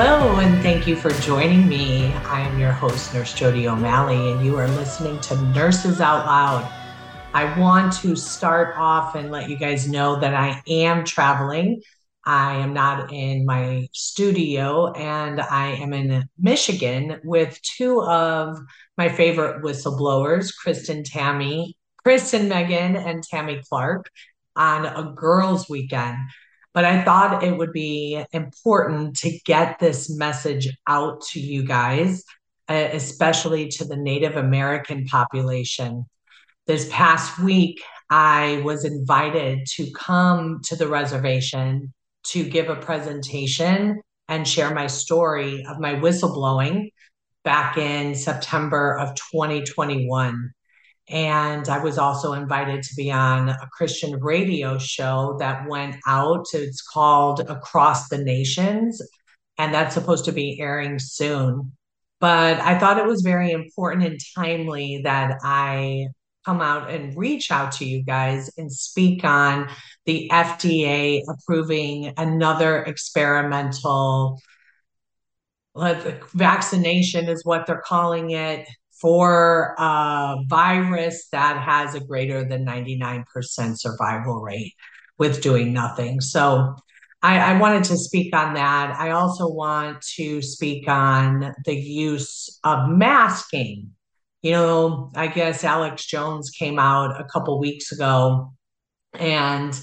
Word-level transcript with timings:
Hello, 0.00 0.38
and 0.38 0.62
thank 0.62 0.86
you 0.86 0.94
for 0.94 1.10
joining 1.10 1.66
me. 1.66 2.06
I 2.12 2.42
am 2.42 2.56
your 2.56 2.70
host, 2.70 3.12
Nurse 3.12 3.34
Jodi 3.34 3.66
O'Malley, 3.66 4.30
and 4.30 4.46
you 4.46 4.56
are 4.56 4.68
listening 4.68 5.18
to 5.22 5.36
Nurses 5.46 6.00
Out 6.00 6.24
Loud. 6.24 6.70
I 7.34 7.58
want 7.58 7.92
to 7.94 8.14
start 8.14 8.76
off 8.76 9.16
and 9.16 9.32
let 9.32 9.50
you 9.50 9.56
guys 9.56 9.88
know 9.88 10.20
that 10.20 10.34
I 10.34 10.62
am 10.68 11.04
traveling. 11.04 11.82
I 12.24 12.58
am 12.58 12.72
not 12.72 13.12
in 13.12 13.44
my 13.44 13.88
studio, 13.92 14.92
and 14.92 15.40
I 15.40 15.72
am 15.72 15.92
in 15.92 16.28
Michigan 16.38 17.20
with 17.24 17.60
two 17.62 18.00
of 18.00 18.56
my 18.96 19.08
favorite 19.08 19.64
whistleblowers, 19.64 20.54
Kristen 20.56 21.02
Tammy, 21.02 21.76
Kristen 22.04 22.48
Meghan, 22.48 23.04
and 23.04 23.24
Tammy 23.24 23.62
Clark 23.68 24.08
on 24.54 24.86
a 24.86 25.12
girls' 25.16 25.68
weekend 25.68 26.18
but 26.74 26.84
I 26.84 27.02
thought 27.02 27.42
it 27.42 27.56
would 27.56 27.72
be 27.72 28.24
important 28.32 29.16
to 29.18 29.38
get 29.44 29.78
this 29.78 30.10
message 30.10 30.68
out 30.86 31.22
to 31.32 31.40
you 31.40 31.64
guys, 31.64 32.24
uh, 32.68 32.88
especially 32.92 33.68
to 33.68 33.84
the 33.84 33.96
Native 33.96 34.36
American 34.36 35.04
population. 35.06 36.04
This 36.66 36.88
past 36.92 37.38
week, 37.38 37.80
I 38.10 38.62
was 38.64 38.84
invited 38.84 39.66
to 39.76 39.90
come 39.92 40.60
to 40.64 40.76
the 40.76 40.88
reservation 40.88 41.92
to 42.28 42.44
give 42.44 42.68
a 42.68 42.76
presentation 42.76 44.00
and 44.28 44.46
share 44.46 44.74
my 44.74 44.86
story 44.86 45.64
of 45.66 45.80
my 45.80 45.94
whistleblowing 45.94 46.90
back 47.44 47.78
in 47.78 48.14
September 48.14 48.96
of 48.98 49.14
2021. 49.14 50.52
And 51.10 51.68
I 51.68 51.78
was 51.78 51.96
also 51.96 52.34
invited 52.34 52.82
to 52.82 52.94
be 52.94 53.10
on 53.10 53.48
a 53.48 53.68
Christian 53.72 54.20
radio 54.20 54.78
show 54.78 55.36
that 55.38 55.66
went 55.68 55.96
out. 56.06 56.46
It's 56.52 56.82
called 56.82 57.40
Across 57.40 58.08
the 58.08 58.18
Nations, 58.18 59.00
and 59.56 59.72
that's 59.72 59.94
supposed 59.94 60.26
to 60.26 60.32
be 60.32 60.60
airing 60.60 60.98
soon. 60.98 61.72
But 62.20 62.60
I 62.60 62.78
thought 62.78 62.98
it 62.98 63.06
was 63.06 63.22
very 63.22 63.52
important 63.52 64.04
and 64.04 64.20
timely 64.34 65.00
that 65.04 65.38
I 65.42 66.08
come 66.44 66.60
out 66.60 66.90
and 66.90 67.16
reach 67.16 67.50
out 67.50 67.72
to 67.72 67.84
you 67.84 68.02
guys 68.02 68.50
and 68.58 68.72
speak 68.72 69.24
on 69.24 69.68
the 70.04 70.28
FDA 70.32 71.22
approving 71.28 72.12
another 72.16 72.82
experimental 72.82 74.40
vaccination, 75.74 77.28
is 77.28 77.44
what 77.44 77.66
they're 77.66 77.82
calling 77.86 78.30
it 78.30 78.66
for 79.00 79.74
a 79.78 80.36
virus 80.48 81.28
that 81.30 81.62
has 81.62 81.94
a 81.94 82.00
greater 82.00 82.44
than 82.44 82.66
99% 82.66 83.24
survival 83.78 84.40
rate 84.40 84.74
with 85.18 85.40
doing 85.40 85.72
nothing. 85.72 86.20
So 86.20 86.74
I, 87.22 87.38
I, 87.38 87.58
wanted 87.58 87.84
to 87.84 87.96
speak 87.96 88.34
on 88.34 88.54
that. 88.54 88.96
I 88.96 89.10
also 89.10 89.48
want 89.48 90.00
to 90.16 90.40
speak 90.40 90.88
on 90.88 91.54
the 91.64 91.74
use 91.74 92.60
of 92.62 92.88
masking. 92.88 93.90
You 94.42 94.52
know, 94.52 95.10
I 95.16 95.26
guess 95.26 95.64
Alex 95.64 96.06
Jones 96.06 96.50
came 96.50 96.78
out 96.78 97.20
a 97.20 97.24
couple 97.24 97.58
weeks 97.58 97.90
ago 97.90 98.52
and 99.14 99.78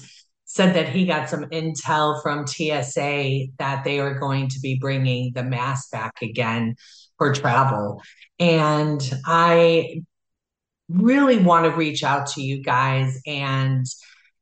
said 0.46 0.74
that 0.74 0.88
he 0.88 1.04
got 1.04 1.28
some 1.28 1.44
intel 1.46 2.22
from 2.22 2.46
TSA 2.46 3.48
that 3.58 3.84
they 3.84 4.00
are 4.00 4.18
going 4.18 4.48
to 4.48 4.60
be 4.60 4.78
bringing 4.80 5.32
the 5.34 5.42
mask 5.42 5.90
back 5.90 6.14
again 6.22 6.74
for 7.18 7.32
travel. 7.32 8.02
And 8.38 9.00
I 9.24 10.02
really 10.88 11.38
want 11.38 11.64
to 11.64 11.76
reach 11.76 12.04
out 12.04 12.28
to 12.28 12.42
you 12.42 12.62
guys 12.62 13.20
and 13.26 13.84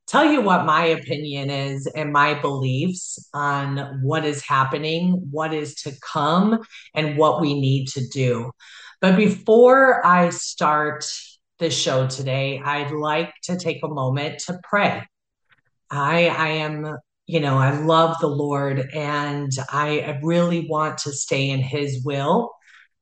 tell 0.07 0.25
you 0.25 0.43
what 0.43 0.67
my 0.67 0.85
opinion 0.87 1.51
is 1.51 1.87
and 1.87 2.12
my 2.12 2.35
beliefs 2.41 3.29
on 3.33 4.01
what 4.03 4.25
is 4.25 4.43
happening, 4.43 5.29
what 5.31 5.55
is 5.55 5.75
to 5.75 5.93
come, 6.12 6.61
and 6.95 7.17
what 7.17 7.41
we 7.41 7.59
need 7.59 7.89
to 7.89 8.07
do. 8.09 8.51
But 9.01 9.17
before 9.17 10.05
I 10.06 10.31
start 10.31 11.05
the 11.59 11.71
show 11.71 12.06
today, 12.06 12.61
I'd 12.62 12.91
like 12.91 13.33
to 13.45 13.56
take 13.56 13.83
a 13.83 13.89
moment 13.89 14.41
to 14.47 14.59
pray. 14.62 15.03
I, 15.91 16.29
I 16.29 16.49
am, 16.49 16.97
you 17.27 17.41
know, 17.41 17.56
I 17.56 17.79
love 17.79 18.17
the 18.21 18.27
Lord 18.27 18.91
and 18.93 19.51
I, 19.71 20.19
really 20.23 20.67
want 20.69 20.99
to 20.99 21.12
stay 21.12 21.51
in 21.51 21.61
His 21.61 22.03
will 22.05 22.51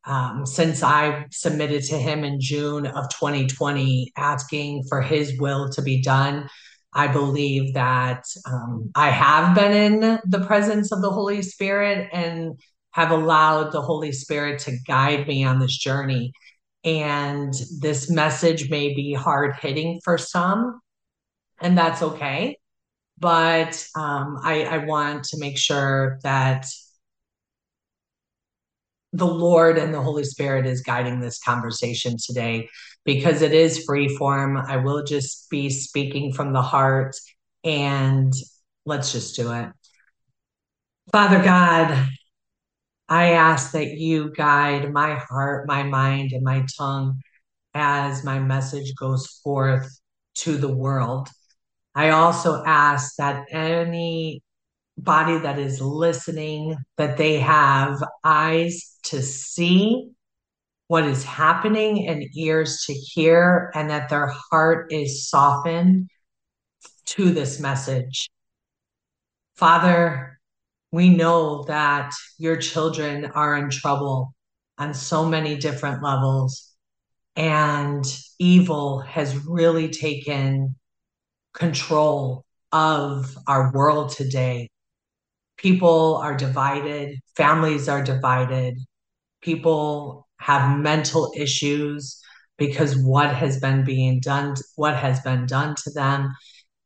um, 0.05 0.45
since 0.47 0.83
I 0.83 1.27
submitted 1.31 1.85
to 1.85 1.99
him 1.99 2.25
in 2.25 2.41
June 2.41 2.87
of 2.87 3.09
2020, 3.11 4.13
asking 4.17 4.85
for 4.89 5.01
his 5.01 5.39
will 5.39 5.69
to 5.71 5.83
be 5.83 6.03
done. 6.03 6.49
I 6.95 7.07
believe 7.07 7.75
that 7.75 8.25
um, 8.47 8.91
I 8.95 9.11
have 9.11 9.55
been 9.55 9.73
in 9.73 10.19
the 10.27 10.45
presence 10.45 10.93
of 10.93 11.01
the 11.01 11.11
Holy 11.11 11.41
Spirit 11.41 12.09
and 12.13 12.59
have 12.91 13.11
allowed 13.11 13.73
the 13.73 13.81
Holy 13.81 14.13
Spirit 14.13 14.61
to 14.61 14.77
guide 14.87 15.27
me 15.27 15.45
on 15.45 15.59
this 15.59 15.77
journey. 15.77 16.33
And 16.85 17.55
this 17.81 18.11
message 18.11 18.69
may 18.69 18.93
be 18.95 19.15
hard 19.15 19.55
hitting 19.61 20.01
for 20.05 20.19
some, 20.19 20.81
and 21.61 21.79
that's 21.79 22.03
okay. 22.03 22.59
But 23.19 23.87
um, 23.97 24.39
I, 24.43 24.65
I 24.65 24.79
want 24.79 25.25
to 25.27 25.39
make 25.39 25.57
sure 25.57 26.19
that 26.25 26.67
the 29.13 29.27
Lord 29.27 29.79
and 29.79 29.93
the 29.93 30.01
Holy 30.01 30.25
Spirit 30.25 30.67
is 30.67 30.83
guiding 30.83 31.21
this 31.21 31.39
conversation 31.39 32.17
today 32.23 32.69
because 33.05 33.43
it 33.43 33.53
is 33.53 33.85
free 33.85 34.09
form. 34.17 34.57
I 34.57 34.79
will 34.79 35.05
just 35.05 35.51
be 35.51 35.69
speaking 35.71 36.33
from 36.33 36.53
the 36.53 36.63
heart 36.63 37.15
and 37.63 38.33
let's 38.87 39.13
just 39.13 39.37
do 39.37 39.53
it. 39.53 39.69
Father 41.13 41.43
God, 41.43 42.09
I 43.09 43.33
ask 43.33 43.73
that 43.73 43.99
you 43.99 44.33
guide 44.35 44.93
my 44.93 45.17
heart, 45.17 45.69
my 45.69 45.83
mind, 45.83 46.33
and 46.33 46.43
my 46.43 46.65
tongue 46.79 47.21
as 47.75 48.25
my 48.25 48.39
message 48.39 48.95
goes 48.95 49.27
forth 49.45 49.89
to 50.37 50.57
the 50.57 50.73
world. 50.73 51.29
I 51.95 52.11
also 52.11 52.63
ask 52.65 53.17
that 53.17 53.45
any 53.51 54.43
body 54.99 55.39
that 55.39 55.59
is 55.59 55.81
listening, 55.81 56.77
that 56.97 57.17
they 57.17 57.39
have 57.39 58.03
eyes 58.25 58.97
to 59.05 59.23
see 59.23 60.11
what 60.89 61.05
is 61.05 61.25
happening 61.25 62.07
and 62.07 62.25
ears 62.37 62.85
to 62.87 62.93
hear, 62.93 63.71
and 63.75 63.91
that 63.91 64.09
their 64.11 64.33
heart 64.51 64.93
is 64.93 65.29
softened 65.29 66.09
to 67.07 67.31
this 67.31 67.59
message. 67.59 68.29
Father, 69.57 70.39
we 70.91 71.09
know 71.09 71.65
that 71.65 72.13
your 72.39 72.57
children 72.57 73.25
are 73.27 73.57
in 73.57 73.71
trouble 73.71 74.35
on 74.77 74.93
so 74.93 75.25
many 75.25 75.57
different 75.57 76.03
levels, 76.03 76.73
and 77.37 78.05
evil 78.39 79.01
has 79.01 79.35
really 79.47 79.89
taken 79.89 80.77
control 81.55 82.45
of 82.73 83.37
our 83.47 83.73
world 83.73 84.11
today 84.11 84.69
people 85.63 86.17
are 86.17 86.37
divided, 86.37 87.21
families 87.37 87.89
are 87.89 88.03
divided, 88.03 88.77
people 89.41 90.27
have 90.39 90.79
mental 90.79 91.33
issues 91.37 92.21
because 92.59 92.97
what 92.97 93.33
has 93.35 93.61
been 93.61 93.85
being 93.85 94.21
done, 94.21 94.55
what 94.75 94.97
has 94.97 95.21
been 95.21 95.47
done 95.47 95.75
to 95.85 95.91
them, 95.93 96.35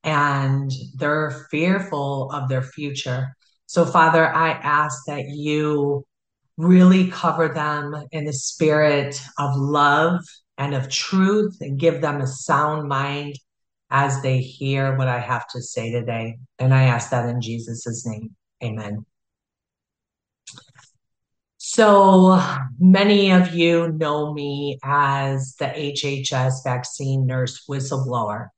and 0.05 0.71
they're 0.97 1.47
fearful 1.51 2.31
of 2.33 2.49
their 2.49 2.63
future. 2.63 3.35
So, 3.67 3.85
Father, 3.85 4.33
I 4.33 4.51
ask 4.51 5.05
that 5.07 5.25
you 5.29 6.05
really 6.59 7.09
cover 7.09 7.49
them 7.49 7.95
in 8.13 8.25
the 8.25 8.33
spirit 8.33 9.21
of 9.39 9.57
love 9.57 10.21
and 10.59 10.75
of 10.75 10.89
truth 10.89 11.57
and 11.61 11.79
give 11.79 12.01
them 12.01 12.21
a 12.21 12.27
sound 12.27 12.89
mind 12.89 13.35
as 13.91 14.23
they 14.23 14.39
hear 14.39 14.97
what 14.97 15.09
I 15.09 15.19
have 15.19 15.47
to 15.49 15.63
say 15.63 15.91
today. 15.91 16.39
And 16.59 16.75
I 16.75 16.85
ask 16.85 17.11
that 17.11 17.29
in 17.29 17.41
Jesus' 17.41 18.07
name. 18.07 18.35
Amen. 18.63 19.05
So 21.59 22.41
many 22.79 23.33
of 23.33 23.55
you 23.55 23.93
know 23.93 24.33
me 24.33 24.79
as 24.83 25.57
the 25.59 25.67
HHS 25.67 26.65
vaccine 26.65 27.27
nurse 27.27 27.65
whistleblower. 27.69 28.49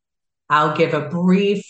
I'll 0.50 0.76
give 0.76 0.94
a 0.94 1.08
brief 1.08 1.64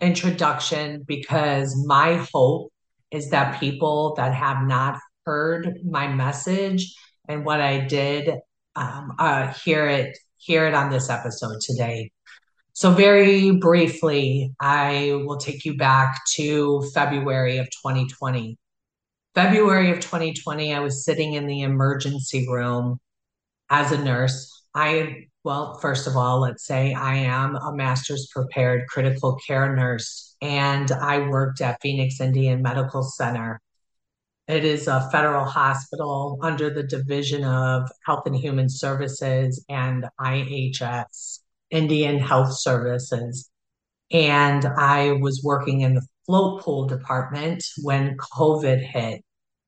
introduction 0.00 1.02
because 1.06 1.74
my 1.86 2.26
hope 2.32 2.70
is 3.10 3.30
that 3.30 3.58
people 3.58 4.14
that 4.16 4.34
have 4.34 4.66
not 4.66 4.98
heard 5.24 5.78
my 5.84 6.08
message 6.08 6.94
and 7.28 7.44
what 7.44 7.60
I 7.60 7.80
did 7.80 8.30
um, 8.76 9.14
uh, 9.18 9.52
hear 9.64 9.88
it 9.88 10.16
hear 10.36 10.66
it 10.66 10.74
on 10.74 10.90
this 10.90 11.08
episode 11.08 11.60
today. 11.60 12.10
So 12.74 12.90
very 12.90 13.52
briefly, 13.52 14.52
I 14.60 15.12
will 15.24 15.38
take 15.38 15.64
you 15.64 15.76
back 15.76 16.22
to 16.34 16.82
February 16.92 17.58
of 17.58 17.66
2020. 17.66 18.58
February 19.32 19.92
of 19.92 20.00
2020, 20.00 20.74
I 20.74 20.80
was 20.80 21.04
sitting 21.04 21.34
in 21.34 21.46
the 21.46 21.62
emergency 21.62 22.46
room 22.48 22.98
as 23.70 23.92
a 23.92 24.02
nurse. 24.02 24.50
I 24.74 25.26
well, 25.44 25.78
first 25.78 26.08
of 26.08 26.16
all, 26.16 26.40
let's 26.40 26.66
say 26.66 26.94
I 26.94 27.16
am 27.16 27.54
a 27.54 27.72
master's 27.72 28.28
prepared 28.32 28.88
critical 28.88 29.38
care 29.46 29.76
nurse, 29.76 30.36
and 30.42 30.90
I 30.90 31.28
worked 31.28 31.60
at 31.60 31.80
Phoenix 31.80 32.20
Indian 32.20 32.60
Medical 32.62 33.02
Center. 33.02 33.60
It 34.48 34.64
is 34.64 34.88
a 34.88 35.08
federal 35.12 35.44
hospital 35.44 36.38
under 36.42 36.70
the 36.70 36.82
Division 36.82 37.44
of 37.44 37.88
Health 38.04 38.26
and 38.26 38.34
Human 38.34 38.68
Services 38.68 39.64
and 39.68 40.06
IHS, 40.20 41.40
Indian 41.70 42.18
Health 42.18 42.56
Services. 42.58 43.50
And 44.10 44.64
I 44.66 45.12
was 45.12 45.42
working 45.42 45.80
in 45.80 45.94
the 45.94 46.06
float 46.26 46.62
pool 46.62 46.86
department 46.86 47.64
when 47.82 48.16
COVID 48.16 48.80
hit. 48.80 49.22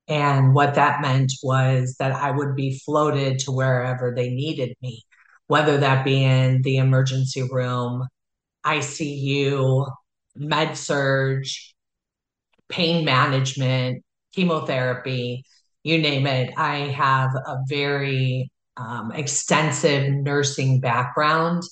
And 0.08 0.54
what 0.54 0.74
that 0.74 1.00
meant 1.00 1.32
was 1.42 1.96
that 1.98 2.12
I 2.12 2.30
would 2.30 2.54
be 2.54 2.80
floated 2.84 3.40
to 3.40 3.52
wherever 3.52 4.14
they 4.14 4.30
needed 4.30 4.74
me 4.80 5.02
whether 5.46 5.78
that 5.78 6.04
be 6.04 6.22
in 6.22 6.62
the 6.62 6.76
emergency 6.76 7.42
room, 7.50 8.06
ICU, 8.64 9.90
med 10.34 10.76
surg, 10.76 11.44
pain 12.68 13.04
management, 13.04 14.02
chemotherapy, 14.34 15.44
you 15.84 15.98
name 15.98 16.26
it. 16.26 16.52
I 16.56 16.78
have 16.78 17.34
a 17.34 17.58
very 17.68 18.50
um, 18.76 19.12
extensive 19.12 20.12
nursing 20.12 20.80
background. 20.80 21.62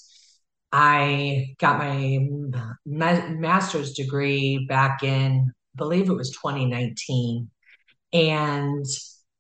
I 0.76 1.54
got 1.60 1.78
my 1.78 2.18
ma- 2.84 3.28
master's 3.28 3.92
degree 3.92 4.66
back 4.68 5.04
in, 5.04 5.52
I 5.76 5.76
believe 5.76 6.10
it 6.10 6.14
was 6.14 6.32
2019. 6.32 7.48
And 8.12 8.84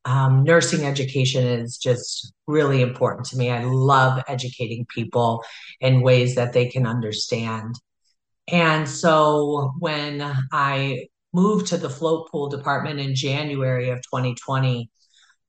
um, 0.04 0.44
nursing 0.44 0.84
education 0.86 1.44
is 1.44 1.76
just 1.76 2.32
really 2.46 2.82
important 2.82 3.26
to 3.26 3.36
me. 3.36 3.50
I 3.50 3.64
love 3.64 4.22
educating 4.28 4.86
people 4.94 5.42
in 5.80 6.02
ways 6.02 6.36
that 6.36 6.52
they 6.52 6.68
can 6.68 6.86
understand. 6.86 7.74
And 8.46 8.88
so 8.88 9.72
when 9.80 10.22
I 10.52 11.06
moved 11.32 11.66
to 11.68 11.76
the 11.78 11.90
float 11.90 12.30
pool 12.30 12.48
department 12.48 13.00
in 13.00 13.16
January 13.16 13.90
of 13.90 13.98
2020, 14.02 14.88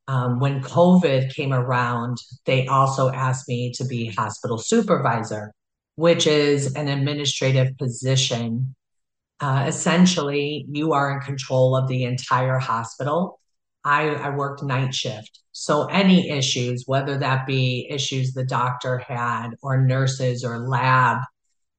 um, 0.07 0.39
when 0.39 0.63
COVID 0.63 1.31
came 1.31 1.53
around, 1.53 2.17
they 2.45 2.65
also 2.65 3.11
asked 3.11 3.47
me 3.47 3.71
to 3.73 3.85
be 3.85 4.07
hospital 4.07 4.57
supervisor, 4.57 5.53
which 5.95 6.27
is 6.27 6.73
an 6.75 6.87
administrative 6.87 7.77
position. 7.77 8.75
Uh, 9.39 9.65
essentially, 9.67 10.65
you 10.69 10.93
are 10.93 11.11
in 11.13 11.19
control 11.19 11.75
of 11.75 11.87
the 11.87 12.03
entire 12.03 12.57
hospital 12.59 13.39
I, 13.85 14.09
I 14.09 14.29
worked 14.31 14.63
night 14.63 14.93
shift. 14.95 15.39
So 15.51 15.85
any 15.85 16.29
issues, 16.31 16.83
whether 16.87 17.19
that 17.19 17.45
be 17.45 17.87
issues 17.89 18.33
the 18.33 18.43
doctor 18.43 18.97
had 18.97 19.51
or 19.61 19.85
nurses 19.85 20.43
or 20.43 20.67
lab, 20.67 21.19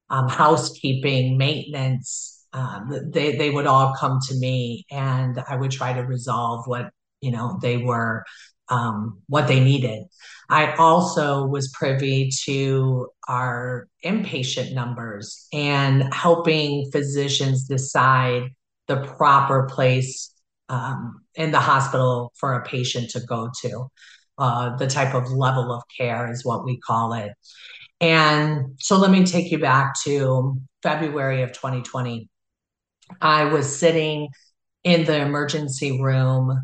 um, 0.09 0.29
housekeeping, 0.29 1.37
maintenance, 1.37 2.45
um, 2.53 3.11
they, 3.11 3.35
they 3.35 3.49
would 3.49 3.67
all 3.67 3.93
come 3.99 4.19
to 4.29 4.35
me 4.35 4.85
and 4.89 5.43
I 5.49 5.57
would 5.57 5.71
try 5.71 5.93
to 5.93 6.01
resolve 6.01 6.65
what, 6.65 6.91
you 7.19 7.31
know, 7.31 7.59
they 7.61 7.75
were, 7.75 8.23
um, 8.69 9.21
what 9.27 9.47
they 9.47 9.59
needed. 9.59 10.03
I 10.49 10.73
also 10.73 11.45
was 11.45 11.69
privy 11.69 12.29
to 12.45 13.09
our 13.27 13.87
inpatient 14.03 14.73
numbers 14.73 15.47
and 15.53 16.13
helping 16.13 16.89
physicians 16.91 17.65
decide 17.65 18.49
the 18.87 18.97
proper 19.17 19.67
place 19.69 20.33
um, 20.69 21.21
in 21.35 21.51
the 21.51 21.59
hospital 21.59 22.31
for 22.39 22.53
a 22.53 22.63
patient 22.65 23.09
to 23.11 23.19
go 23.21 23.49
to. 23.61 23.87
Uh, 24.37 24.75
the 24.77 24.87
type 24.87 25.15
of 25.15 25.31
level 25.31 25.71
of 25.71 25.81
care 25.97 26.31
is 26.31 26.45
what 26.45 26.63
we 26.63 26.77
call 26.77 27.13
it. 27.13 27.31
And 27.99 28.75
so 28.79 28.97
let 28.97 29.09
me 29.09 29.25
take 29.25 29.51
you 29.51 29.57
back 29.57 29.93
to 30.03 30.61
February 30.83 31.41
of 31.41 31.51
2020. 31.53 32.29
I 33.19 33.45
was 33.45 33.79
sitting 33.79 34.29
in 34.83 35.05
the 35.05 35.19
emergency 35.19 35.99
room 35.99 36.63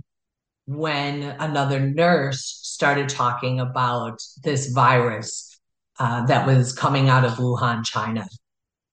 when 0.66 1.24
another 1.24 1.80
nurse 1.80 2.60
started 2.64 3.10
talking 3.10 3.60
about 3.60 4.20
this 4.44 4.72
virus 4.72 5.60
uh, 6.00 6.26
that 6.26 6.48
was 6.48 6.74
coming 6.74 7.10
out 7.10 7.26
of 7.26 7.34
Wuhan, 7.34 7.86
China, 7.86 8.26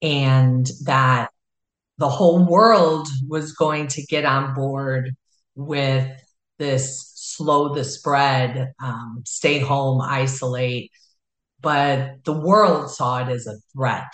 and 0.03 0.69
that 0.85 1.31
the 1.99 2.09
whole 2.09 2.45
world 2.47 3.09
was 3.29 3.53
going 3.53 3.87
to 3.89 4.03
get 4.07 4.25
on 4.25 4.55
board 4.55 5.15
with 5.55 6.11
this 6.59 7.11
slow 7.15 7.75
the 7.75 7.85
spread, 7.85 8.73
um, 8.83 9.23
stay 9.27 9.59
home, 9.59 10.01
isolate. 10.01 10.91
But 11.61 12.25
the 12.25 12.33
world 12.33 12.91
saw 12.91 13.27
it 13.27 13.31
as 13.31 13.47
a 13.47 13.57
threat. 13.73 14.13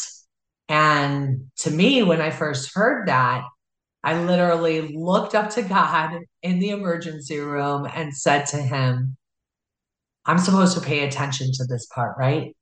And 0.68 1.50
to 1.58 1.70
me, 1.70 2.02
when 2.02 2.20
I 2.20 2.30
first 2.30 2.74
heard 2.74 3.08
that, 3.08 3.44
I 4.06 4.22
literally 4.22 4.94
looked 4.96 5.34
up 5.34 5.50
to 5.50 5.62
God 5.62 6.20
in 6.40 6.60
the 6.60 6.70
emergency 6.70 7.40
room 7.40 7.88
and 7.92 8.16
said 8.16 8.46
to 8.46 8.56
him, 8.56 9.16
I'm 10.24 10.38
supposed 10.38 10.78
to 10.78 10.80
pay 10.80 11.00
attention 11.04 11.50
to 11.54 11.64
this 11.64 11.86
part, 11.92 12.16
right? 12.16 12.54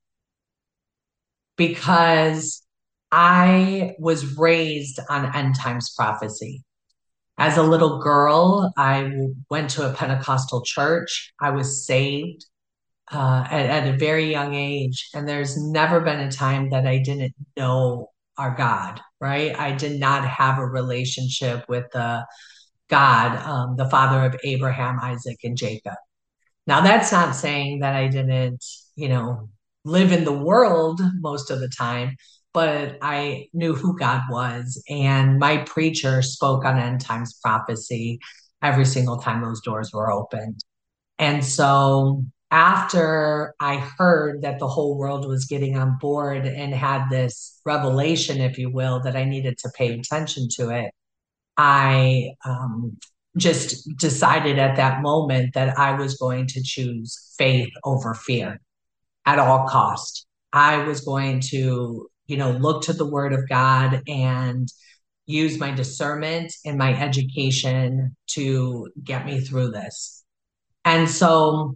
Because 1.59 2.63
I 3.13 3.95
was 3.99 4.39
raised 4.39 4.99
on 5.11 5.37
end 5.37 5.57
times 5.57 5.93
prophecy. 5.95 6.65
As 7.37 7.59
a 7.59 7.63
little 7.63 8.01
girl, 8.01 8.73
I 8.79 9.11
went 9.51 9.69
to 9.73 9.87
a 9.87 9.93
Pentecostal 9.93 10.63
church. 10.65 11.35
I 11.43 11.51
was 11.51 11.85
saved 11.85 12.47
uh, 13.13 13.47
at, 13.51 13.67
at 13.67 13.95
a 13.95 13.99
very 13.99 14.31
young 14.31 14.55
age. 14.55 15.11
And 15.13 15.29
there's 15.29 15.59
never 15.59 16.01
been 16.01 16.21
a 16.21 16.33
time 16.33 16.71
that 16.71 16.87
I 16.87 17.03
didn't 17.03 17.35
know 17.55 18.09
our 18.39 18.55
God, 18.57 19.01
right? 19.21 19.59
I 19.59 19.73
did 19.73 19.99
not 20.01 20.27
have 20.27 20.59
a 20.59 20.67
relationship 20.67 21.65
with 21.69 21.85
the 21.93 22.25
God, 22.89 23.37
um, 23.47 23.77
the 23.77 23.89
father 23.89 24.25
of 24.25 24.39
Abraham, 24.45 24.99
Isaac, 25.01 25.39
and 25.45 25.57
Jacob. 25.57 25.95
Now, 26.67 26.81
that's 26.81 27.13
not 27.13 27.35
saying 27.35 27.81
that 27.81 27.95
I 27.95 28.09
didn't, 28.09 28.65
you 28.97 29.09
know, 29.09 29.49
live 29.85 30.13
in 30.13 30.25
the 30.25 30.33
world 30.33 31.01
most 31.21 31.51
of 31.51 31.61
the 31.61 31.69
time, 31.69 32.17
but 32.53 32.99
I 33.03 33.49
knew 33.53 33.75
who 33.75 33.99
God 33.99 34.23
was. 34.31 34.83
And 34.89 35.39
my 35.39 35.59
preacher 35.59 36.23
spoke 36.23 36.65
on 36.65 36.79
end 36.79 37.01
times 37.01 37.39
prophecy 37.43 38.19
every 38.63 38.87
single 38.87 39.19
time 39.19 39.43
those 39.43 39.61
doors 39.61 39.91
were 39.93 40.11
opened. 40.11 40.65
And 41.19 41.45
so 41.45 42.25
after 42.55 43.55
I 43.59 43.77
heard 43.99 44.43
that 44.43 44.61
the 44.61 44.69
whole 44.69 44.97
world 44.97 45.27
was 45.27 45.47
getting 45.47 45.77
on 45.77 45.99
board 46.01 46.47
and 46.47 46.73
had 46.73 47.09
this 47.11 47.61
revelation, 47.67 48.41
if 48.41 48.59
you 48.59 48.71
will, 48.71 49.01
that 49.03 49.17
I 49.17 49.25
needed 49.25 49.59
to 49.59 49.71
pay 49.77 49.93
attention 49.93 50.49
to 50.57 50.71
it, 50.71 50.93
I 51.57 52.31
um, 52.45 52.97
just 53.37 53.89
decided 53.99 54.59
at 54.59 54.77
that 54.77 55.03
moment 55.03 55.55
that 55.55 55.77
I 55.79 55.99
was 55.99 56.17
going 56.17 56.47
to 56.49 56.63
choose 56.63 57.35
faith 57.37 57.71
over 57.83 58.15
fear 58.15 58.61
at 59.27 59.41
all 59.41 59.67
cost. 59.67 60.27
I 60.53 60.85
was 60.85 61.01
going 61.01 61.41
to 61.51 62.09
you 62.27 62.37
know, 62.37 62.53
look 62.53 62.83
to 62.83 62.93
the 62.93 63.09
word 63.09 63.33
of 63.33 63.49
God 63.49 64.03
and 64.09 64.69
use 65.27 65.59
my 65.59 65.71
discernment 65.71 66.53
and 66.65 66.79
my 66.79 66.99
education 66.99 68.17
to 68.29 68.89
get 69.03 69.27
me 69.27 69.41
through 69.41 69.71
this. 69.71 70.25
And 70.85 71.09
so, 71.09 71.75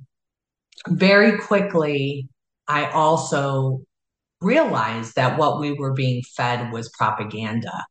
very 0.88 1.38
quickly, 1.38 2.28
I 2.66 2.90
also 2.90 3.80
realized 4.40 5.16
that 5.16 5.38
what 5.38 5.60
we 5.60 5.72
were 5.72 5.92
being 5.92 6.22
fed 6.36 6.72
was 6.72 6.90
propaganda. 6.96 7.84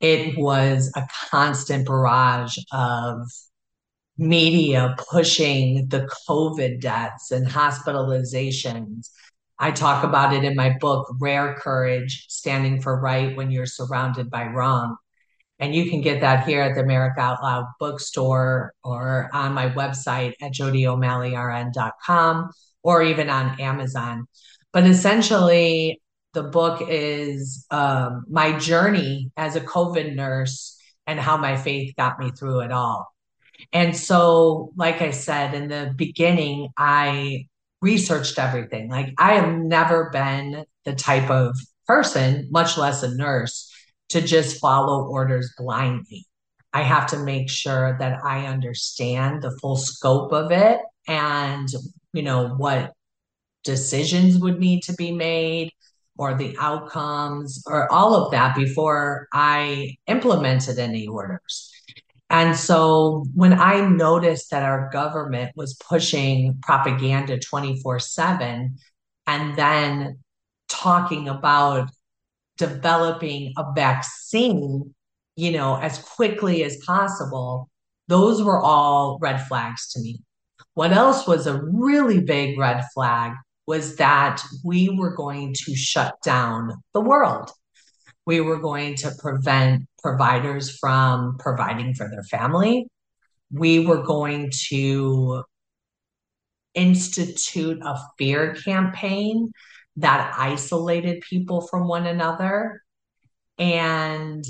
It 0.00 0.38
was 0.38 0.92
a 0.96 1.06
constant 1.30 1.86
barrage 1.86 2.56
of 2.72 3.28
media 4.16 4.96
pushing 5.10 5.88
the 5.88 6.08
COVID 6.28 6.80
deaths 6.80 7.30
and 7.30 7.46
hospitalizations 7.46 9.08
I 9.62 9.72
talk 9.72 10.04
about 10.04 10.32
it 10.32 10.42
in 10.42 10.56
my 10.56 10.74
book, 10.80 11.14
Rare 11.20 11.54
Courage 11.54 12.24
Standing 12.30 12.80
for 12.80 12.98
Right 12.98 13.36
When 13.36 13.50
You're 13.50 13.66
Surrounded 13.66 14.30
by 14.30 14.46
Wrong. 14.46 14.96
And 15.60 15.74
you 15.74 15.90
can 15.90 16.00
get 16.00 16.22
that 16.22 16.46
here 16.46 16.62
at 16.62 16.74
the 16.74 16.80
America 16.80 17.20
Out 17.20 17.42
Loud 17.42 17.66
bookstore 17.78 18.72
or 18.82 19.28
on 19.32 19.52
my 19.52 19.68
website 19.68 20.32
at 20.40 20.52
jodiomalleyrn.com 20.52 22.50
or 22.82 23.02
even 23.02 23.28
on 23.28 23.60
Amazon. 23.60 24.26
But 24.72 24.86
essentially, 24.86 26.00
the 26.32 26.44
book 26.44 26.82
is 26.88 27.66
um, 27.70 28.24
my 28.30 28.58
journey 28.58 29.30
as 29.36 29.54
a 29.54 29.60
COVID 29.60 30.14
nurse 30.14 30.78
and 31.06 31.20
how 31.20 31.36
my 31.36 31.56
faith 31.56 31.94
got 31.96 32.18
me 32.18 32.30
through 32.30 32.60
it 32.60 32.72
all. 32.72 33.06
And 33.72 33.94
so, 33.94 34.72
like 34.76 35.02
I 35.02 35.10
said 35.10 35.54
in 35.54 35.68
the 35.68 35.92
beginning, 35.94 36.68
I 36.78 37.48
researched 37.82 38.38
everything. 38.38 38.88
Like, 38.88 39.14
I 39.18 39.34
have 39.34 39.52
never 39.52 40.10
been 40.10 40.64
the 40.84 40.94
type 40.94 41.30
of 41.30 41.58
person, 41.86 42.48
much 42.50 42.78
less 42.78 43.02
a 43.02 43.14
nurse, 43.14 43.69
to 44.10 44.20
just 44.20 44.60
follow 44.60 45.06
orders 45.06 45.52
blindly. 45.56 46.26
I 46.72 46.82
have 46.82 47.06
to 47.08 47.18
make 47.18 47.50
sure 47.50 47.96
that 47.98 48.24
I 48.24 48.46
understand 48.46 49.42
the 49.42 49.56
full 49.58 49.76
scope 49.76 50.32
of 50.32 50.52
it 50.52 50.80
and, 51.08 51.68
you 52.12 52.22
know, 52.22 52.48
what 52.50 52.92
decisions 53.64 54.38
would 54.38 54.58
need 54.58 54.82
to 54.84 54.94
be 54.94 55.10
made 55.12 55.72
or 56.16 56.34
the 56.34 56.56
outcomes 56.60 57.62
or 57.66 57.90
all 57.92 58.14
of 58.14 58.30
that 58.30 58.54
before 58.54 59.26
I 59.32 59.96
implemented 60.06 60.78
any 60.78 61.06
orders. 61.06 61.72
And 62.28 62.56
so 62.56 63.26
when 63.34 63.52
I 63.52 63.80
noticed 63.88 64.50
that 64.50 64.62
our 64.62 64.88
government 64.92 65.52
was 65.56 65.74
pushing 65.74 66.58
propaganda 66.62 67.38
24 67.38 67.98
7 67.98 68.76
and 69.26 69.56
then 69.56 70.18
talking 70.68 71.28
about 71.28 71.90
developing 72.60 73.54
a 73.56 73.64
vaccine, 73.74 74.94
you 75.34 75.50
know, 75.50 75.76
as 75.76 75.98
quickly 75.98 76.62
as 76.62 76.76
possible, 76.86 77.70
those 78.06 78.42
were 78.42 78.60
all 78.60 79.18
red 79.20 79.38
flags 79.46 79.88
to 79.92 80.00
me. 80.00 80.20
What 80.74 80.92
else 80.92 81.26
was 81.26 81.46
a 81.46 81.62
really 81.72 82.20
big 82.20 82.58
red 82.58 82.84
flag 82.94 83.32
was 83.66 83.96
that 83.96 84.42
we 84.62 84.90
were 84.90 85.16
going 85.16 85.54
to 85.64 85.74
shut 85.74 86.16
down 86.22 86.74
the 86.92 87.00
world. 87.00 87.50
We 88.26 88.40
were 88.42 88.58
going 88.58 88.96
to 88.96 89.10
prevent 89.18 89.86
providers 90.02 90.76
from 90.78 91.38
providing 91.38 91.94
for 91.94 92.10
their 92.10 92.24
family. 92.24 92.86
We 93.50 93.86
were 93.86 94.02
going 94.02 94.52
to 94.68 95.44
institute 96.74 97.80
a 97.82 97.98
fear 98.18 98.54
campaign 98.54 99.50
that 99.96 100.34
isolated 100.38 101.22
people 101.28 101.60
from 101.60 101.88
one 101.88 102.06
another. 102.06 102.82
And 103.58 104.44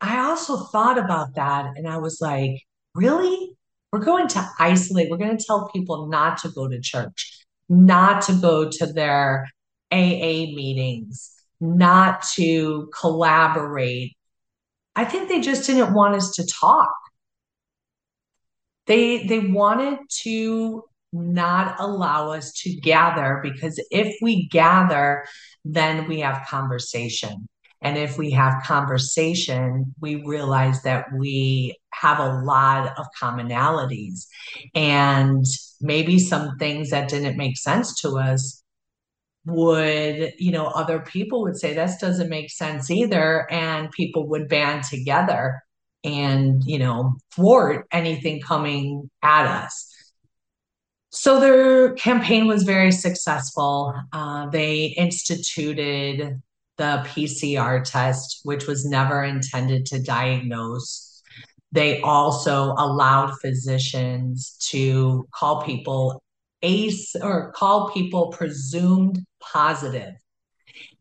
I 0.00 0.18
also 0.20 0.64
thought 0.66 0.98
about 0.98 1.34
that 1.34 1.76
and 1.76 1.88
I 1.88 1.98
was 1.98 2.20
like, 2.20 2.62
really? 2.94 3.52
We're 3.92 4.00
going 4.00 4.28
to 4.28 4.48
isolate, 4.58 5.08
we're 5.10 5.18
going 5.18 5.36
to 5.36 5.44
tell 5.44 5.68
people 5.68 6.08
not 6.08 6.38
to 6.38 6.48
go 6.48 6.68
to 6.68 6.80
church, 6.80 7.46
not 7.68 8.22
to 8.22 8.32
go 8.34 8.68
to 8.68 8.86
their 8.86 9.46
AA 9.92 10.50
meetings, 10.54 11.32
not 11.60 12.24
to 12.34 12.90
collaborate. 12.98 14.16
I 14.96 15.04
think 15.04 15.28
they 15.28 15.40
just 15.40 15.66
didn't 15.66 15.94
want 15.94 16.16
us 16.16 16.32
to 16.32 16.46
talk. 16.46 16.90
They 18.86 19.26
they 19.26 19.38
wanted 19.38 19.98
to 20.22 20.84
not 21.14 21.76
allow 21.78 22.32
us 22.32 22.52
to 22.52 22.74
gather 22.74 23.40
because 23.42 23.82
if 23.90 24.16
we 24.20 24.48
gather, 24.48 25.24
then 25.64 26.08
we 26.08 26.20
have 26.20 26.46
conversation. 26.48 27.48
And 27.80 27.96
if 27.98 28.18
we 28.18 28.30
have 28.30 28.64
conversation, 28.64 29.94
we 30.00 30.16
realize 30.16 30.82
that 30.82 31.06
we 31.16 31.76
have 31.90 32.18
a 32.18 32.42
lot 32.42 32.98
of 32.98 33.06
commonalities. 33.20 34.26
And 34.74 35.44
maybe 35.80 36.18
some 36.18 36.56
things 36.58 36.90
that 36.90 37.08
didn't 37.08 37.36
make 37.36 37.58
sense 37.58 38.00
to 38.00 38.18
us 38.18 38.62
would 39.46 40.32
you 40.38 40.50
know 40.50 40.64
other 40.68 41.00
people 41.00 41.42
would 41.42 41.58
say 41.58 41.74
this 41.74 41.98
doesn't 41.98 42.30
make 42.30 42.50
sense 42.50 42.90
either. 42.90 43.46
And 43.52 43.90
people 43.90 44.26
would 44.28 44.48
band 44.48 44.84
together 44.84 45.62
and 46.02 46.62
you 46.64 46.78
know 46.78 47.16
thwart 47.34 47.86
anything 47.92 48.40
coming 48.40 49.10
at 49.22 49.46
us 49.46 49.93
so 51.14 51.38
their 51.38 51.94
campaign 51.94 52.48
was 52.48 52.64
very 52.64 52.90
successful. 52.90 53.94
Uh, 54.12 54.48
they 54.50 54.86
instituted 54.96 56.42
the 56.76 57.06
PCR 57.06 57.84
test, 57.84 58.40
which 58.42 58.66
was 58.66 58.84
never 58.84 59.22
intended 59.22 59.86
to 59.86 60.02
diagnose. 60.02 61.22
They 61.70 62.00
also 62.00 62.74
allowed 62.76 63.38
physicians 63.40 64.56
to 64.70 65.28
call 65.32 65.62
people 65.62 66.20
ACE 66.62 67.14
or 67.22 67.52
call 67.52 67.92
people 67.92 68.32
presumed 68.32 69.24
positive. 69.40 70.14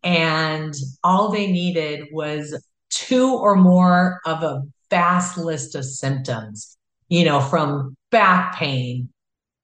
And 0.03 0.75
all 1.03 1.29
they 1.29 1.47
needed 1.47 2.09
was 2.11 2.63
two 2.91 3.33
or 3.33 3.55
more 3.55 4.19
of 4.27 4.43
a 4.43 4.61
vast 4.91 5.39
list 5.39 5.73
of 5.73 5.85
symptoms, 5.85 6.77
you 7.09 7.25
know, 7.25 7.41
from 7.41 7.95
back 8.11 8.55
pain 8.55 9.09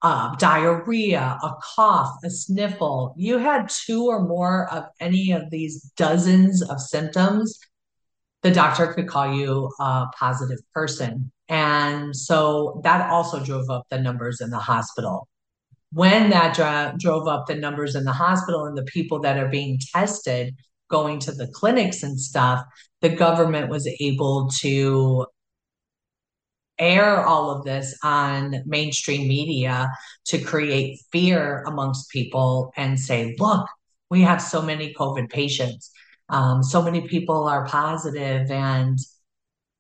uh, 0.02 0.36
diarrhea, 0.38 1.38
a 1.44 1.52
cough, 1.76 2.16
a 2.24 2.30
sniffle, 2.30 3.14
you 3.18 3.38
had 3.38 3.70
two 3.70 4.06
or 4.06 4.22
more 4.22 4.72
of 4.72 4.86
any 5.00 5.32
of 5.32 5.50
these 5.50 5.82
dozens 5.98 6.62
of 6.62 6.80
symptoms, 6.80 7.60
the 8.42 8.52
doctor 8.52 8.94
could 8.94 9.08
call 9.08 9.34
you 9.34 9.70
a 9.80 10.06
positive 10.18 10.60
person. 10.74 11.32
And 11.50 12.16
so 12.16 12.80
that 12.84 13.10
also 13.10 13.44
drove 13.44 13.70
up 13.70 13.84
the 13.90 14.00
numbers 14.00 14.40
in 14.40 14.52
the 14.52 14.60
hospital. 14.60 15.28
When 15.92 16.30
that 16.30 16.56
dra- 16.56 16.96
drove 16.98 17.28
up 17.28 17.48
the 17.48 17.56
numbers 17.56 17.96
in 17.96 18.06
the 18.06 18.14
hospital 18.14 18.66
and 18.66 18.78
the 18.78 18.84
people 18.84 19.20
that 19.22 19.38
are 19.38 19.50
being 19.50 19.80
tested 19.94 20.56
going 20.90 21.20
to 21.20 21.32
the 21.32 21.48
clinics 21.48 22.04
and 22.04 22.20
stuff, 22.20 22.64
the 23.02 23.10
government 23.10 23.70
was 23.70 23.88
able 24.00 24.50
to 24.60 25.26
air 26.80 27.26
all 27.26 27.52
of 27.52 27.66
this 27.66 27.98
on 28.04 28.64
mainstream 28.66 29.28
media 29.28 29.92
to 30.26 30.40
create 30.40 31.00
fear 31.12 31.64
amongst 31.68 32.10
people 32.10 32.72
and 32.78 33.00
say, 33.00 33.36
look, 33.40 33.68
we 34.10 34.22
have 34.22 34.42
so 34.42 34.62
many 34.62 34.94
COVID 34.94 35.30
patients. 35.30 35.92
Um, 36.30 36.64
so 36.64 36.82
many 36.82 37.08
people 37.08 37.48
are 37.48 37.66
positive 37.66 38.50
and, 38.50 38.98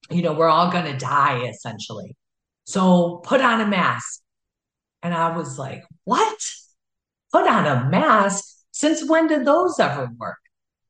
you 0.09 0.21
know, 0.21 0.33
we're 0.33 0.49
all 0.49 0.71
going 0.71 0.85
to 0.85 0.97
die 0.97 1.47
essentially. 1.47 2.15
So 2.65 3.21
put 3.23 3.41
on 3.41 3.61
a 3.61 3.67
mask. 3.67 4.21
And 5.01 5.13
I 5.13 5.35
was 5.35 5.57
like, 5.57 5.83
what? 6.03 6.37
Put 7.31 7.47
on 7.47 7.65
a 7.65 7.89
mask? 7.89 8.43
Since 8.71 9.09
when 9.09 9.27
did 9.27 9.45
those 9.45 9.79
ever 9.79 10.09
work? 10.17 10.37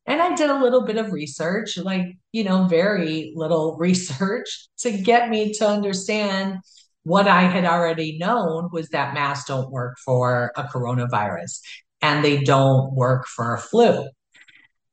And 0.10 0.24
I 0.24 0.34
did 0.34 0.50
a 0.50 0.60
little 0.60 0.84
bit 0.86 0.98
of 0.98 1.12
research, 1.12 1.78
like, 1.78 2.18
you 2.32 2.44
know, 2.44 2.66
very 2.66 3.32
little 3.36 3.78
research 3.80 4.68
to 4.80 4.92
get 4.92 5.30
me 5.30 5.54
to 5.54 5.68
understand 5.68 6.58
what 7.04 7.28
I 7.28 7.44
had 7.44 7.64
already 7.64 8.18
known 8.18 8.70
was 8.72 8.90
that 8.90 9.14
masks 9.14 9.48
don't 9.48 9.72
work 9.72 9.98
for 10.04 10.52
a 10.58 10.64
coronavirus 10.64 11.62
and 12.02 12.26
they 12.26 12.42
don't 12.42 12.94
work 12.94 13.28
for 13.28 13.54
a 13.54 13.60
flu. 13.60 14.10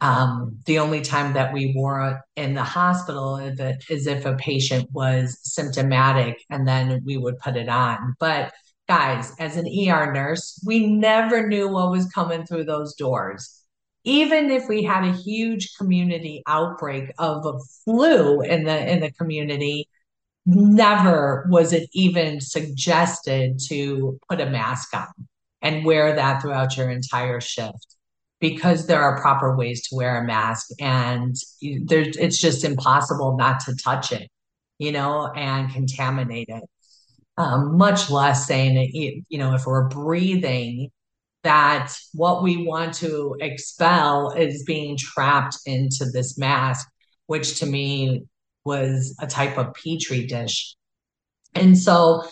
Um, 0.02 0.58
the 0.66 0.78
only 0.80 1.00
time 1.00 1.32
that 1.32 1.54
we 1.54 1.72
wore 1.74 2.06
it 2.36 2.40
in 2.40 2.52
the 2.52 2.62
hospital 2.62 3.38
is 3.38 4.06
if 4.06 4.26
a 4.26 4.36
patient 4.36 4.90
was 4.92 5.38
symptomatic 5.42 6.36
and 6.50 6.68
then 6.68 7.00
we 7.06 7.16
would 7.16 7.38
put 7.38 7.56
it 7.56 7.70
on. 7.70 8.14
But 8.20 8.52
guys, 8.86 9.32
as 9.38 9.56
an 9.56 9.66
ER 9.66 10.12
nurse, 10.12 10.62
we 10.66 10.86
never 10.86 11.48
knew 11.48 11.68
what 11.68 11.90
was 11.90 12.06
coming 12.08 12.44
through 12.44 12.64
those 12.64 12.94
doors 12.94 13.55
even 14.06 14.50
if 14.50 14.68
we 14.68 14.82
had 14.82 15.04
a 15.04 15.12
huge 15.12 15.76
community 15.76 16.42
outbreak 16.46 17.12
of 17.18 17.44
a 17.44 17.58
flu 17.84 18.40
in 18.40 18.64
the 18.64 18.92
in 18.92 19.00
the 19.00 19.12
community 19.12 19.88
never 20.46 21.46
was 21.50 21.72
it 21.72 21.88
even 21.92 22.40
suggested 22.40 23.58
to 23.68 24.18
put 24.30 24.40
a 24.40 24.46
mask 24.46 24.94
on 24.94 25.08
and 25.60 25.84
wear 25.84 26.14
that 26.14 26.40
throughout 26.40 26.76
your 26.76 26.90
entire 26.90 27.40
shift 27.40 27.96
because 28.40 28.86
there 28.86 29.02
are 29.02 29.20
proper 29.20 29.56
ways 29.56 29.86
to 29.88 29.96
wear 29.96 30.22
a 30.22 30.26
mask 30.26 30.68
and 30.80 31.36
it's 31.60 32.40
just 32.40 32.64
impossible 32.64 33.36
not 33.36 33.60
to 33.60 33.74
touch 33.76 34.12
it 34.12 34.30
you 34.78 34.92
know 34.92 35.30
and 35.32 35.72
contaminate 35.72 36.48
it. 36.48 36.64
Um, 37.38 37.76
much 37.76 38.10
less 38.10 38.46
saying 38.46 38.74
that 38.76 38.94
you 38.94 39.38
know 39.38 39.54
if 39.54 39.66
we're 39.66 39.88
breathing 39.88 40.90
that 41.46 41.92
what 42.12 42.42
we 42.42 42.66
want 42.66 42.92
to 42.94 43.36
expel 43.40 44.32
is 44.32 44.64
being 44.64 44.96
trapped 44.96 45.56
into 45.64 46.06
this 46.12 46.36
mask, 46.36 46.88
which 47.26 47.60
to 47.60 47.66
me 47.66 48.24
was 48.64 49.14
a 49.20 49.28
type 49.28 49.56
of 49.56 49.72
petri 49.74 50.26
dish. 50.26 50.74
And 51.54 51.78
so 51.78 52.24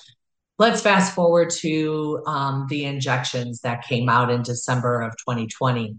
let's 0.58 0.80
fast 0.80 1.14
forward 1.14 1.50
to 1.60 2.22
um, 2.26 2.66
the 2.68 2.84
injections 2.84 3.60
that 3.60 3.86
came 3.86 4.08
out 4.08 4.32
in 4.32 4.42
December 4.42 5.00
of 5.00 5.12
2020. 5.12 5.96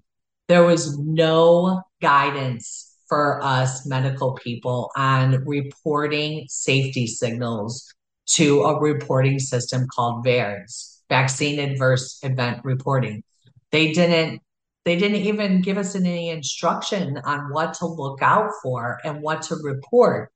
There 0.49 0.63
was 0.63 0.99
no 0.99 1.83
guidance 2.01 2.97
for 3.07 3.41
us 3.41 3.85
medical 3.85 4.33
people 4.33 4.91
on 4.97 5.43
reporting 5.45 6.47
safety 6.49 7.07
signals 7.07 7.93
to 8.27 8.63
a 8.63 8.79
reporting 8.79 9.39
system 9.39 9.87
called 9.87 10.25
VAERS, 10.25 10.94
Vaccine 11.09 11.59
Adverse 11.59 12.19
Event 12.23 12.61
Reporting. 12.63 13.23
They 13.71 13.91
didn't 13.91 14.41
they 14.85 14.97
didn't 14.97 15.17
even 15.17 15.61
give 15.61 15.79
us 15.79 15.95
any 15.95 16.29
instruction 16.29 17.17
on 17.25 17.51
what 17.51 17.73
to 17.75 17.87
look 17.87 18.21
out 18.21 18.51
for 18.61 18.99
and 19.03 19.21
what 19.21 19.41
to 19.43 19.55
report. 19.63 20.31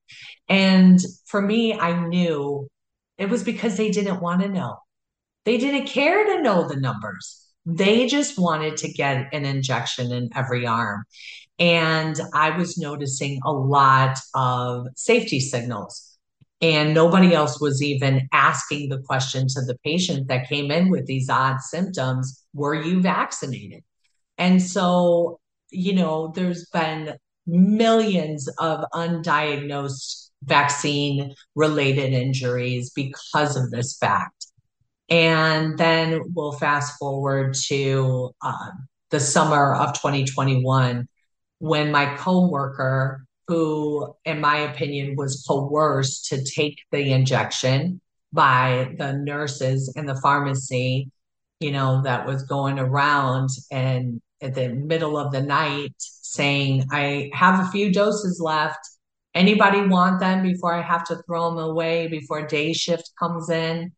And 0.47 0.99
for 1.25 1.39
me, 1.39 1.73
I 1.73 2.07
knew 2.07 2.67
it 3.19 3.29
was 3.29 3.43
because 3.43 3.77
they 3.77 3.91
didn't 3.91 4.21
want 4.21 4.41
to 4.41 4.49
know. 4.49 4.77
They 5.45 5.57
didn't 5.57 5.87
care 5.87 6.25
to 6.25 6.41
know 6.41 6.67
the 6.67 6.79
numbers. 6.79 7.45
They 7.65 8.07
just 8.07 8.39
wanted 8.39 8.77
to 8.77 8.91
get 8.91 9.31
an 9.33 9.45
injection 9.45 10.11
in 10.11 10.29
every 10.35 10.65
arm. 10.65 11.03
And 11.59 12.19
I 12.33 12.57
was 12.57 12.77
noticing 12.77 13.39
a 13.45 13.51
lot 13.51 14.17
of 14.33 14.87
safety 14.95 15.39
signals. 15.39 16.08
And 16.61 16.93
nobody 16.93 17.33
else 17.33 17.61
was 17.61 17.81
even 17.81 18.27
asking 18.33 18.89
the 18.89 19.01
question 19.01 19.47
to 19.47 19.61
the 19.61 19.77
patient 19.85 20.27
that 20.27 20.49
came 20.49 20.71
in 20.71 20.89
with 20.89 21.05
these 21.05 21.29
odd 21.29 21.61
symptoms 21.61 22.45
Were 22.53 22.75
you 22.75 23.01
vaccinated? 23.01 23.83
And 24.37 24.61
so, 24.61 25.39
you 25.69 25.93
know, 25.93 26.31
there's 26.35 26.65
been 26.67 27.15
millions 27.47 28.47
of 28.59 28.85
undiagnosed 28.93 30.29
vaccine 30.43 31.33
related 31.55 32.13
injuries 32.13 32.91
because 32.91 33.55
of 33.55 33.71
this 33.71 33.97
fact. 33.97 34.47
And 35.09 35.77
then 35.77 36.21
we'll 36.33 36.51
fast 36.53 36.97
forward 36.99 37.55
to 37.67 38.31
um, 38.41 38.87
the 39.09 39.19
summer 39.19 39.73
of 39.73 39.93
2021 39.93 41.07
when 41.59 41.91
my 41.91 42.15
coworker, 42.15 43.25
who, 43.49 44.13
in 44.25 44.39
my 44.39 44.57
opinion, 44.57 45.15
was 45.17 45.43
coerced 45.47 46.27
to 46.27 46.43
take 46.43 46.77
the 46.91 47.11
injection 47.11 47.99
by 48.31 48.93
the 48.99 49.13
nurses 49.13 49.91
in 49.95 50.05
the 50.05 50.19
pharmacy, 50.21 51.09
you 51.59 51.71
know, 51.71 52.03
that 52.03 52.27
was 52.27 52.43
going 52.43 52.77
around 52.77 53.49
and 53.71 54.21
at 54.39 54.53
the 54.53 54.69
middle 54.69 55.17
of 55.17 55.31
the 55.31 55.41
night 55.41 55.95
saying, 55.97 56.85
I 56.91 57.31
have 57.33 57.59
a 57.59 57.71
few 57.71 57.91
doses 57.91 58.39
left. 58.39 58.79
Anybody 59.33 59.81
want 59.87 60.19
them 60.19 60.43
before 60.43 60.75
I 60.75 60.83
have 60.83 61.03
to 61.05 61.21
throw 61.25 61.49
them 61.49 61.57
away 61.57 62.07
before 62.07 62.45
day 62.45 62.71
shift 62.73 63.11
comes 63.17 63.49
in? 63.49 63.91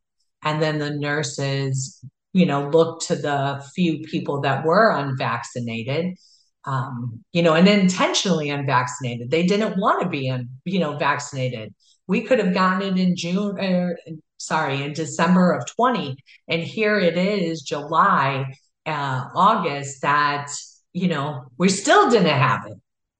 And 0.43 0.61
then 0.61 0.79
the 0.79 0.91
nurses, 0.91 2.03
you 2.31 2.45
know, 2.45 2.69
looked 2.69 3.07
to 3.07 3.17
the 3.17 3.61
few 3.75 3.99
people 4.03 4.39
that 4.41 4.65
were 4.65 4.95
unvaccinated, 4.95 6.15
um, 6.65 7.23
you 7.33 7.41
know, 7.41 7.53
and 7.53 7.67
intentionally 7.67 8.49
unvaccinated. 8.49 9.31
They 9.31 9.45
didn't 9.45 9.79
want 9.79 10.01
to 10.01 10.09
be, 10.09 10.29
un, 10.29 10.49
you 10.65 10.79
know, 10.79 10.97
vaccinated. 10.97 11.73
We 12.07 12.21
could 12.21 12.39
have 12.39 12.53
gotten 12.53 12.81
it 12.81 12.99
in 12.99 13.15
June, 13.15 13.59
or, 13.59 13.97
sorry, 14.37 14.83
in 14.83 14.93
December 14.93 15.53
of 15.53 15.65
20. 15.75 16.17
And 16.47 16.61
here 16.61 16.99
it 16.99 17.17
is, 17.17 17.61
July 17.61 18.53
uh, 18.85 19.25
August 19.35 20.01
that, 20.01 20.49
you 20.93 21.07
know, 21.07 21.45
we 21.57 21.69
still 21.69 22.09
didn't 22.09 22.27
have 22.27 22.65
it. 22.67 22.77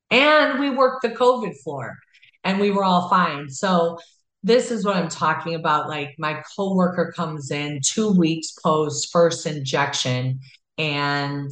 And 0.10 0.60
we 0.60 0.70
worked 0.70 1.04
the 1.04 1.10
COVID 1.10 1.56
floor 1.64 1.98
and 2.44 2.60
we 2.60 2.72
were 2.72 2.84
all 2.84 3.10
fine. 3.10 3.50
So 3.50 3.98
this 4.44 4.72
is 4.72 4.84
what 4.84 4.98
I'm 4.98 5.08
talking 5.08 5.56
about. 5.56 5.88
Like 5.88 6.16
my 6.18 6.42
coworker 6.56 7.14
comes 7.16 7.52
in 7.52 7.80
two 7.84 8.12
weeks 8.12 8.52
post 8.64 9.10
first 9.12 9.46
injection 9.46 10.40
and 10.78 11.52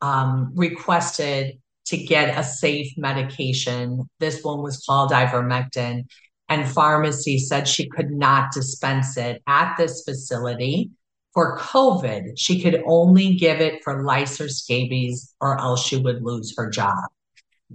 um, 0.00 0.52
requested 0.54 1.58
to 1.86 1.96
get 1.96 2.38
a 2.38 2.44
safe 2.44 2.92
medication. 2.96 4.08
This 4.20 4.42
one 4.42 4.62
was 4.62 4.82
called 4.84 5.10
ivermectin. 5.10 6.04
And 6.50 6.66
pharmacy 6.66 7.38
said 7.38 7.68
she 7.68 7.88
could 7.88 8.10
not 8.10 8.52
dispense 8.52 9.16
it 9.18 9.42
at 9.46 9.74
this 9.76 10.02
facility 10.04 10.90
for 11.38 11.56
COVID, 11.58 12.32
she 12.36 12.60
could 12.60 12.82
only 12.84 13.34
give 13.34 13.60
it 13.60 13.84
for 13.84 14.02
lice 14.02 14.40
or 14.40 14.48
scabies, 14.48 15.34
or 15.40 15.56
else 15.60 15.86
she 15.86 15.96
would 15.96 16.20
lose 16.20 16.52
her 16.56 16.68
job. 16.68 16.96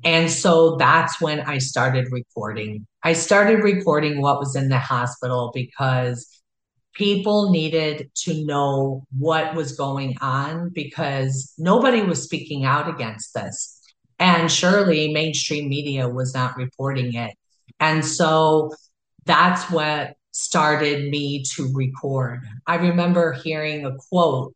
And 0.04 0.30
so 0.30 0.76
that's 0.76 1.22
when 1.22 1.40
I 1.40 1.60
started 1.60 2.12
recording. 2.12 2.86
I 3.04 3.14
started 3.14 3.64
recording 3.64 4.22
what 4.22 4.40
was 4.40 4.58
in 4.58 4.68
the 4.68 4.80
hospital 4.80 5.52
because 5.54 6.28
people 6.94 7.50
needed 7.50 8.10
to 8.16 8.46
know 8.46 9.04
what 9.18 9.56
was 9.56 9.74
going 9.74 10.16
on 10.22 10.70
because 10.70 11.54
nobody 11.58 12.02
was 12.02 12.24
speaking 12.24 12.66
out 12.66 12.90
against 12.90 13.34
this. 13.34 13.80
And 14.20 14.52
surely 14.52 15.12
mainstream 15.12 15.70
media 15.70 16.08
was 16.08 16.34
not 16.34 16.56
reporting 16.56 17.16
it. 17.16 17.36
And 17.80 18.06
so 18.06 18.72
that's 19.26 19.70
what 19.72 20.16
started 20.32 21.10
me 21.10 21.44
to 21.56 21.72
record. 21.74 22.42
I 22.68 22.76
remember 22.76 23.34
hearing 23.34 23.86
a 23.86 23.96
quote 24.10 24.54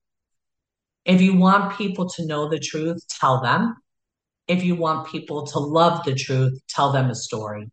If 1.05 1.21
you 1.21 1.35
want 1.35 1.77
people 1.77 2.07
to 2.11 2.25
know 2.25 2.49
the 2.49 2.59
truth, 2.59 3.05
tell 3.07 3.41
them. 3.41 3.75
If 4.47 4.63
you 4.63 4.75
want 4.75 5.07
people 5.07 5.45
to 5.47 5.59
love 5.59 6.05
the 6.05 6.15
truth, 6.15 6.61
tell 6.69 6.91
them 6.91 7.09
a 7.09 7.15
story. 7.15 7.69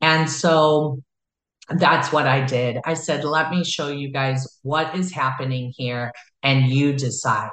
And 0.00 0.28
so 0.28 1.00
that's 1.78 2.12
what 2.12 2.26
I 2.26 2.44
did. 2.44 2.78
I 2.84 2.94
said, 2.94 3.24
let 3.24 3.50
me 3.50 3.64
show 3.64 3.88
you 3.88 4.10
guys 4.10 4.58
what 4.62 4.96
is 4.96 5.12
happening 5.12 5.72
here 5.76 6.12
and 6.42 6.66
you 6.66 6.92
decide. 6.92 7.50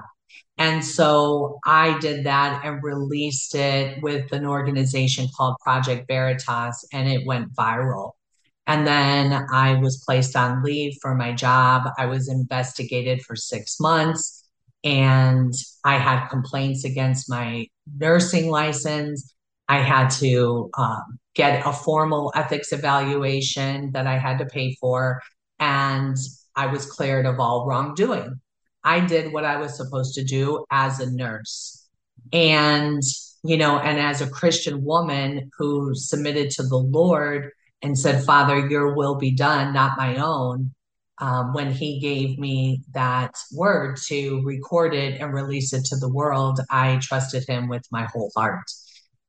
And 0.58 0.84
so 0.84 1.60
I 1.66 1.98
did 2.00 2.26
that 2.26 2.66
and 2.66 2.84
released 2.84 3.56
it 3.56 4.04
with 4.04 4.32
an 4.34 4.46
organization 4.46 5.28
called 5.36 5.56
Project 5.62 6.06
Veritas, 6.08 6.86
and 6.92 7.08
it 7.08 7.26
went 7.26 7.54
viral. 7.54 8.12
And 8.68 8.86
then 8.86 9.48
I 9.52 9.76
was 9.76 10.04
placed 10.06 10.36
on 10.36 10.62
leave 10.62 10.94
for 11.02 11.16
my 11.16 11.34
job. 11.34 11.90
I 11.98 12.06
was 12.06 12.30
investigated 12.30 13.22
for 13.22 13.36
six 13.36 13.80
months 13.80 14.44
and 14.84 15.54
I 15.84 15.98
had 15.98 16.28
complaints 16.28 16.86
against 16.86 17.30
my 17.30 17.68
nursing 17.98 18.50
license. 18.50 19.34
I 19.68 19.78
had 19.78 20.10
to 20.20 20.70
um, 20.78 21.19
get 21.40 21.66
a 21.66 21.72
formal 21.72 22.32
ethics 22.36 22.72
evaluation 22.74 23.92
that 23.94 24.08
I 24.14 24.18
had 24.18 24.38
to 24.40 24.46
pay 24.46 24.76
for, 24.82 25.22
and 25.60 26.18
I 26.56 26.66
was 26.74 26.92
cleared 26.96 27.26
of 27.26 27.40
all 27.40 27.66
wrongdoing. 27.68 28.42
I 28.84 28.98
did 29.14 29.32
what 29.34 29.46
I 29.46 29.58
was 29.58 29.78
supposed 29.78 30.14
to 30.16 30.24
do 30.24 30.66
as 30.70 31.00
a 31.00 31.12
nurse. 31.12 31.88
And, 32.34 33.02
you 33.44 33.58
know, 33.58 33.80
and 33.80 33.98
as 34.00 34.22
a 34.22 34.30
Christian 34.40 34.84
woman 34.84 35.50
who 35.58 35.96
submitted 35.96 36.50
to 36.52 36.64
the 36.64 36.84
Lord, 37.00 37.52
and 37.82 37.98
said, 37.98 38.26
Father, 38.26 38.68
your 38.68 38.94
will 38.96 39.16
be 39.16 39.32
done, 39.32 39.74
not 39.74 39.98
my 39.98 40.18
own. 40.18 40.72
Um, 41.22 41.54
when 41.54 41.72
he 41.72 42.00
gave 42.00 42.40
me 42.40 42.82
that 42.94 43.36
word 43.54 43.98
to 44.08 44.42
record 44.46 44.94
it 44.94 45.20
and 45.20 45.34
release 45.34 45.74
it 45.74 45.86
to 45.86 45.98
the 45.98 46.12
world, 46.12 46.60
I 46.70 46.98
trusted 47.02 47.46
him 47.48 47.68
with 47.68 47.86
my 47.92 48.06
whole 48.06 48.32
heart 48.36 48.70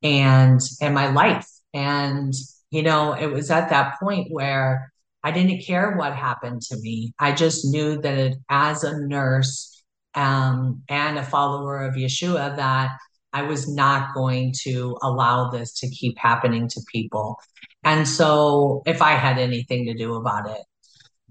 and 0.03 0.61
and 0.81 0.94
my 0.94 1.11
life. 1.11 1.49
And 1.74 2.35
you 2.70 2.83
know, 2.83 3.12
it 3.12 3.26
was 3.26 3.50
at 3.50 3.70
that 3.70 3.98
point 4.00 4.28
where 4.30 4.92
I 5.22 5.33
didn't 5.33 5.64
care 5.64 5.96
what 5.96 6.14
happened 6.14 6.62
to 6.62 6.76
me. 6.78 7.12
I 7.18 7.33
just 7.33 7.64
knew 7.66 8.00
that 8.00 8.18
it, 8.18 8.38
as 8.48 8.85
a 8.85 8.98
nurse 9.06 9.83
um, 10.14 10.83
and 10.88 11.18
a 11.18 11.24
follower 11.24 11.85
of 11.85 11.94
Yeshua, 11.94 12.56
that 12.56 12.92
I 13.33 13.42
was 13.42 13.72
not 13.72 14.14
going 14.14 14.54
to 14.62 14.96
allow 15.02 15.50
this 15.50 15.72
to 15.80 15.90
keep 15.90 16.18
happening 16.18 16.68
to 16.68 16.80
people. 16.92 17.38
And 17.85 18.06
so, 18.06 18.83
if 18.87 19.02
I 19.02 19.12
had 19.12 19.38
anything 19.38 19.87
to 19.87 19.94
do 19.94 20.14
about 20.14 20.48
it, 20.48 20.62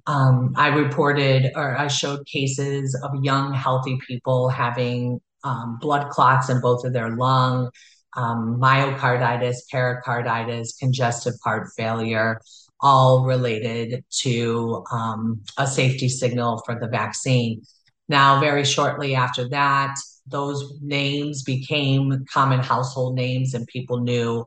um, 0.07 0.53
I 0.55 0.69
reported 0.69 1.51
or 1.55 1.77
I 1.77 1.87
showed 1.87 2.25
cases 2.25 2.99
of 3.03 3.11
young, 3.23 3.53
healthy 3.53 3.97
people 4.07 4.49
having 4.49 5.19
um, 5.43 5.77
blood 5.79 6.09
clots 6.09 6.49
in 6.49 6.61
both 6.61 6.85
of 6.85 6.93
their 6.93 7.15
lung, 7.15 7.69
um, 8.15 8.59
myocarditis, 8.59 9.57
pericarditis, 9.71 10.75
congestive 10.77 11.33
heart 11.43 11.69
failure, 11.77 12.39
all 12.81 13.25
related 13.25 14.03
to 14.21 14.83
um, 14.91 15.41
a 15.57 15.67
safety 15.67 16.09
signal 16.09 16.61
for 16.65 16.79
the 16.79 16.87
vaccine. 16.87 17.61
Now, 18.07 18.39
very 18.39 18.65
shortly 18.65 19.15
after 19.15 19.47
that, 19.49 19.95
those 20.25 20.79
names 20.81 21.43
became 21.43 22.25
common 22.31 22.59
household 22.59 23.15
names, 23.15 23.53
and 23.53 23.67
people 23.67 23.99
knew 23.99 24.45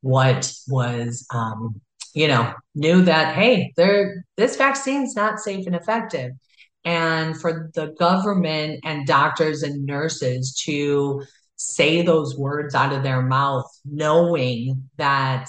what 0.00 0.52
was 0.68 1.26
um, 1.32 1.80
you 2.14 2.28
know 2.28 2.52
knew 2.74 3.02
that 3.02 3.34
hey 3.34 3.72
this 3.76 4.56
vaccine's 4.56 5.16
not 5.16 5.40
safe 5.40 5.66
and 5.66 5.74
effective 5.74 6.32
and 6.84 7.40
for 7.40 7.70
the 7.74 7.88
government 7.98 8.80
and 8.84 9.06
doctors 9.06 9.62
and 9.62 9.86
nurses 9.86 10.54
to 10.64 11.22
say 11.56 12.02
those 12.02 12.36
words 12.36 12.74
out 12.74 12.92
of 12.92 13.02
their 13.02 13.22
mouth 13.22 13.66
knowing 13.84 14.88
that 14.96 15.48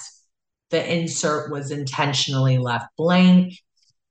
the 0.69 0.93
insert 0.93 1.51
was 1.51 1.71
intentionally 1.71 2.57
left 2.57 2.85
blank 2.97 3.53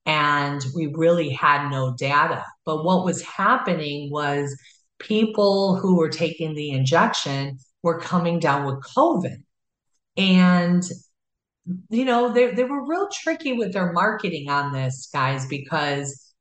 and 0.07 0.65
we 0.75 0.87
really 0.87 1.31
had 1.31 1.71
no 1.71 1.95
data. 1.97 2.45
But 2.65 2.85
what 2.85 3.05
was 3.05 3.23
happening 3.23 4.11
was 4.11 4.57
people 4.99 5.77
who 5.77 5.97
were 5.97 6.11
taking 6.11 6.55
the 6.55 6.71
injection 6.71 7.59
were 7.83 8.01
coming 8.01 8.39
down 8.39 8.65
with 8.65 8.85
covid. 8.97 9.43
And, 10.17 10.83
you 11.91 12.05
know, 12.05 12.33
they, 12.33 12.53
they 12.53 12.65
were 12.65 12.87
real 12.87 13.09
tricky 13.13 13.53
with 13.53 13.73
their 13.73 13.93
marketing 13.93 14.49
on 14.49 14.73
this, 14.73 15.09
guys, 15.13 15.47
because 15.47 16.33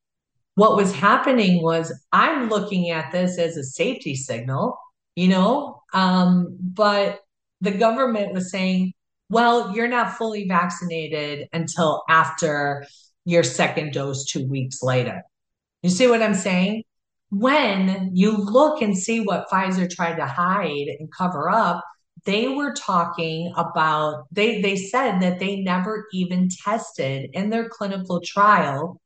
what 0.55 0.75
was 0.75 0.93
happening 0.93 1.63
was 1.63 1.91
I'm 2.11 2.49
looking 2.49 2.91
at 2.91 3.11
this 3.11 3.39
as 3.39 3.57
a 3.57 3.63
safety 3.63 4.15
signal, 4.15 4.77
you 5.15 5.27
know, 5.27 5.83
um, 5.93 6.57
but 6.59 7.21
the 7.61 7.71
government 7.71 8.33
was 8.33 8.51
saying, 8.51 8.93
well, 9.29 9.75
you're 9.75 9.87
not 9.87 10.13
fully 10.17 10.47
vaccinated 10.47 11.47
until 11.53 12.03
after 12.09 12.85
your 13.25 13.43
second 13.43 13.93
dose 13.93 14.25
two 14.25 14.47
weeks 14.47 14.83
later. 14.83 15.23
You 15.81 15.89
see 15.89 16.07
what 16.07 16.21
I'm 16.21 16.33
saying? 16.33 16.83
When 17.29 18.11
you 18.13 18.37
look 18.37 18.81
and 18.81 18.97
see 18.97 19.19
what 19.19 19.49
Pfizer 19.49 19.89
tried 19.89 20.15
to 20.15 20.25
hide 20.25 20.87
and 20.99 21.11
cover 21.11 21.49
up, 21.49 21.83
they 22.25 22.47
were 22.47 22.73
talking 22.73 23.53
about 23.57 24.27
they 24.31 24.61
they 24.61 24.75
said 24.75 25.19
that 25.19 25.39
they 25.39 25.61
never 25.61 26.07
even 26.13 26.49
tested 26.63 27.29
in 27.33 27.49
their 27.49 27.67
clinical 27.67 28.21
trial 28.21 29.01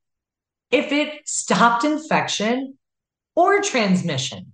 if 0.72 0.91
it 0.91 1.28
stopped 1.28 1.84
infection 1.84 2.78
or 3.36 3.62
transmission. 3.62 4.54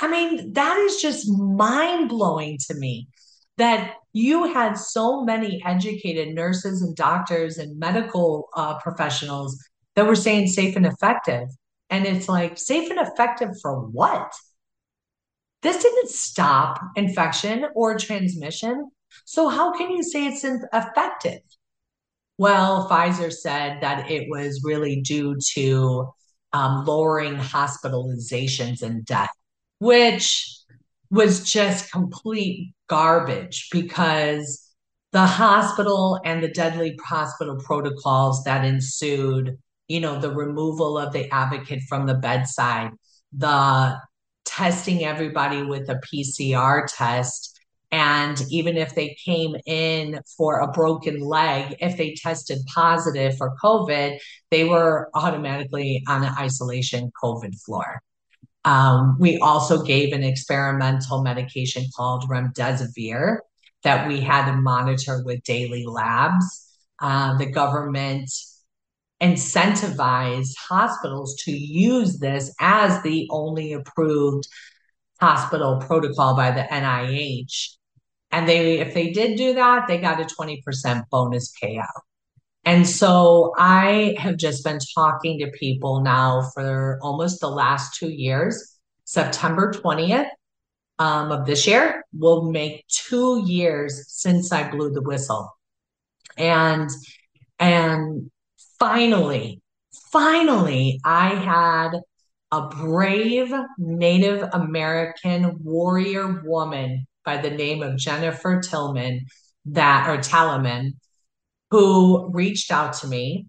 I 0.00 0.08
mean, 0.08 0.52
that 0.54 0.76
is 0.78 1.00
just 1.00 1.30
mind 1.30 2.08
blowing 2.08 2.58
to 2.66 2.74
me 2.74 3.08
that 3.56 3.94
you 4.12 4.52
had 4.52 4.74
so 4.74 5.24
many 5.24 5.62
educated 5.64 6.34
nurses 6.34 6.82
and 6.82 6.96
doctors 6.96 7.58
and 7.58 7.78
medical 7.78 8.48
uh, 8.56 8.78
professionals 8.78 9.62
that 9.94 10.06
were 10.06 10.16
saying 10.16 10.48
safe 10.48 10.76
and 10.76 10.86
effective. 10.86 11.48
And 11.90 12.06
it's 12.06 12.28
like, 12.28 12.58
safe 12.58 12.90
and 12.90 12.98
effective 12.98 13.50
for 13.62 13.80
what? 13.80 14.32
This 15.62 15.82
didn't 15.82 16.10
stop 16.10 16.78
infection 16.96 17.66
or 17.74 17.96
transmission. 17.96 18.90
So, 19.24 19.48
how 19.48 19.72
can 19.72 19.90
you 19.90 20.02
say 20.02 20.26
it's 20.26 20.44
effective? 20.44 21.40
Well, 22.36 22.88
Pfizer 22.88 23.32
said 23.32 23.80
that 23.80 24.10
it 24.10 24.26
was 24.28 24.62
really 24.64 25.00
due 25.00 25.36
to 25.54 26.08
um, 26.52 26.84
lowering 26.84 27.36
hospitalizations 27.36 28.82
and 28.82 29.04
death, 29.04 29.30
which 29.84 30.50
was 31.10 31.44
just 31.44 31.92
complete 31.92 32.72
garbage 32.88 33.68
because 33.70 34.72
the 35.12 35.26
hospital 35.26 36.18
and 36.24 36.42
the 36.42 36.48
deadly 36.48 36.98
hospital 37.04 37.56
protocols 37.56 38.42
that 38.44 38.64
ensued, 38.64 39.58
you 39.88 40.00
know, 40.00 40.18
the 40.18 40.30
removal 40.30 40.96
of 40.96 41.12
the 41.12 41.30
advocate 41.30 41.82
from 41.86 42.06
the 42.06 42.14
bedside, 42.14 42.92
the 43.36 43.94
testing 44.46 45.04
everybody 45.04 45.62
with 45.62 45.86
a 45.90 46.00
PCR 46.06 46.86
test 46.88 47.60
and 47.92 48.40
even 48.50 48.78
if 48.78 48.94
they 48.94 49.14
came 49.22 49.54
in 49.66 50.18
for 50.36 50.60
a 50.60 50.72
broken 50.72 51.20
leg, 51.20 51.76
if 51.78 51.96
they 51.98 52.14
tested 52.14 52.58
positive 52.74 53.36
for 53.36 53.54
COVID, 53.62 54.18
they 54.50 54.64
were 54.64 55.10
automatically 55.14 56.02
on 56.08 56.24
an 56.24 56.34
isolation 56.38 57.12
COVID 57.22 57.54
floor. 57.60 58.00
Um, 58.64 59.16
we 59.18 59.38
also 59.38 59.82
gave 59.82 60.12
an 60.12 60.24
experimental 60.24 61.22
medication 61.22 61.84
called 61.94 62.28
remdesivir 62.28 63.38
that 63.82 64.08
we 64.08 64.20
had 64.20 64.46
to 64.46 64.56
monitor 64.56 65.22
with 65.24 65.42
daily 65.42 65.84
labs. 65.86 66.66
Uh, 67.00 67.36
the 67.36 67.46
government 67.46 68.30
incentivized 69.22 70.54
hospitals 70.56 71.36
to 71.44 71.52
use 71.52 72.18
this 72.18 72.54
as 72.60 73.02
the 73.02 73.28
only 73.30 73.72
approved 73.72 74.46
hospital 75.20 75.80
protocol 75.86 76.34
by 76.34 76.50
the 76.50 76.62
NIH 76.62 77.76
and 78.34 78.48
they, 78.48 78.80
if 78.80 78.94
they 78.94 79.12
did 79.12 79.38
do 79.38 79.54
that, 79.54 79.86
they 79.86 79.98
got 79.98 80.20
a 80.20 80.24
20% 80.24 81.04
bonus 81.08 81.54
payout. 81.62 81.86
And 82.64 82.88
so 82.88 83.52
I 83.58 84.16
have 84.18 84.36
just 84.36 84.64
been 84.64 84.78
talking 84.94 85.38
to 85.40 85.50
people 85.50 86.00
now 86.00 86.50
for 86.54 86.98
almost 87.02 87.40
the 87.40 87.50
last 87.50 87.98
two 87.98 88.08
years. 88.08 88.78
September 89.04 89.70
20th 89.72 90.28
um, 90.98 91.30
of 91.30 91.46
this 91.46 91.66
year 91.66 92.04
will 92.12 92.50
make 92.50 92.86
two 92.88 93.42
years 93.46 94.04
since 94.08 94.50
I 94.50 94.70
blew 94.70 94.90
the 94.90 95.02
whistle. 95.02 95.50
And 96.36 96.88
and 97.58 98.30
finally, 98.78 99.60
finally, 100.10 101.00
I 101.04 101.28
had 101.28 102.00
a 102.50 102.68
brave 102.68 103.52
Native 103.78 104.48
American 104.52 105.58
warrior 105.62 106.42
woman 106.44 107.06
by 107.24 107.36
the 107.36 107.50
name 107.50 107.82
of 107.82 107.96
Jennifer 107.96 108.60
Tillman 108.60 109.26
that 109.66 110.08
or 110.08 110.18
Talaman 110.18 110.92
who 111.74 112.30
reached 112.32 112.70
out 112.70 112.92
to 112.92 113.08
me. 113.08 113.48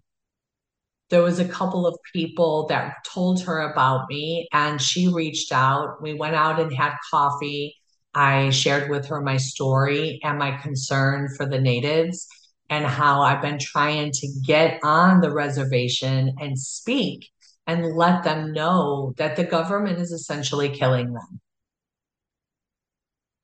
There 1.10 1.22
was 1.22 1.38
a 1.38 1.46
couple 1.46 1.86
of 1.86 1.96
people 2.12 2.66
that 2.66 2.96
told 3.14 3.40
her 3.42 3.60
about 3.60 4.08
me 4.08 4.48
and 4.52 4.82
she 4.82 5.06
reached 5.06 5.52
out. 5.52 6.02
We 6.02 6.12
went 6.12 6.34
out 6.34 6.58
and 6.58 6.74
had 6.74 6.94
coffee. 7.08 7.76
I 8.14 8.50
shared 8.50 8.90
with 8.90 9.06
her 9.06 9.20
my 9.20 9.36
story 9.36 10.18
and 10.24 10.40
my 10.40 10.56
concern 10.56 11.28
for 11.36 11.46
the 11.46 11.60
natives 11.60 12.26
and 12.68 12.84
how 12.84 13.22
I've 13.22 13.42
been 13.42 13.60
trying 13.60 14.10
to 14.10 14.28
get 14.44 14.80
on 14.82 15.20
the 15.20 15.32
reservation 15.32 16.34
and 16.40 16.58
speak 16.58 17.28
and 17.68 17.94
let 17.94 18.24
them 18.24 18.52
know 18.52 19.14
that 19.18 19.36
the 19.36 19.44
government 19.44 20.00
is 20.00 20.10
essentially 20.10 20.70
killing 20.70 21.12
them. 21.12 21.40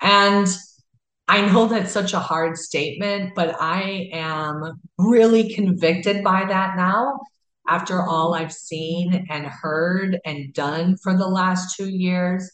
And 0.01 0.49
I 1.29 1.47
know 1.47 1.67
that's 1.67 1.93
such 1.93 2.13
a 2.13 2.19
hard 2.19 2.57
statement, 2.59 3.35
but 3.35 3.57
I 3.61 4.11
am 4.13 4.81
really 4.99 5.55
convicted 5.55 6.23
by 6.23 6.45
that 6.45 6.77
now 6.77 7.21
after 7.69 8.03
all 8.03 8.35
I've 8.35 8.53
seen 8.53 9.27
and 9.31 9.47
heard 9.47 10.19
and 10.25 10.53
done 10.53 10.97
for 11.03 11.17
the 11.17 11.29
last 11.29 11.77
two 11.77 11.89
years. 11.89 12.51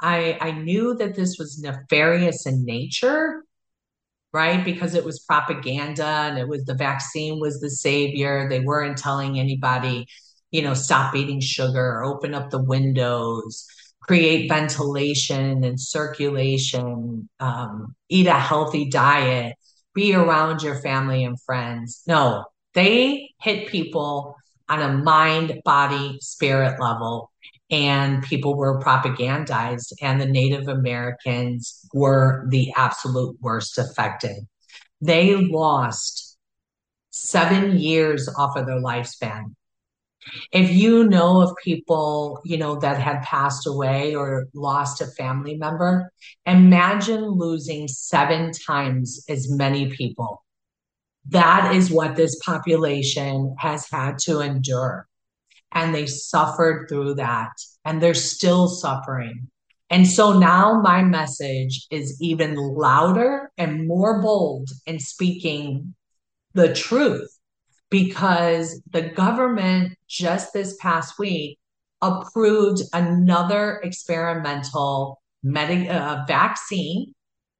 I, 0.00 0.38
I 0.40 0.52
knew 0.52 0.94
that 0.94 1.14
this 1.14 1.36
was 1.38 1.60
nefarious 1.60 2.46
in 2.46 2.64
nature, 2.64 3.44
right? 4.32 4.64
Because 4.64 4.94
it 4.94 5.04
was 5.04 5.20
propaganda 5.20 6.06
and 6.06 6.38
it 6.38 6.48
was 6.48 6.64
the 6.64 6.74
vaccine 6.74 7.40
was 7.40 7.60
the 7.60 7.70
savior. 7.70 8.48
They 8.48 8.60
weren't 8.60 8.96
telling 8.96 9.38
anybody, 9.38 10.06
you 10.52 10.62
know, 10.62 10.74
stop 10.74 11.14
eating 11.14 11.40
sugar, 11.40 12.02
open 12.02 12.34
up 12.34 12.50
the 12.50 12.62
windows, 12.62 13.66
create 14.10 14.48
ventilation 14.48 15.62
and 15.62 15.80
circulation, 15.80 17.28
um, 17.38 17.94
eat 18.08 18.26
a 18.26 18.32
healthy 18.32 18.90
diet, 18.90 19.54
be 19.94 20.12
around 20.12 20.62
your 20.62 20.74
family 20.80 21.22
and 21.22 21.40
friends. 21.42 22.02
No, 22.08 22.44
they 22.74 23.30
hit 23.40 23.68
people 23.68 24.34
on 24.68 24.82
a 24.82 24.98
mind, 24.98 25.60
body, 25.64 26.18
spirit 26.20 26.80
level. 26.80 27.30
And 27.70 28.20
people 28.24 28.56
were 28.56 28.80
propagandized, 28.80 29.92
and 30.02 30.20
the 30.20 30.26
Native 30.26 30.66
Americans 30.66 31.86
were 31.94 32.48
the 32.48 32.72
absolute 32.76 33.36
worst 33.40 33.78
affected. 33.78 34.38
They 35.00 35.36
lost 35.36 36.36
seven 37.10 37.78
years 37.78 38.28
off 38.36 38.56
of 38.56 38.66
their 38.66 38.82
lifespan 38.82 39.54
if 40.52 40.70
you 40.70 41.04
know 41.08 41.40
of 41.40 41.54
people 41.64 42.40
you 42.44 42.56
know 42.56 42.76
that 42.76 43.00
had 43.00 43.22
passed 43.22 43.66
away 43.66 44.14
or 44.14 44.46
lost 44.54 45.00
a 45.00 45.06
family 45.06 45.56
member 45.56 46.12
imagine 46.46 47.24
losing 47.24 47.88
seven 47.88 48.52
times 48.52 49.24
as 49.28 49.50
many 49.50 49.88
people. 49.90 50.44
That 51.28 51.74
is 51.74 51.90
what 51.90 52.16
this 52.16 52.38
population 52.40 53.54
has 53.58 53.88
had 53.90 54.18
to 54.20 54.40
endure. 54.40 55.06
And 55.72 55.94
they 55.94 56.06
suffered 56.06 56.88
through 56.88 57.14
that. 57.14 57.52
And 57.84 58.02
they're 58.02 58.14
still 58.14 58.68
suffering. 58.68 59.48
And 59.90 60.06
so 60.06 60.38
now 60.38 60.80
my 60.80 61.02
message 61.02 61.86
is 61.90 62.20
even 62.20 62.54
louder 62.54 63.50
and 63.58 63.86
more 63.86 64.20
bold 64.22 64.68
in 64.86 64.98
speaking 65.00 65.94
the 66.54 66.72
truth 66.72 67.39
because 67.90 68.80
the 68.90 69.02
government 69.02 69.96
just 70.08 70.52
this 70.52 70.76
past 70.80 71.18
week 71.18 71.58
approved 72.00 72.82
another 72.92 73.80
experimental 73.82 75.20
med- 75.42 75.88
uh, 75.88 76.24
vaccine. 76.26 77.12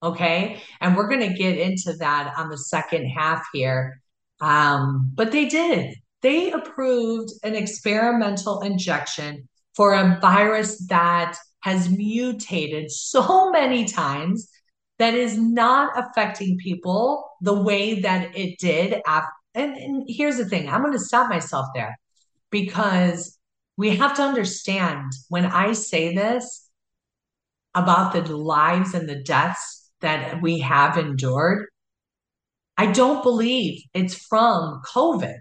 Okay. 0.03 0.63
And 0.81 0.97
we're 0.97 1.09
going 1.09 1.29
to 1.29 1.37
get 1.37 1.59
into 1.59 1.93
that 1.99 2.33
on 2.37 2.49
the 2.49 2.57
second 2.57 3.07
half 3.07 3.45
here. 3.53 4.01
Um, 4.41 5.11
but 5.15 5.33
they 5.33 5.47
did. 5.47 5.95
They 6.23 6.53
approved 6.53 7.33
an 7.43 7.55
experimental 7.55 8.61
injection 8.61 9.49
for 9.75 9.95
a 9.95 10.19
virus 10.21 10.87
that 10.87 11.37
has 11.63 11.91
mutated 11.91 12.91
so 12.91 13.51
many 13.51 13.85
times 13.85 14.49
that 14.99 15.15
is 15.15 15.37
not 15.37 15.93
affecting 15.97 16.59
people 16.59 17.31
the 17.41 17.55
way 17.55 18.01
that 18.01 18.37
it 18.37 18.59
did 18.59 19.01
after 19.07 19.33
and, 19.55 19.77
and 19.77 20.05
here's 20.09 20.37
the 20.37 20.45
thing 20.45 20.69
I'm 20.69 20.83
going 20.83 20.93
to 20.93 20.99
stop 20.99 21.29
myself 21.29 21.67
there 21.75 21.99
because 22.51 23.39
we 23.77 23.97
have 23.97 24.17
to 24.17 24.23
understand 24.23 25.13
when 25.29 25.47
I 25.47 25.73
say 25.73 26.15
this 26.15 26.69
about 27.75 28.13
the 28.13 28.37
lives 28.37 28.95
and 28.95 29.09
the 29.09 29.23
deaths 29.23 29.91
that 30.01 30.43
we 30.43 30.61
have 30.61 30.99
endured, 30.99 31.67
I 32.77 32.87
don't 32.93 33.23
believe 33.23 33.83
it's 33.95 34.15
from 34.15 34.81
COVID. 34.95 35.37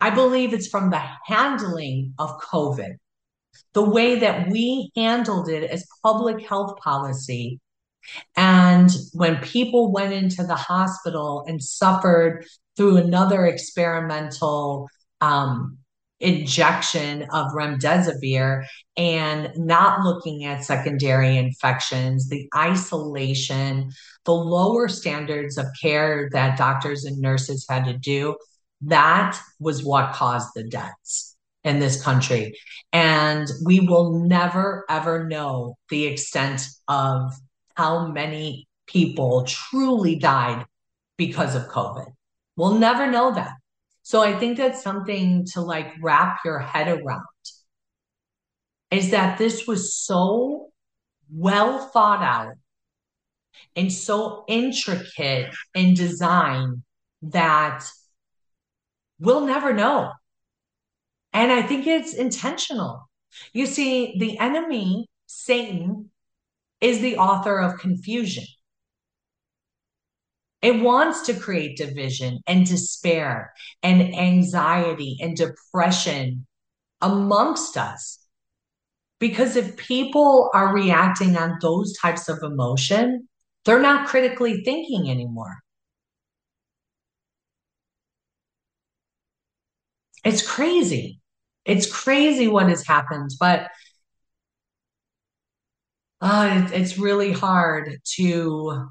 I 0.00 0.10
believe 0.10 0.52
it's 0.52 0.68
from 0.68 0.90
the 0.90 1.02
handling 1.26 2.14
of 2.18 2.38
COVID, 2.40 2.96
the 3.72 3.82
way 3.82 4.20
that 4.20 4.48
we 4.48 4.90
handled 4.94 5.48
it 5.48 5.68
as 5.68 5.86
public 6.02 6.46
health 6.46 6.76
policy. 6.78 7.60
And 8.36 8.90
when 9.12 9.36
people 9.38 9.92
went 9.92 10.12
into 10.12 10.44
the 10.44 10.54
hospital 10.54 11.44
and 11.46 11.62
suffered 11.62 12.44
through 12.76 12.96
another 12.96 13.46
experimental 13.46 14.88
um, 15.20 15.78
injection 16.20 17.22
of 17.32 17.52
remdesivir 17.52 18.64
and 18.96 19.50
not 19.56 20.04
looking 20.04 20.44
at 20.44 20.64
secondary 20.64 21.36
infections, 21.36 22.28
the 22.28 22.48
isolation, 22.56 23.90
the 24.24 24.32
lower 24.32 24.88
standards 24.88 25.58
of 25.58 25.66
care 25.80 26.28
that 26.32 26.58
doctors 26.58 27.04
and 27.04 27.18
nurses 27.18 27.66
had 27.68 27.84
to 27.84 27.96
do, 27.96 28.36
that 28.82 29.38
was 29.60 29.84
what 29.84 30.12
caused 30.12 30.48
the 30.54 30.64
deaths 30.64 31.36
in 31.64 31.78
this 31.78 32.02
country. 32.02 32.56
And 32.92 33.48
we 33.64 33.80
will 33.80 34.24
never, 34.26 34.84
ever 34.88 35.26
know 35.26 35.76
the 35.90 36.06
extent 36.06 36.62
of 36.86 37.32
how 37.78 38.08
many 38.08 38.66
people 38.88 39.44
truly 39.44 40.16
died 40.16 40.66
because 41.16 41.54
of 41.54 41.68
COVID. 41.68 42.08
We'll 42.56 42.74
never 42.74 43.08
know 43.08 43.32
that. 43.32 43.52
So 44.02 44.20
I 44.20 44.36
think 44.36 44.56
that's 44.56 44.82
something 44.82 45.46
to 45.52 45.60
like 45.60 45.92
wrap 46.02 46.40
your 46.44 46.58
head 46.58 46.88
around 46.88 47.22
is 48.90 49.10
that 49.12 49.38
this 49.38 49.66
was 49.68 49.94
so 49.94 50.70
well 51.32 51.78
thought 51.92 52.22
out 52.22 52.54
and 53.76 53.92
so 53.92 54.44
intricate 54.48 55.54
in 55.74 55.94
design 55.94 56.82
that 57.22 57.84
we'll 59.20 59.46
never 59.46 59.72
know. 59.72 60.10
And 61.32 61.52
I 61.52 61.62
think 61.62 61.86
it's 61.86 62.14
intentional. 62.14 63.08
You 63.52 63.66
see, 63.66 64.16
the 64.18 64.36
enemy, 64.38 65.06
Satan, 65.26 66.10
is 66.80 67.00
the 67.00 67.16
author 67.16 67.58
of 67.58 67.78
confusion. 67.78 68.44
It 70.60 70.80
wants 70.82 71.22
to 71.26 71.34
create 71.34 71.76
division 71.76 72.40
and 72.46 72.66
despair 72.66 73.52
and 73.82 74.14
anxiety 74.14 75.16
and 75.20 75.36
depression 75.36 76.46
amongst 77.00 77.76
us. 77.76 78.18
Because 79.20 79.56
if 79.56 79.76
people 79.76 80.50
are 80.54 80.72
reacting 80.72 81.36
on 81.36 81.58
those 81.60 81.96
types 81.96 82.28
of 82.28 82.38
emotion, 82.42 83.28
they're 83.64 83.80
not 83.80 84.08
critically 84.08 84.62
thinking 84.64 85.10
anymore. 85.10 85.58
It's 90.24 90.46
crazy. 90.46 91.20
It's 91.64 91.90
crazy 91.90 92.48
what 92.48 92.68
has 92.68 92.86
happened, 92.86 93.30
but 93.38 93.68
uh, 96.20 96.64
it, 96.72 96.80
it's 96.80 96.98
really 96.98 97.32
hard 97.32 97.98
to 98.16 98.88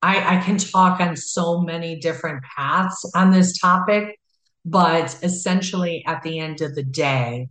I, 0.00 0.38
I 0.38 0.42
can 0.42 0.58
talk 0.58 1.00
on 1.00 1.16
so 1.16 1.60
many 1.60 1.98
different 1.98 2.42
paths 2.56 3.10
on 3.14 3.30
this 3.30 3.58
topic, 3.58 4.18
but 4.64 5.18
essentially 5.22 6.04
at 6.06 6.22
the 6.22 6.38
end 6.38 6.60
of 6.60 6.74
the 6.74 6.84
day, 6.84 7.48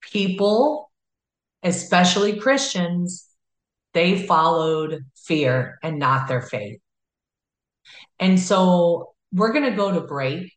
people, 0.00 0.90
especially 1.62 2.38
Christians, 2.38 3.26
they 3.92 4.26
followed 4.26 5.04
fear 5.26 5.78
and 5.82 5.98
not 5.98 6.28
their 6.28 6.42
faith. 6.42 6.80
And 8.18 8.40
so 8.40 9.14
we're 9.32 9.52
going 9.52 9.70
to 9.70 9.76
go 9.76 9.92
to 9.92 10.00
break. 10.00 10.52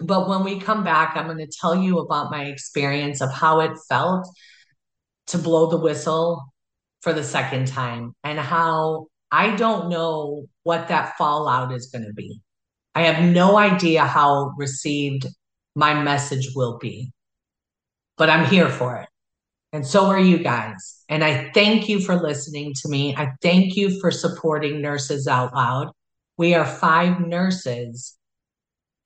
But 0.00 0.28
when 0.28 0.44
we 0.44 0.60
come 0.60 0.84
back, 0.84 1.16
I'm 1.16 1.26
going 1.26 1.38
to 1.38 1.58
tell 1.60 1.74
you 1.74 1.98
about 1.98 2.30
my 2.30 2.44
experience 2.44 3.20
of 3.20 3.32
how 3.32 3.60
it 3.60 3.72
felt 3.88 4.28
to 5.28 5.38
blow 5.38 5.70
the 5.70 5.78
whistle 5.78 6.52
for 7.08 7.14
the 7.14 7.24
second 7.24 7.66
time 7.66 8.14
and 8.22 8.38
how 8.38 9.06
I 9.32 9.56
don't 9.56 9.88
know 9.88 10.44
what 10.64 10.88
that 10.88 11.16
fallout 11.16 11.72
is 11.72 11.86
going 11.86 12.04
to 12.04 12.12
be. 12.12 12.42
I 12.94 13.04
have 13.04 13.24
no 13.24 13.56
idea 13.56 14.04
how 14.04 14.52
received 14.58 15.26
my 15.74 16.02
message 16.02 16.50
will 16.54 16.76
be, 16.76 17.10
but 18.18 18.28
I'm 18.28 18.44
here 18.44 18.68
for 18.68 18.96
it. 18.96 19.08
And 19.72 19.86
so 19.86 20.04
are 20.08 20.20
you 20.20 20.36
guys. 20.36 21.02
And 21.08 21.24
I 21.24 21.50
thank 21.54 21.88
you 21.88 21.98
for 21.98 22.14
listening 22.14 22.74
to 22.82 22.90
me. 22.90 23.16
I 23.16 23.30
thank 23.40 23.74
you 23.74 23.98
for 24.02 24.10
supporting 24.10 24.82
Nurses 24.82 25.26
Out 25.26 25.54
Loud. 25.54 25.88
We 26.36 26.54
are 26.54 26.66
five 26.66 27.20
nurses 27.20 28.18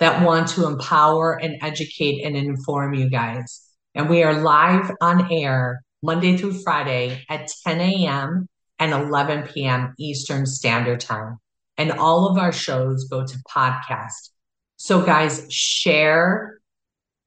that 0.00 0.26
want 0.26 0.48
to 0.48 0.66
empower 0.66 1.40
and 1.40 1.54
educate 1.62 2.24
and 2.24 2.36
inform 2.36 2.94
you 2.94 3.08
guys. 3.08 3.62
And 3.94 4.10
we 4.10 4.24
are 4.24 4.42
live 4.42 4.90
on 5.00 5.32
air 5.32 5.84
Monday 6.02 6.36
through 6.36 6.62
Friday 6.62 7.24
at 7.28 7.48
10 7.64 7.80
a.m 7.80 8.48
and 8.82 8.92
11 8.92 9.48
p.m. 9.48 9.94
Eastern 9.96 10.44
Standard 10.44 10.98
Time. 10.98 11.38
And 11.78 11.92
all 11.92 12.28
of 12.28 12.36
our 12.36 12.50
shows 12.50 13.04
go 13.04 13.24
to 13.24 13.38
podcast. 13.48 14.30
So, 14.76 15.06
guys, 15.06 15.46
share 15.52 16.58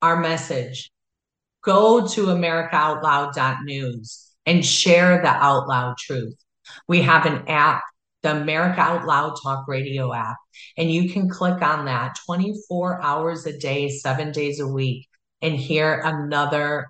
our 0.01 0.19
message. 0.19 0.91
Go 1.63 2.05
to 2.05 2.25
AmericaOutloud.news 2.25 4.31
and 4.45 4.65
share 4.65 5.21
the 5.21 5.29
out 5.29 5.69
loud 5.69 5.95
truth. 5.97 6.35
We 6.89 7.03
have 7.03 7.25
an 7.25 7.47
app, 7.47 7.83
the 8.21 8.35
America 8.35 8.81
Out 8.81 9.07
Loud 9.07 9.37
Talk 9.41 9.65
Radio 9.69 10.13
app, 10.13 10.35
and 10.77 10.91
you 10.91 11.09
can 11.09 11.29
click 11.29 11.61
on 11.61 11.85
that 11.85 12.17
24 12.25 13.01
hours 13.01 13.45
a 13.45 13.57
day, 13.57 13.87
seven 13.89 14.33
days 14.33 14.59
a 14.59 14.67
week, 14.67 15.07
and 15.41 15.55
hear 15.55 16.01
another 16.03 16.89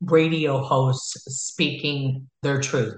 radio 0.00 0.62
hosts 0.62 1.12
speaking 1.26 2.28
their 2.42 2.60
truth. 2.60 2.94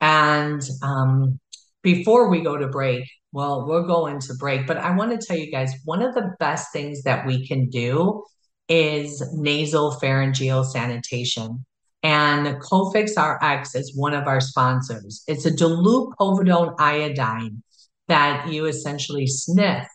And 0.00 0.62
um, 0.82 1.38
before 1.82 2.28
we 2.28 2.40
go 2.40 2.56
to 2.56 2.68
break, 2.68 3.04
well, 3.32 3.66
we'll 3.66 3.86
go 3.86 4.06
into 4.06 4.34
break, 4.34 4.66
but 4.66 4.78
I 4.78 4.96
want 4.96 5.18
to 5.18 5.24
tell 5.24 5.36
you 5.36 5.50
guys 5.50 5.74
one 5.84 6.02
of 6.02 6.14
the 6.14 6.34
best 6.38 6.72
things 6.72 7.02
that 7.02 7.26
we 7.26 7.46
can 7.46 7.68
do 7.68 8.22
is 8.68 9.22
nasal 9.34 9.92
pharyngeal 9.92 10.64
sanitation. 10.64 11.64
And 12.02 12.46
Cofix 12.60 13.16
RX 13.16 13.74
is 13.74 13.96
one 13.96 14.14
of 14.14 14.26
our 14.26 14.40
sponsors. 14.40 15.24
It's 15.26 15.46
a 15.46 15.54
dilute 15.54 16.14
povidone 16.18 16.74
iodine 16.78 17.62
that 18.06 18.48
you 18.48 18.66
essentially 18.66 19.26
sniff, 19.26 19.86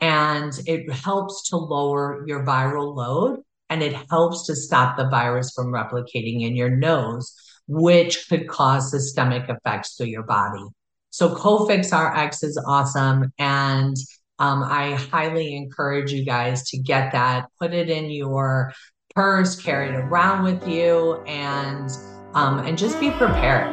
and 0.00 0.52
it 0.66 0.90
helps 0.92 1.48
to 1.50 1.56
lower 1.56 2.24
your 2.26 2.44
viral 2.44 2.94
load 2.94 3.40
and 3.70 3.82
it 3.82 3.94
helps 4.10 4.46
to 4.46 4.56
stop 4.56 4.96
the 4.96 5.08
virus 5.08 5.52
from 5.54 5.66
replicating 5.66 6.42
in 6.42 6.56
your 6.56 6.70
nose 6.70 7.34
which 7.68 8.28
could 8.28 8.48
cause 8.48 8.90
systemic 8.90 9.48
effects 9.48 9.94
through 9.94 10.06
your 10.06 10.22
body. 10.22 10.64
So 11.10 11.34
Cofix 11.34 11.92
RX 11.92 12.42
is 12.42 12.62
awesome. 12.66 13.32
And 13.38 13.96
um, 14.38 14.62
I 14.62 14.94
highly 14.94 15.54
encourage 15.54 16.12
you 16.12 16.24
guys 16.24 16.64
to 16.70 16.78
get 16.78 17.12
that, 17.12 17.46
put 17.60 17.74
it 17.74 17.90
in 17.90 18.10
your 18.10 18.72
purse, 19.14 19.60
carry 19.60 19.90
it 19.90 19.96
around 19.96 20.44
with 20.44 20.66
you, 20.66 21.22
and 21.26 21.90
um, 22.34 22.60
and 22.60 22.78
just 22.78 23.00
be 23.00 23.10
prepared. 23.10 23.66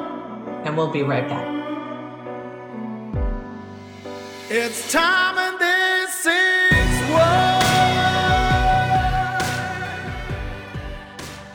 And 0.66 0.76
we'll 0.76 0.92
be 0.92 1.04
right 1.04 1.28
back. 1.28 1.52
It's 4.50 4.92
time 4.92 5.38
and 5.38 5.60
this 5.60 6.26
is 6.26 7.12
what. 7.12 7.45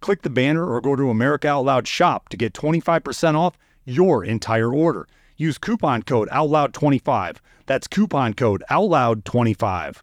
Click 0.00 0.22
the 0.22 0.30
banner 0.30 0.66
or 0.66 0.80
go 0.80 0.96
to 0.96 1.10
America 1.10 1.48
Out 1.48 1.64
Loud 1.64 1.86
shop 1.86 2.28
to 2.30 2.36
get 2.36 2.52
25% 2.52 3.34
off 3.34 3.56
your 3.84 4.24
entire 4.24 4.72
order. 4.72 5.06
Use 5.36 5.58
coupon 5.58 6.02
code 6.02 6.28
OUTLOUD25. 6.30 7.38
That's 7.66 7.88
coupon 7.88 8.34
code 8.34 8.62
OUTLOUD25. 8.70 10.00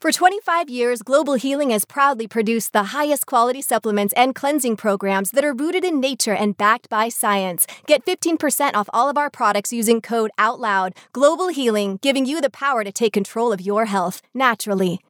For 0.00 0.10
25 0.10 0.70
years, 0.70 1.02
Global 1.02 1.34
Healing 1.34 1.70
has 1.70 1.84
proudly 1.84 2.26
produced 2.26 2.72
the 2.72 2.84
highest 2.84 3.26
quality 3.26 3.60
supplements 3.60 4.14
and 4.16 4.34
cleansing 4.34 4.76
programs 4.76 5.30
that 5.32 5.44
are 5.44 5.52
rooted 5.52 5.84
in 5.84 6.00
nature 6.00 6.32
and 6.32 6.56
backed 6.56 6.88
by 6.88 7.10
science. 7.10 7.66
Get 7.86 8.06
15% 8.06 8.74
off 8.74 8.88
all 8.94 9.10
of 9.10 9.18
our 9.18 9.28
products 9.28 9.74
using 9.74 10.00
code 10.00 10.30
OUTLOUD. 10.38 10.96
Global 11.12 11.48
Healing, 11.48 11.98
giving 12.00 12.24
you 12.24 12.40
the 12.40 12.48
power 12.48 12.82
to 12.82 12.90
take 12.90 13.12
control 13.12 13.52
of 13.52 13.60
your 13.60 13.84
health 13.84 14.22
naturally. 14.32 15.00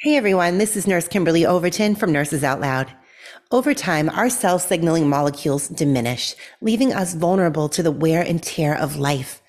Hey 0.00 0.18
everyone, 0.18 0.58
this 0.58 0.76
is 0.76 0.86
Nurse 0.86 1.08
Kimberly 1.08 1.46
Overton 1.46 1.94
from 1.94 2.12
Nurses 2.12 2.44
Out 2.44 2.60
Loud. 2.60 2.92
Over 3.50 3.72
time, 3.72 4.10
our 4.10 4.28
cell 4.28 4.58
signaling 4.58 5.08
molecules 5.08 5.68
diminish, 5.68 6.34
leaving 6.60 6.92
us 6.92 7.14
vulnerable 7.14 7.70
to 7.70 7.82
the 7.82 7.90
wear 7.90 8.20
and 8.20 8.42
tear 8.42 8.76
of 8.76 8.96
life. 8.96 9.40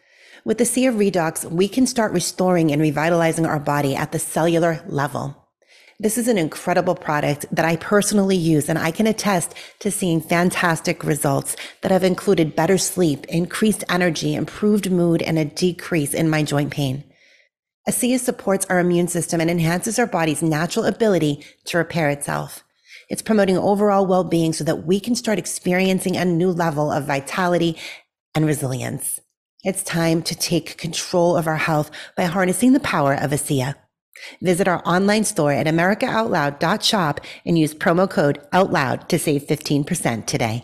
With 0.45 0.57
the 0.57 0.63
Sea 0.63 0.85
of 0.85 0.95
Redox, 0.95 1.43
we 1.51 1.67
can 1.67 1.85
start 1.85 2.13
restoring 2.13 2.71
and 2.71 2.81
revitalizing 2.81 3.45
our 3.45 3.59
body 3.59 3.93
at 3.93 4.13
the 4.13 4.19
cellular 4.19 4.81
level. 4.87 5.35
This 5.99 6.17
is 6.17 6.29
an 6.29 6.37
incredible 6.37 6.95
product 6.95 7.45
that 7.51 7.65
I 7.65 7.75
personally 7.75 8.37
use, 8.37 8.69
and 8.69 8.79
I 8.79 8.91
can 8.91 9.05
attest 9.05 9.53
to 9.79 9.91
seeing 9.91 10.21
fantastic 10.21 11.03
results 11.03 11.57
that 11.81 11.91
have 11.91 12.05
included 12.05 12.55
better 12.55 12.77
sleep, 12.77 13.25
increased 13.25 13.83
energy, 13.89 14.33
improved 14.33 14.89
mood, 14.89 15.21
and 15.21 15.37
a 15.37 15.43
decrease 15.43 16.13
in 16.13 16.29
my 16.29 16.41
joint 16.41 16.71
pain. 16.71 17.03
ASEA 17.87 18.19
supports 18.19 18.65
our 18.65 18.79
immune 18.79 19.07
system 19.07 19.39
and 19.39 19.49
enhances 19.49 19.97
our 19.97 20.07
body's 20.07 20.41
natural 20.41 20.85
ability 20.85 21.45
to 21.65 21.77
repair 21.77 22.09
itself. 22.09 22.63
It's 23.09 23.21
promoting 23.21 23.57
overall 23.57 24.05
well 24.05 24.25
being 24.25 24.51
so 24.51 24.65
that 24.65 24.85
we 24.85 24.99
can 24.99 25.15
start 25.15 25.39
experiencing 25.39 26.17
a 26.17 26.25
new 26.25 26.51
level 26.51 26.91
of 26.91 27.05
vitality 27.05 27.77
and 28.35 28.45
resilience. 28.45 29.21
It's 29.63 29.83
time 29.83 30.21
to 30.23 30.35
take 30.35 30.77
control 30.77 31.37
of 31.37 31.47
our 31.47 31.55
health 31.55 31.89
by 32.17 32.25
harnessing 32.25 32.73
the 32.73 32.81
power 32.81 33.13
of 33.13 33.31
ASEA. 33.31 33.75
Visit 34.41 34.67
our 34.67 34.81
online 34.85 35.23
store 35.23 35.53
at 35.53 35.67
americaoutloud.shop 35.67 37.21
and 37.45 37.57
use 37.57 37.73
promo 37.73 38.09
code 38.09 38.41
OUTLOUD 38.51 39.07
to 39.09 39.17
save 39.17 39.43
15% 39.43 40.25
today. 40.25 40.63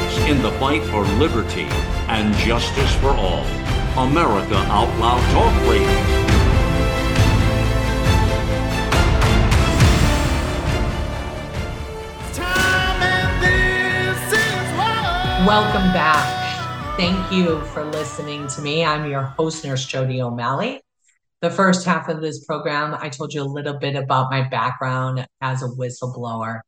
in 0.29 0.41
the 0.41 0.51
fight 0.53 0.83
for 0.85 1.03
liberty 1.19 1.67
and 2.07 2.33
justice 2.35 2.93
for 2.95 3.11
all. 3.11 3.45
America 3.97 4.55
Out 4.55 4.89
Loud 4.99 5.21
Talk 5.33 5.69
Radio. 5.69 6.31
Welcome 15.45 15.91
back. 15.91 16.97
Thank 16.97 17.31
you 17.31 17.59
for 17.73 17.83
listening 17.83 18.47
to 18.49 18.61
me. 18.61 18.85
I'm 18.85 19.09
your 19.09 19.23
host, 19.23 19.65
Nurse 19.65 19.85
Jodi 19.85 20.21
O'Malley. 20.21 20.81
The 21.41 21.49
first 21.49 21.83
half 21.83 22.09
of 22.09 22.21
this 22.21 22.45
program, 22.45 22.95
I 22.97 23.09
told 23.09 23.33
you 23.33 23.41
a 23.41 23.43
little 23.43 23.79
bit 23.79 23.95
about 23.95 24.29
my 24.29 24.47
background 24.47 25.25
as 25.41 25.63
a 25.63 25.67
whistleblower. 25.67 26.59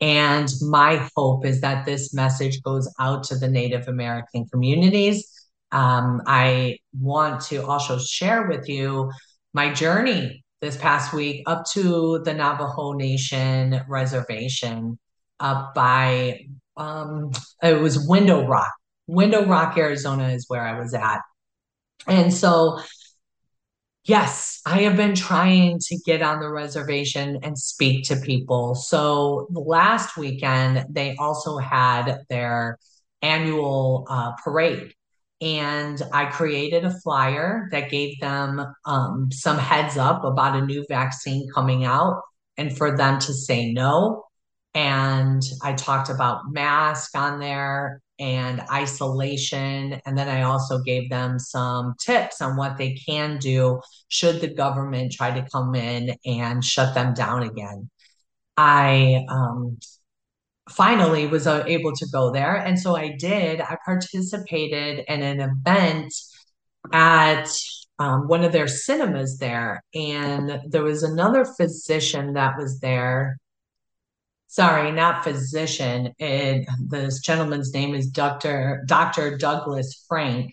And 0.00 0.48
my 0.62 1.08
hope 1.14 1.44
is 1.44 1.60
that 1.60 1.84
this 1.84 2.14
message 2.14 2.62
goes 2.62 2.92
out 2.98 3.24
to 3.24 3.36
the 3.36 3.48
Native 3.48 3.86
American 3.86 4.46
communities. 4.46 5.30
Um, 5.72 6.22
I 6.26 6.78
want 6.98 7.42
to 7.46 7.64
also 7.66 7.98
share 7.98 8.48
with 8.48 8.68
you 8.68 9.10
my 9.52 9.72
journey 9.72 10.42
this 10.60 10.76
past 10.76 11.12
week 11.12 11.42
up 11.46 11.64
to 11.72 12.20
the 12.24 12.34
Navajo 12.34 12.92
Nation 12.92 13.82
reservation 13.88 14.98
up 15.38 15.74
by 15.74 16.46
um, 16.76 17.30
it 17.62 17.78
was 17.80 18.06
Window 18.08 18.46
Rock. 18.46 18.72
Window 19.06 19.44
Rock, 19.44 19.76
Arizona 19.76 20.28
is 20.28 20.46
where 20.48 20.62
I 20.62 20.78
was 20.78 20.94
at. 20.94 21.20
And 22.06 22.32
so, 22.32 22.80
yes, 24.10 24.60
I 24.66 24.80
have 24.82 24.96
been 24.96 25.14
trying 25.14 25.78
to 25.78 25.96
get 26.04 26.20
on 26.20 26.40
the 26.40 26.50
reservation 26.50 27.38
and 27.44 27.56
speak 27.56 28.04
to 28.08 28.16
people. 28.16 28.74
So, 28.74 29.46
last 29.52 30.16
weekend, 30.16 30.84
they 30.90 31.14
also 31.16 31.58
had 31.58 32.24
their 32.28 32.76
annual 33.22 34.06
uh, 34.10 34.32
parade. 34.42 34.92
And 35.40 36.02
I 36.12 36.26
created 36.26 36.84
a 36.84 37.00
flyer 37.00 37.68
that 37.70 37.88
gave 37.88 38.18
them 38.20 38.66
um, 38.84 39.30
some 39.30 39.58
heads 39.58 39.96
up 39.96 40.24
about 40.24 40.56
a 40.56 40.66
new 40.66 40.84
vaccine 40.88 41.48
coming 41.54 41.84
out 41.84 42.20
and 42.58 42.76
for 42.76 42.96
them 42.96 43.20
to 43.20 43.32
say 43.32 43.72
no 43.72 44.24
and 44.74 45.42
I 45.62 45.72
talked 45.72 46.10
about 46.10 46.52
mask 46.52 47.16
on 47.16 47.40
there 47.40 48.00
and 48.20 48.60
isolation. 48.70 50.00
And 50.06 50.16
then 50.16 50.28
I 50.28 50.42
also 50.42 50.78
gave 50.80 51.08
them 51.10 51.38
some 51.38 51.94
tips 51.98 52.40
on 52.40 52.56
what 52.56 52.76
they 52.76 52.92
can 52.94 53.38
do 53.38 53.80
should 54.08 54.40
the 54.40 54.54
government 54.54 55.12
try 55.12 55.32
to 55.32 55.48
come 55.50 55.74
in 55.74 56.14
and 56.24 56.62
shut 56.62 56.94
them 56.94 57.14
down 57.14 57.42
again. 57.42 57.90
I 58.56 59.24
um, 59.28 59.78
finally 60.68 61.26
was 61.26 61.46
uh, 61.46 61.64
able 61.66 61.92
to 61.96 62.06
go 62.12 62.30
there. 62.30 62.56
And 62.56 62.78
so 62.78 62.94
I 62.94 63.16
did. 63.16 63.60
I 63.60 63.78
participated 63.84 65.04
in 65.08 65.22
an 65.22 65.40
event 65.40 66.12
at 66.92 67.48
um, 67.98 68.28
one 68.28 68.44
of 68.44 68.52
their 68.52 68.68
cinemas 68.68 69.38
there. 69.38 69.82
And 69.94 70.60
there 70.68 70.82
was 70.82 71.02
another 71.02 71.44
physician 71.44 72.34
that 72.34 72.58
was 72.58 72.80
there 72.80 73.38
sorry, 74.50 74.90
not 74.90 75.22
physician. 75.22 76.12
And 76.18 76.66
this 76.88 77.20
gentleman's 77.20 77.72
name 77.72 77.94
is 77.94 78.08
Dr. 78.08 78.82
Dr. 78.86 79.38
Douglas 79.38 80.04
Frank. 80.08 80.52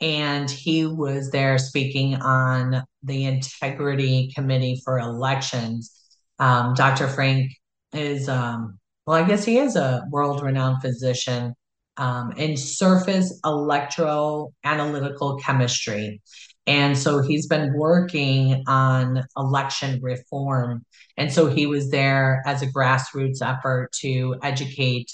And 0.00 0.50
he 0.50 0.86
was 0.86 1.30
there 1.30 1.58
speaking 1.58 2.16
on 2.16 2.82
the 3.02 3.26
Integrity 3.26 4.32
Committee 4.34 4.80
for 4.84 4.98
Elections. 4.98 5.92
Um, 6.38 6.74
Dr. 6.74 7.08
Frank 7.08 7.52
is, 7.92 8.28
um, 8.28 8.78
well, 9.06 9.22
I 9.22 9.28
guess 9.28 9.44
he 9.44 9.58
is 9.58 9.76
a 9.76 10.02
world 10.10 10.42
renowned 10.42 10.80
physician 10.80 11.54
um, 11.98 12.32
in 12.32 12.56
surface 12.56 13.38
electroanalytical 13.44 15.42
chemistry. 15.42 16.22
And 16.66 16.98
so 16.98 17.22
he's 17.22 17.46
been 17.46 17.74
working 17.74 18.64
on 18.66 19.24
election 19.36 20.00
reform. 20.02 20.84
And 21.16 21.32
so 21.32 21.46
he 21.46 21.66
was 21.66 21.90
there 21.90 22.42
as 22.44 22.62
a 22.62 22.66
grassroots 22.66 23.40
effort 23.40 23.92
to 24.00 24.36
educate 24.42 25.12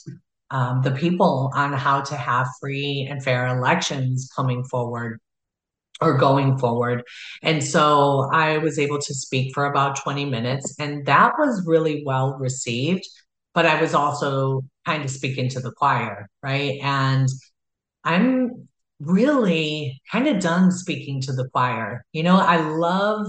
um, 0.51 0.83
the 0.83 0.93
people 0.93 1.51
on 1.55 1.73
how 1.73 2.01
to 2.03 2.17
have 2.17 2.47
free 2.61 3.07
and 3.11 3.23
fair 3.23 3.47
elections 3.47 4.31
coming 4.35 4.65
forward 4.65 5.19
or 6.01 6.19
going 6.19 6.59
forward. 6.59 7.05
And 7.43 7.63
so 7.63 8.29
I 8.33 8.59
was 8.59 8.79
able 8.79 8.99
to 8.99 9.15
speak 9.15 9.55
for 9.55 9.67
about 9.67 9.97
20 10.03 10.25
minutes, 10.25 10.75
and 10.79 11.07
that 11.07 11.35
was 11.39 11.65
really 11.67 12.03
well 12.05 12.37
received. 12.39 13.07
But 13.55 13.67
I 13.67 13.81
was 13.81 13.95
also 13.95 14.63
kind 14.87 15.05
of 15.05 15.11
speaking 15.11 15.49
to 15.51 15.61
the 15.61 15.73
choir, 15.73 16.29
right? 16.43 16.79
And 16.83 17.29
I'm 18.05 18.69
really 19.03 20.01
kind 20.11 20.29
of 20.29 20.41
done 20.41 20.71
speaking 20.71 21.21
to 21.23 21.33
the 21.33 21.49
choir. 21.49 22.05
You 22.13 22.23
know, 22.23 22.37
I 22.37 22.57
love 22.57 23.27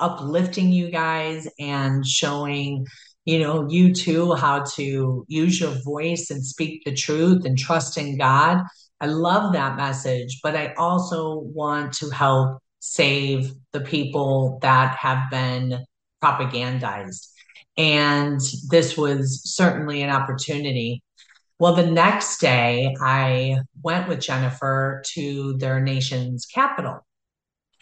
uplifting 0.00 0.70
you 0.70 0.90
guys 0.90 1.48
and 1.58 2.06
showing, 2.06 2.86
you 3.24 3.38
know, 3.38 3.68
you 3.68 3.94
too 3.94 4.34
how 4.34 4.64
to 4.74 5.24
use 5.28 5.60
your 5.60 5.74
voice 5.84 6.30
and 6.30 6.44
speak 6.44 6.84
the 6.84 6.94
truth 6.94 7.44
and 7.44 7.56
trust 7.56 7.96
in 7.96 8.18
God. 8.18 8.62
I 9.00 9.06
love 9.06 9.52
that 9.52 9.76
message, 9.76 10.40
but 10.42 10.56
I 10.56 10.74
also 10.74 11.38
want 11.38 11.94
to 11.94 12.10
help 12.10 12.58
save 12.80 13.52
the 13.72 13.80
people 13.80 14.58
that 14.62 14.96
have 14.96 15.30
been 15.30 15.84
propagandized. 16.22 17.28
And 17.76 18.40
this 18.68 18.96
was 18.96 19.42
certainly 19.44 20.02
an 20.02 20.10
opportunity 20.10 21.02
well, 21.58 21.74
the 21.74 21.86
next 21.86 22.40
day, 22.40 22.94
I 23.00 23.58
went 23.82 24.08
with 24.08 24.20
Jennifer 24.20 25.02
to 25.14 25.56
their 25.58 25.80
nation's 25.80 26.46
capital. 26.46 27.00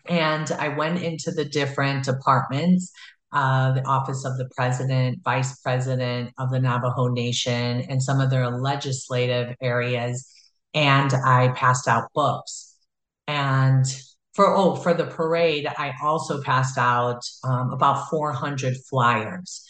And 0.08 0.50
I 0.52 0.68
went 0.68 1.02
into 1.02 1.30
the 1.30 1.44
different 1.44 2.04
departments 2.04 2.92
uh, 3.32 3.72
the 3.72 3.86
office 3.86 4.26
of 4.26 4.36
the 4.36 4.48
president, 4.54 5.18
vice 5.24 5.58
president 5.60 6.30
of 6.38 6.50
the 6.50 6.60
Navajo 6.60 7.08
Nation, 7.08 7.80
and 7.88 8.02
some 8.02 8.20
of 8.20 8.28
their 8.28 8.50
legislative 8.50 9.56
areas. 9.62 10.30
And 10.74 11.14
I 11.14 11.48
passed 11.56 11.88
out 11.88 12.08
books. 12.14 12.76
And 13.26 13.86
for 14.34 14.54
oh 14.56 14.74
for 14.74 14.94
the 14.94 15.04
parade 15.04 15.66
i 15.76 15.92
also 16.02 16.40
passed 16.42 16.78
out 16.78 17.22
um, 17.44 17.70
about 17.70 18.08
400 18.08 18.74
flyers 18.88 19.62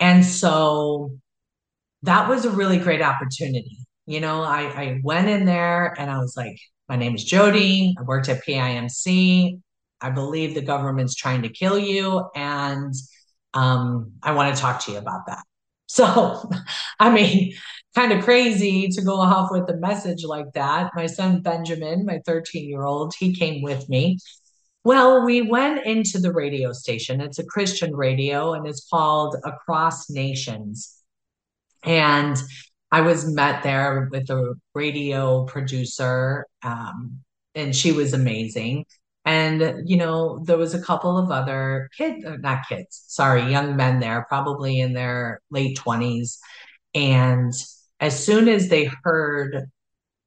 and 0.00 0.24
so 0.24 1.12
that 2.02 2.28
was 2.28 2.44
a 2.44 2.50
really 2.50 2.78
great 2.78 3.02
opportunity 3.02 3.78
you 4.06 4.20
know 4.20 4.42
I, 4.42 4.62
I 4.62 5.00
went 5.02 5.28
in 5.28 5.44
there 5.44 5.94
and 5.98 6.10
i 6.10 6.18
was 6.18 6.34
like 6.36 6.58
my 6.88 6.96
name 6.96 7.14
is 7.14 7.24
jodi 7.24 7.94
i 7.98 8.02
worked 8.02 8.28
at 8.28 8.44
pimc 8.44 9.60
i 10.00 10.10
believe 10.10 10.54
the 10.54 10.62
government's 10.62 11.14
trying 11.14 11.42
to 11.42 11.48
kill 11.48 11.78
you 11.78 12.28
and 12.34 12.94
um, 13.54 14.12
i 14.22 14.32
want 14.32 14.54
to 14.54 14.60
talk 14.60 14.84
to 14.84 14.92
you 14.92 14.98
about 14.98 15.26
that 15.26 15.42
so 15.86 16.50
i 17.00 17.10
mean 17.10 17.54
kind 17.94 18.12
of 18.12 18.24
crazy 18.24 18.88
to 18.88 19.02
go 19.02 19.16
off 19.16 19.50
with 19.50 19.68
a 19.68 19.76
message 19.76 20.24
like 20.24 20.52
that. 20.54 20.90
My 20.94 21.06
son 21.06 21.40
Benjamin, 21.40 22.04
my 22.04 22.20
13 22.24 22.68
year 22.68 22.84
old, 22.84 23.12
he 23.18 23.34
came 23.34 23.60
with 23.62 23.88
me. 23.88 24.18
Well, 24.84 25.24
we 25.24 25.42
went 25.42 25.84
into 25.84 26.20
the 26.20 26.32
radio 26.32 26.72
station. 26.72 27.20
It's 27.20 27.40
a 27.40 27.44
Christian 27.44 27.96
radio 27.96 28.52
and 28.52 28.68
it's 28.68 28.86
called 28.88 29.36
Across 29.44 30.10
Nations. 30.10 30.97
And 31.84 32.36
I 32.90 33.02
was 33.02 33.26
met 33.26 33.62
there 33.62 34.08
with 34.10 34.30
a 34.30 34.54
radio 34.74 35.44
producer, 35.44 36.46
um, 36.62 37.20
and 37.54 37.74
she 37.74 37.92
was 37.92 38.12
amazing. 38.14 38.86
And, 39.24 39.82
you 39.86 39.98
know, 39.98 40.42
there 40.44 40.56
was 40.56 40.74
a 40.74 40.82
couple 40.82 41.18
of 41.18 41.30
other 41.30 41.90
kids, 41.96 42.24
uh, 42.24 42.36
not 42.38 42.66
kids, 42.68 43.04
sorry, 43.08 43.50
young 43.50 43.76
men 43.76 44.00
there, 44.00 44.24
probably 44.28 44.80
in 44.80 44.94
their 44.94 45.40
late 45.50 45.76
20s. 45.76 46.38
And 46.94 47.52
as 48.00 48.24
soon 48.24 48.48
as 48.48 48.68
they 48.68 48.90
heard 49.04 49.66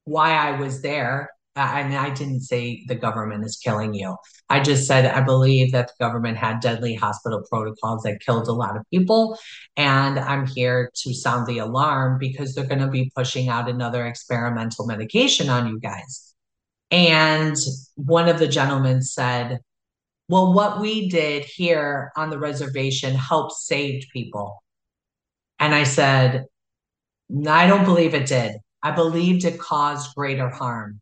why 0.03 0.33
I 0.33 0.59
was 0.59 0.81
there, 0.83 1.29
and 1.55 1.93
I 1.93 2.09
didn't 2.11 2.41
say 2.41 2.83
the 2.87 2.95
government 2.95 3.43
is 3.43 3.57
killing 3.57 3.93
you. 3.93 4.15
I 4.49 4.61
just 4.61 4.87
said 4.87 5.05
I 5.05 5.21
believe 5.21 5.71
that 5.73 5.87
the 5.87 6.05
government 6.05 6.37
had 6.37 6.61
deadly 6.61 6.95
hospital 6.95 7.43
protocols 7.49 8.03
that 8.03 8.21
killed 8.25 8.47
a 8.47 8.53
lot 8.53 8.77
of 8.77 8.83
people. 8.91 9.37
And 9.75 10.17
I'm 10.19 10.47
here 10.47 10.91
to 11.03 11.13
sound 11.13 11.47
the 11.47 11.59
alarm 11.59 12.19
because 12.19 12.55
they're 12.55 12.65
going 12.65 12.79
to 12.79 12.87
be 12.87 13.11
pushing 13.15 13.49
out 13.49 13.69
another 13.69 14.05
experimental 14.05 14.85
medication 14.85 15.49
on 15.49 15.67
you 15.67 15.79
guys. 15.79 16.33
And 16.89 17.55
one 17.95 18.29
of 18.29 18.39
the 18.39 18.47
gentlemen 18.47 19.01
said, 19.01 19.59
Well, 20.29 20.53
what 20.53 20.79
we 20.79 21.09
did 21.09 21.43
here 21.43 22.11
on 22.15 22.29
the 22.29 22.39
reservation 22.39 23.13
helped 23.13 23.53
save 23.53 24.05
people. 24.13 24.63
And 25.59 25.75
I 25.75 25.83
said, 25.83 26.45
I 27.47 27.67
don't 27.67 27.85
believe 27.85 28.13
it 28.13 28.27
did. 28.27 28.55
I 28.83 28.91
believed 28.91 29.45
it 29.45 29.59
caused 29.59 30.15
greater 30.15 30.49
harm. 30.49 31.00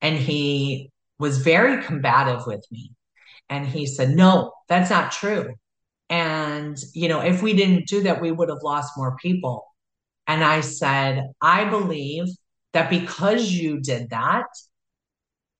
And 0.00 0.16
he 0.16 0.90
was 1.18 1.38
very 1.38 1.82
combative 1.82 2.46
with 2.46 2.64
me. 2.70 2.92
And 3.48 3.66
he 3.66 3.86
said, 3.86 4.10
No, 4.10 4.52
that's 4.68 4.90
not 4.90 5.12
true. 5.12 5.54
And, 6.10 6.78
you 6.94 7.08
know, 7.08 7.20
if 7.20 7.42
we 7.42 7.54
didn't 7.54 7.86
do 7.88 8.02
that, 8.02 8.20
we 8.20 8.32
would 8.32 8.48
have 8.48 8.62
lost 8.62 8.92
more 8.96 9.16
people. 9.20 9.64
And 10.26 10.44
I 10.44 10.60
said, 10.60 11.32
I 11.40 11.64
believe 11.64 12.26
that 12.72 12.90
because 12.90 13.50
you 13.50 13.80
did 13.80 14.10
that, 14.10 14.46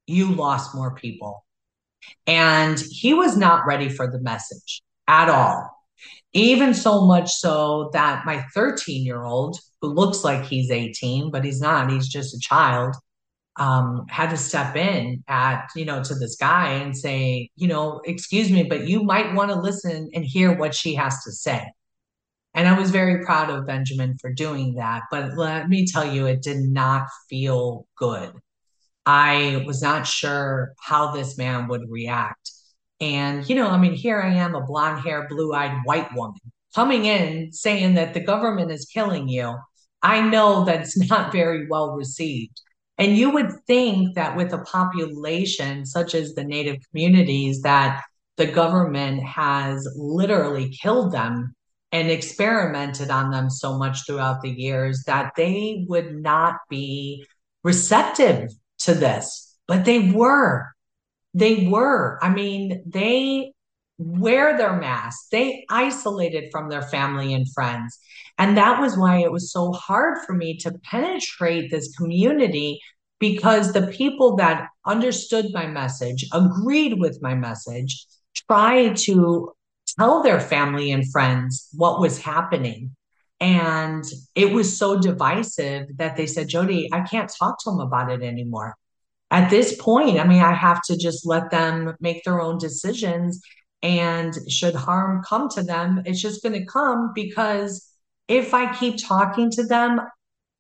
you 0.07 0.33
lost 0.33 0.75
more 0.75 0.95
people. 0.95 1.45
And 2.27 2.79
he 2.79 3.15
was 3.15 3.37
not 3.37 3.67
ready 3.67 3.89
for 3.89 4.11
the 4.11 4.21
message 4.21 4.83
at 5.07 5.29
all. 5.29 5.71
Even 6.33 6.75
so 6.75 7.07
much 7.07 7.31
so 7.31 7.91
that 7.93 8.25
my 8.27 8.45
13 8.55 9.05
year 9.05 9.25
old, 9.25 9.59
who 9.81 9.89
looks 9.89 10.25
like 10.25 10.45
he's 10.45 10.71
18, 10.71 11.31
but 11.31 11.45
he's 11.45 11.61
not, 11.61 11.91
he's 11.91 12.09
just 12.09 12.35
a 12.35 12.41
child, 12.41 12.95
um, 13.59 14.07
had 14.09 14.31
to 14.31 14.37
step 14.37 14.77
in 14.77 15.23
at, 15.29 15.69
you 15.75 15.85
know, 15.85 16.03
to 16.03 16.15
this 16.15 16.37
guy 16.37 16.71
and 16.73 16.97
say, 16.97 17.51
you 17.57 17.69
know, 17.69 18.01
excuse 18.05 18.51
me, 18.51 18.63
but 18.63 18.89
you 18.89 19.03
might 19.03 19.35
want 19.35 19.51
to 19.51 19.61
listen 19.61 20.09
and 20.15 20.25
hear 20.25 20.57
what 20.57 20.75
she 20.75 20.95
has 20.95 21.23
to 21.25 21.33
say. 21.33 21.67
And 22.55 22.67
I 22.67 22.79
was 22.79 22.91
very 22.91 23.25
proud 23.25 23.51
of 23.51 23.67
Benjamin 23.67 24.17
for 24.21 24.33
doing 24.33 24.75
that. 24.75 25.03
But 25.11 25.37
let 25.37 25.69
me 25.69 25.87
tell 25.87 26.13
you, 26.13 26.27
it 26.27 26.43
did 26.43 26.61
not 26.61 27.07
feel 27.29 27.87
good. 27.97 28.33
I 29.07 29.65
was 29.67 29.83
not 29.83 30.07
sure 30.07 30.75
how 30.81 31.13
this 31.13 31.39
man 31.39 31.69
would 31.69 31.89
react. 31.89 32.51
And, 33.01 33.49
you 33.49 33.55
know, 33.55 33.69
I 33.69 33.79
mean, 33.79 33.95
here 33.95 34.21
I 34.21 34.35
am, 34.35 34.55
a 34.55 34.65
blonde 34.65 35.03
hair, 35.03 35.27
blue 35.29 35.53
eyed 35.53 35.79
white 35.85 36.13
woman 36.15 36.41
coming 36.75 37.07
in 37.07 37.53
saying 37.53 37.95
that 37.95 38.15
the 38.15 38.21
government 38.21 38.71
is 38.71 38.85
killing 38.87 39.29
you. 39.29 39.57
I 40.03 40.21
know 40.21 40.65
that's 40.65 40.97
not 41.11 41.33
very 41.33 41.67
well 41.69 41.93
received. 41.93 42.61
And 42.99 43.17
you 43.17 43.31
would 43.31 43.53
think 43.67 44.17
that 44.17 44.37
with 44.37 44.53
a 44.53 44.59
population 44.59 45.87
such 45.87 46.15
as 46.15 46.35
the 46.35 46.45
Native 46.45 46.79
communities, 46.91 47.63
that 47.63 48.03
the 48.37 48.47
government 48.47 49.23
has 49.23 49.89
literally 49.97 50.71
killed 50.71 51.13
them 51.13 51.55
and 51.93 52.11
experimented 52.11 53.11
on 53.11 53.31
them 53.31 53.51
so 53.51 53.79
much 53.79 54.05
throughout 54.07 54.43
the 54.43 54.51
years 54.51 55.05
that 55.07 55.33
they 55.37 55.85
would 55.89 56.15
not 56.15 56.57
be 56.69 57.25
receptive 57.65 58.51
to 58.79 58.95
this. 58.95 59.57
But 59.67 59.85
they 59.85 60.11
were. 60.11 60.67
They 61.35 61.67
were. 61.67 62.19
I 62.23 62.31
mean, 62.31 62.83
they 62.87 63.53
wear 63.99 64.57
their 64.57 64.75
masks. 64.75 65.29
They 65.31 65.65
isolated 65.71 66.51
from 66.51 66.69
their 66.69 66.83
family 66.83 67.35
and 67.35 67.51
friends. 67.53 67.99
And 68.39 68.57
that 68.57 68.81
was 68.81 68.97
why 68.97 69.19
it 69.19 69.33
was 69.33 69.53
so 69.53 69.73
hard 69.73 70.19
for 70.25 70.35
me 70.35 70.57
to 70.59 70.79
penetrate 70.85 71.71
this 71.71 71.95
community 71.97 72.81
because 73.19 73.73
the 73.73 73.89
people 73.89 74.37
that 74.37 74.69
understood 74.87 75.47
my 75.53 75.67
message, 75.67 76.25
agreed 76.33 77.01
with 77.01 77.21
my 77.21 77.35
message, 77.35 78.07
tried 78.49 78.97
to 78.97 79.53
tell 79.99 80.23
their 80.23 80.41
family 80.41 80.93
and 80.93 81.11
friends 81.11 81.69
what 81.73 82.01
was 82.01 82.23
happening. 82.23 82.95
And 83.41 84.05
it 84.37 84.53
was 84.53 84.79
so 84.79 85.01
divisive 85.01 85.97
that 85.97 86.17
they 86.17 86.27
said, 86.27 86.49
Jodi, 86.49 86.89
I 86.93 87.01
can't 87.01 87.33
talk 87.39 87.59
to 87.65 87.71
them 87.71 87.81
about 87.81 88.13
it 88.13 88.23
anymore 88.23 88.77
at 89.31 89.51
this 89.51 89.77
point, 89.81 90.19
I 90.19 90.27
mean, 90.27 90.43
I 90.43 90.55
have 90.55 90.83
to 90.85 90.97
just 90.97 91.27
let 91.27 91.51
them 91.51 91.95
make 92.01 92.25
their 92.25 92.41
own 92.41 92.59
decisions. 92.59 93.41
And 93.83 94.35
should 94.51 94.75
harm 94.75 95.23
come 95.23 95.49
to 95.51 95.63
them, 95.63 96.03
it's 96.05 96.21
just 96.21 96.43
going 96.43 96.55
to 96.55 96.65
come 96.65 97.13
because 97.15 97.89
if 98.27 98.53
I 98.53 98.75
keep 98.75 98.97
talking 98.99 99.51
to 99.53 99.65
them, 99.65 100.01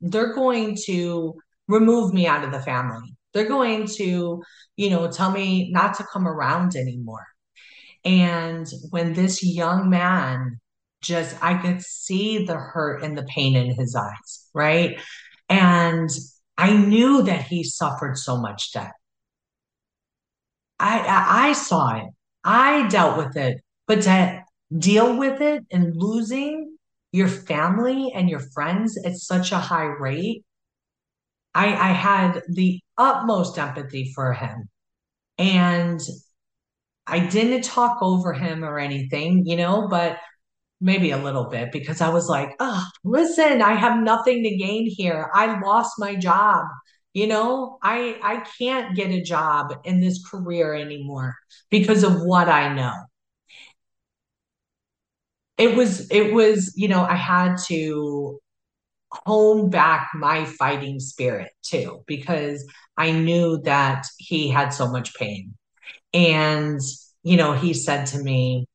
they're 0.00 0.34
going 0.34 0.76
to 0.86 1.34
remove 1.66 2.14
me 2.14 2.26
out 2.26 2.44
of 2.44 2.52
the 2.52 2.60
family. 2.60 3.14
They're 3.34 3.48
going 3.48 3.86
to, 3.96 4.42
you 4.76 4.90
know, 4.90 5.10
tell 5.10 5.30
me 5.30 5.70
not 5.70 5.94
to 5.94 6.06
come 6.12 6.26
around 6.26 6.76
anymore. 6.76 7.26
And 8.04 8.66
when 8.90 9.12
this 9.12 9.44
young 9.44 9.90
man 9.90 10.60
just, 11.02 11.36
I 11.42 11.54
could 11.54 11.82
see 11.82 12.44
the 12.44 12.56
hurt 12.56 13.02
and 13.02 13.18
the 13.18 13.24
pain 13.24 13.54
in 13.56 13.74
his 13.74 13.94
eyes, 13.94 14.48
right? 14.54 15.00
And 15.48 16.08
I 16.56 16.72
knew 16.76 17.22
that 17.22 17.42
he 17.42 17.64
suffered 17.64 18.16
so 18.16 18.40
much 18.40 18.72
debt. 18.72 18.92
I, 20.80 21.00
I, 21.00 21.48
I 21.48 21.52
saw 21.52 21.96
it. 21.96 22.08
I 22.44 22.88
dealt 22.88 23.18
with 23.18 23.36
it, 23.36 23.60
but 23.86 24.02
to 24.02 24.42
deal 24.76 25.16
with 25.16 25.40
it 25.40 25.64
and 25.70 25.96
losing 25.96 26.76
your 27.12 27.28
family 27.28 28.12
and 28.14 28.28
your 28.28 28.40
friends 28.52 28.98
at 29.04 29.16
such 29.16 29.52
a 29.52 29.58
high 29.58 29.86
rate, 29.86 30.44
I, 31.54 31.66
I 31.66 31.92
had 31.92 32.42
the 32.48 32.80
utmost 32.96 33.58
empathy 33.58 34.12
for 34.14 34.32
him. 34.32 34.68
And 35.38 36.00
I 37.06 37.20
didn't 37.26 37.62
talk 37.62 37.98
over 38.02 38.32
him 38.32 38.64
or 38.64 38.78
anything, 38.78 39.46
you 39.46 39.56
know, 39.56 39.88
but 39.88 40.18
maybe 40.80 41.10
a 41.10 41.18
little 41.18 41.48
bit 41.48 41.72
because 41.72 42.00
I 42.00 42.10
was 42.10 42.28
like, 42.28 42.50
oh, 42.60 42.84
listen, 43.02 43.62
I 43.62 43.72
have 43.74 44.02
nothing 44.02 44.42
to 44.44 44.56
gain 44.56 44.86
here. 44.88 45.30
I 45.34 45.58
lost 45.60 45.92
my 45.98 46.14
job. 46.14 46.64
You 47.14 47.26
know, 47.26 47.78
I 47.82 48.18
I 48.22 48.44
can't 48.58 48.94
get 48.96 49.10
a 49.10 49.22
job 49.22 49.74
in 49.84 50.00
this 50.00 50.24
career 50.26 50.74
anymore 50.74 51.34
because 51.70 52.04
of 52.04 52.22
what 52.22 52.48
I 52.48 52.72
know. 52.74 52.94
It 55.56 55.76
was 55.76 56.08
it 56.10 56.32
was, 56.32 56.72
you 56.76 56.88
know, 56.88 57.02
I 57.02 57.16
had 57.16 57.56
to 57.68 58.38
hone 59.10 59.70
back 59.70 60.10
my 60.14 60.44
fighting 60.44 61.00
spirit 61.00 61.50
too 61.62 62.04
because 62.06 62.64
I 62.96 63.12
knew 63.12 63.60
that 63.64 64.06
he 64.18 64.48
had 64.50 64.70
so 64.70 64.88
much 64.90 65.14
pain. 65.16 65.54
And 66.14 66.80
you 67.24 67.36
know, 67.36 67.52
he 67.54 67.74
said 67.74 68.06
to 68.08 68.18
me, 68.22 68.66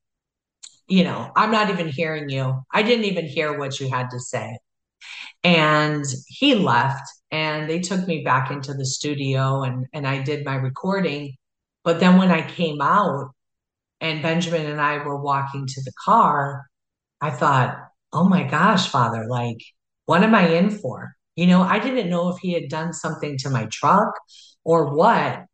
you 0.87 1.03
know, 1.03 1.31
I'm 1.35 1.51
not 1.51 1.69
even 1.69 1.87
hearing 1.89 2.29
you. 2.29 2.61
I 2.73 2.83
didn't 2.83 3.05
even 3.05 3.25
hear 3.25 3.57
what 3.57 3.79
you 3.79 3.89
had 3.89 4.09
to 4.11 4.19
say. 4.19 4.57
And 5.43 6.05
he 6.27 6.55
left 6.55 7.03
and 7.33 7.67
they 7.67 7.79
took 7.79 8.07
me 8.07 8.23
back 8.23 8.51
into 8.51 8.73
the 8.75 8.85
studio 8.85 9.63
and 9.63 9.87
and 9.91 10.07
I 10.07 10.21
did 10.21 10.45
my 10.45 10.55
recording. 10.55 11.35
But 11.83 11.99
then 11.99 12.17
when 12.17 12.31
I 12.31 12.47
came 12.47 12.79
out 12.81 13.31
and 14.01 14.21
Benjamin 14.21 14.67
and 14.67 14.79
I 14.79 14.99
were 14.99 15.21
walking 15.21 15.65
to 15.67 15.81
the 15.83 15.91
car, 16.05 16.67
I 17.21 17.31
thought, 17.31 17.75
"Oh 18.13 18.29
my 18.29 18.43
gosh, 18.43 18.87
father, 18.89 19.25
like 19.27 19.57
what 20.05 20.23
am 20.23 20.35
I 20.35 20.47
in 20.49 20.69
for?" 20.69 21.15
You 21.35 21.47
know, 21.47 21.63
I 21.63 21.79
didn't 21.79 22.09
know 22.09 22.29
if 22.29 22.37
he 22.39 22.53
had 22.53 22.69
done 22.69 22.93
something 22.93 23.37
to 23.39 23.49
my 23.49 23.65
truck 23.71 24.13
or 24.63 24.95
what, 24.95 25.45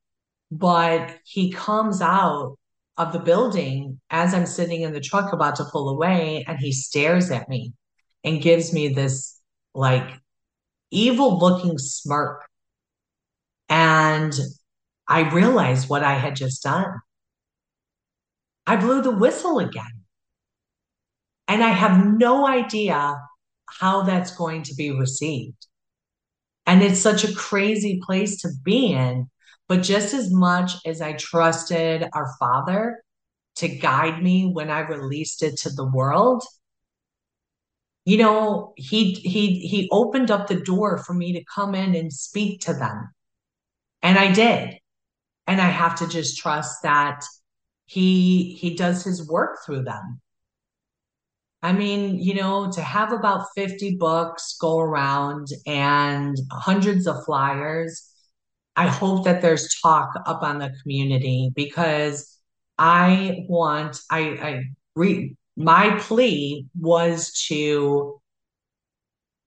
but 0.52 1.18
he 1.26 1.52
comes 1.52 2.02
out 2.02 2.58
of 2.98 3.14
the 3.14 3.20
building 3.20 4.02
as 4.10 4.34
I'm 4.34 4.46
sitting 4.46 4.82
in 4.82 4.94
the 4.94 5.00
truck 5.02 5.34
about 5.34 5.56
to 5.58 5.66
pull 5.72 5.90
away, 5.90 6.44
and 6.48 6.60
he 6.60 6.74
stares 6.74 7.32
at 7.32 7.50
me 7.50 7.74
and 8.26 8.42
gives 8.42 8.74
me 8.74 8.90
this 8.90 9.40
like 9.74 10.10
evil 10.92 11.38
looking 11.40 11.78
smirk. 11.78 12.46
And 13.68 14.34
I 15.08 15.30
realized 15.30 15.90
what 15.90 16.04
I 16.04 16.14
had 16.14 16.36
just 16.36 16.64
done. 16.64 17.00
I 18.66 18.76
blew 18.76 19.02
the 19.02 19.12
whistle 19.12 19.60
again. 19.60 20.04
And 21.48 21.64
I 21.64 21.70
have 21.70 22.06
no 22.06 22.46
idea 22.46 23.20
how 23.68 24.04
that's 24.04 24.36
going 24.36 24.64
to 24.64 24.76
be 24.76 24.92
received. 24.92 25.66
And 26.68 26.84
it's 26.84 27.00
such 27.00 27.24
a 27.24 27.34
crazy 27.34 28.00
place 28.04 28.42
to 28.42 28.50
be 28.64 28.94
in. 28.94 29.30
But 29.68 29.82
just 29.82 30.14
as 30.14 30.32
much 30.32 30.74
as 30.86 31.02
I 31.02 31.14
trusted 31.14 32.08
our 32.14 32.36
Father 32.40 33.04
to 33.56 33.68
guide 33.68 34.22
me 34.22 34.46
when 34.46 34.70
I 34.70 34.82
released 34.82 35.44
it 35.44 35.58
to 35.58 35.70
the 35.70 35.86
world, 35.86 36.44
you 38.10 38.18
know, 38.18 38.74
he 38.78 39.14
he 39.14 39.60
he 39.60 39.90
opened 39.92 40.32
up 40.32 40.48
the 40.48 40.60
door 40.62 40.98
for 40.98 41.14
me 41.14 41.34
to 41.34 41.44
come 41.54 41.76
in 41.76 41.96
and 41.96 42.12
speak 42.12 42.62
to 42.62 42.74
them. 42.74 43.12
And 44.02 44.18
I 44.18 44.32
did. 44.32 44.76
And 45.48 45.62
I 45.62 45.70
have 45.70 45.96
to 46.00 46.08
just 46.08 46.38
trust 46.38 46.84
that 46.84 47.24
he 47.86 48.56
he 48.60 48.76
does 48.76 49.04
his 49.04 49.28
work 49.28 49.60
through 49.66 49.84
them 49.84 50.22
I 51.62 51.74
mean, 51.74 52.20
you 52.20 52.36
know, 52.36 52.72
to 52.72 52.82
have 52.82 53.12
about 53.12 53.48
50 53.56 53.98
books 53.98 54.56
go 54.60 54.80
around 54.80 55.48
and 55.68 56.38
hundreds 56.52 57.06
of 57.06 57.26
flyers, 57.26 58.10
I 58.76 58.88
hope 58.88 59.26
that 59.26 59.42
there's 59.42 59.76
talk 59.82 60.10
up 60.26 60.42
on 60.42 60.60
the 60.60 60.74
community 60.82 61.52
because 61.54 62.40
I 62.78 63.46
want, 63.50 64.00
I, 64.10 64.20
I 64.20 64.64
re, 64.96 65.36
my 65.60 66.00
plea 66.00 66.66
was 66.80 67.34
to 67.50 68.22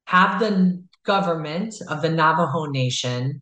have 0.04 0.38
the 0.38 0.84
government 1.06 1.74
of 1.88 2.02
the 2.02 2.10
Navajo 2.10 2.66
Nation 2.66 3.40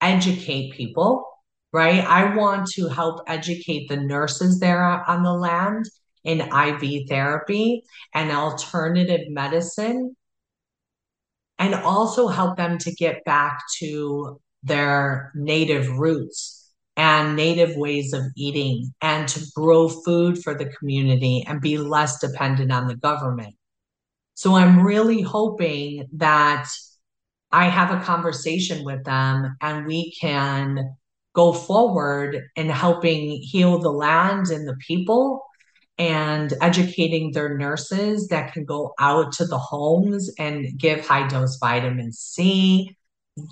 educate 0.00 0.72
people, 0.72 1.26
right? 1.72 2.04
I 2.04 2.36
want 2.36 2.68
to 2.74 2.86
help 2.86 3.22
educate 3.26 3.88
the 3.88 3.96
nurses 3.96 4.60
there 4.60 4.84
on 4.84 5.24
the 5.24 5.32
land 5.32 5.84
in 6.22 6.40
IV 6.40 7.08
therapy 7.08 7.82
and 8.14 8.30
alternative 8.30 9.28
medicine, 9.28 10.14
and 11.58 11.74
also 11.74 12.28
help 12.28 12.56
them 12.56 12.78
to 12.78 12.92
get 12.92 13.24
back 13.24 13.62
to 13.78 14.40
their 14.62 15.32
native 15.34 15.90
roots 15.98 16.59
and 16.96 17.36
native 17.36 17.76
ways 17.76 18.12
of 18.12 18.22
eating 18.36 18.92
and 19.00 19.28
to 19.28 19.40
grow 19.54 19.88
food 19.88 20.42
for 20.42 20.54
the 20.54 20.66
community 20.66 21.44
and 21.46 21.60
be 21.60 21.78
less 21.78 22.20
dependent 22.20 22.72
on 22.72 22.88
the 22.88 22.96
government. 22.96 23.54
So 24.34 24.54
I'm 24.54 24.82
really 24.82 25.22
hoping 25.22 26.08
that 26.14 26.68
I 27.52 27.66
have 27.66 27.90
a 27.90 28.04
conversation 28.04 28.84
with 28.84 29.04
them 29.04 29.56
and 29.60 29.86
we 29.86 30.12
can 30.20 30.94
go 31.34 31.52
forward 31.52 32.42
in 32.56 32.68
helping 32.68 33.40
heal 33.42 33.78
the 33.78 33.92
land 33.92 34.48
and 34.48 34.66
the 34.66 34.76
people 34.76 35.44
and 35.98 36.52
educating 36.62 37.32
their 37.32 37.56
nurses 37.58 38.28
that 38.28 38.52
can 38.52 38.64
go 38.64 38.94
out 38.98 39.32
to 39.32 39.44
the 39.44 39.58
homes 39.58 40.32
and 40.38 40.78
give 40.78 41.06
high 41.06 41.28
dose 41.28 41.58
vitamin 41.58 42.12
C, 42.12 42.96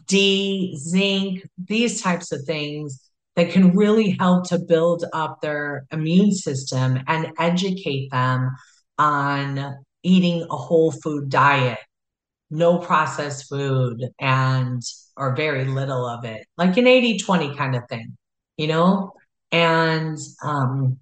D, 0.07 0.77
zinc, 0.79 1.47
these 1.59 2.01
types 2.01 2.33
of 2.33 2.43
things 2.45 3.08
that 3.39 3.53
can 3.53 3.71
really 3.77 4.17
help 4.19 4.49
to 4.49 4.59
build 4.59 5.05
up 5.13 5.41
their 5.41 5.87
immune 5.93 6.33
system 6.33 6.99
and 7.07 7.29
educate 7.39 8.11
them 8.11 8.51
on 8.99 9.77
eating 10.03 10.45
a 10.51 10.57
whole 10.57 10.91
food 10.91 11.29
diet, 11.29 11.79
no 12.51 12.79
processed 12.79 13.49
food, 13.49 14.09
and 14.19 14.83
or 15.17 15.37
very 15.37 15.67
little 15.67 16.05
of 16.05 16.25
it, 16.25 16.49
like 16.57 16.77
an 16.79 16.89
80 16.89 17.19
20 17.19 17.55
kind 17.55 17.77
of 17.77 17.83
thing, 17.89 18.17
you 18.57 18.67
know? 18.67 19.13
And 19.53 20.19
um, 20.43 20.99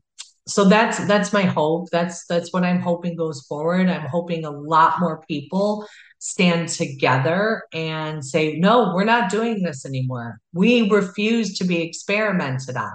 so 0.46 0.66
that's 0.66 1.04
that's 1.06 1.32
my 1.32 1.42
hope 1.42 1.90
that's 1.90 2.24
that's 2.26 2.52
what 2.52 2.62
i'm 2.62 2.80
hoping 2.80 3.16
goes 3.16 3.44
forward 3.48 3.88
i'm 3.88 4.06
hoping 4.06 4.44
a 4.44 4.50
lot 4.50 5.00
more 5.00 5.20
people 5.28 5.84
stand 6.18 6.68
together 6.68 7.62
and 7.72 8.24
say 8.24 8.56
no 8.56 8.92
we're 8.94 9.04
not 9.04 9.30
doing 9.30 9.62
this 9.62 9.84
anymore. 9.84 10.38
We 10.52 10.88
refuse 10.88 11.58
to 11.58 11.64
be 11.64 11.82
experimented 11.82 12.76
on. 12.76 12.92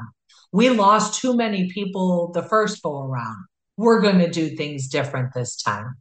We 0.52 0.70
lost 0.70 1.22
too 1.22 1.36
many 1.36 1.72
people 1.72 2.32
the 2.34 2.44
first 2.44 2.84
go 2.84 3.06
around. 3.06 3.46
We're 3.78 4.02
going 4.02 4.20
to 4.20 4.30
do 4.30 4.56
things 4.56 4.88
different 4.88 5.34
this 5.34 5.56
time. 5.56 5.96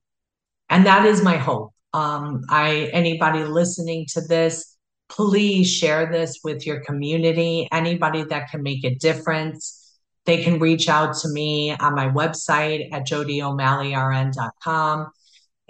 And 0.69 0.87
that 0.87 1.07
is 1.07 1.23
my 1.23 1.37
hope. 1.37 1.73
Um, 1.93 2.43
i 2.49 2.89
anybody 2.93 3.45
listening 3.45 4.07
to 4.11 4.21
this 4.21 4.77
please 5.09 5.69
share 5.69 6.09
this 6.13 6.39
with 6.45 6.65
your 6.65 6.85
community. 6.85 7.69
Anybody 7.73 8.23
that 8.25 8.49
can 8.49 8.63
make 8.63 8.85
a 8.85 8.95
difference 8.95 9.81
they 10.27 10.43
can 10.43 10.59
reach 10.59 10.89
out 10.89 11.17
to 11.17 11.29
me 11.29 11.73
on 11.73 11.95
my 11.95 12.09
website 12.09 12.93
at 12.93 13.07
jodiomalleyrn.com 13.07 15.11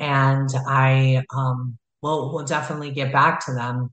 and 0.01 0.49
I 0.67 1.23
um, 1.33 1.79
will 2.03 2.33
will 2.33 2.45
definitely 2.45 2.91
get 2.91 3.13
back 3.13 3.45
to 3.47 3.53
them. 3.53 3.91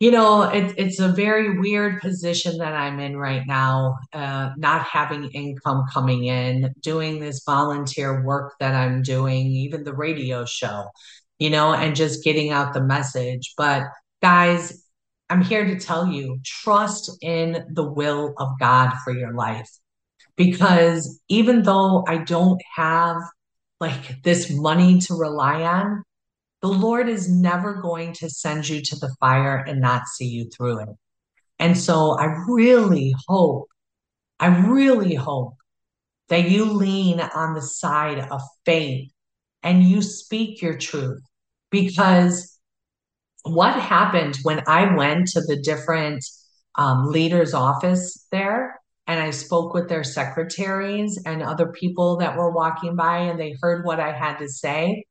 You 0.00 0.10
know, 0.10 0.44
it, 0.44 0.74
it's 0.78 0.98
a 0.98 1.08
very 1.12 1.58
weird 1.58 2.00
position 2.00 2.56
that 2.58 2.72
I'm 2.72 2.98
in 3.00 3.18
right 3.18 3.42
now, 3.46 3.98
uh, 4.14 4.50
not 4.56 4.86
having 4.86 5.24
income 5.32 5.84
coming 5.92 6.24
in, 6.24 6.72
doing 6.80 7.20
this 7.20 7.42
volunteer 7.44 8.24
work 8.24 8.54
that 8.60 8.74
I'm 8.74 9.02
doing, 9.02 9.48
even 9.48 9.84
the 9.84 9.94
radio 9.94 10.46
show, 10.46 10.86
you 11.38 11.50
know, 11.50 11.74
and 11.74 11.94
just 11.94 12.24
getting 12.24 12.50
out 12.50 12.72
the 12.72 12.82
message. 12.82 13.52
But 13.58 13.82
guys, 14.22 14.82
I'm 15.28 15.42
here 15.42 15.66
to 15.66 15.78
tell 15.78 16.06
you 16.06 16.38
trust 16.46 17.18
in 17.20 17.66
the 17.70 17.84
will 17.84 18.32
of 18.38 18.58
God 18.58 18.92
for 19.04 19.14
your 19.14 19.34
life. 19.34 19.68
Because 20.34 21.20
even 21.28 21.62
though 21.62 22.04
I 22.08 22.18
don't 22.18 22.62
have 22.74 23.18
like 23.80 24.22
this 24.22 24.50
money 24.50 24.98
to 25.00 25.14
rely 25.14 25.62
on, 25.62 26.02
the 26.62 26.68
Lord 26.68 27.08
is 27.08 27.30
never 27.30 27.80
going 27.80 28.12
to 28.14 28.28
send 28.28 28.68
you 28.68 28.82
to 28.82 28.96
the 28.96 29.14
fire 29.18 29.56
and 29.56 29.80
not 29.80 30.06
see 30.06 30.26
you 30.26 30.48
through 30.50 30.80
it. 30.80 30.88
And 31.58 31.76
so 31.76 32.18
I 32.18 32.26
really 32.48 33.14
hope, 33.28 33.68
I 34.38 34.48
really 34.48 35.14
hope 35.14 35.54
that 36.28 36.50
you 36.50 36.64
lean 36.64 37.20
on 37.20 37.54
the 37.54 37.62
side 37.62 38.18
of 38.30 38.40
faith 38.64 39.10
and 39.62 39.82
you 39.82 40.02
speak 40.02 40.62
your 40.62 40.76
truth 40.76 41.22
because 41.70 42.58
what 43.42 43.74
happened 43.74 44.38
when 44.42 44.62
I 44.66 44.94
went 44.94 45.28
to 45.28 45.40
the 45.40 45.56
different 45.56 46.24
um, 46.76 47.06
leaders' 47.06 47.54
office 47.54 48.26
there 48.30 48.79
and 49.10 49.20
I 49.20 49.30
spoke 49.30 49.74
with 49.74 49.88
their 49.88 50.04
secretaries 50.04 51.20
and 51.26 51.42
other 51.42 51.68
people 51.72 52.16
that 52.18 52.36
were 52.36 52.50
walking 52.50 52.96
by 52.96 53.18
and 53.18 53.38
they 53.38 53.56
heard 53.60 53.84
what 53.84 54.00
I 54.00 54.12
had 54.12 54.38
to 54.38 54.48
say, 54.48 55.04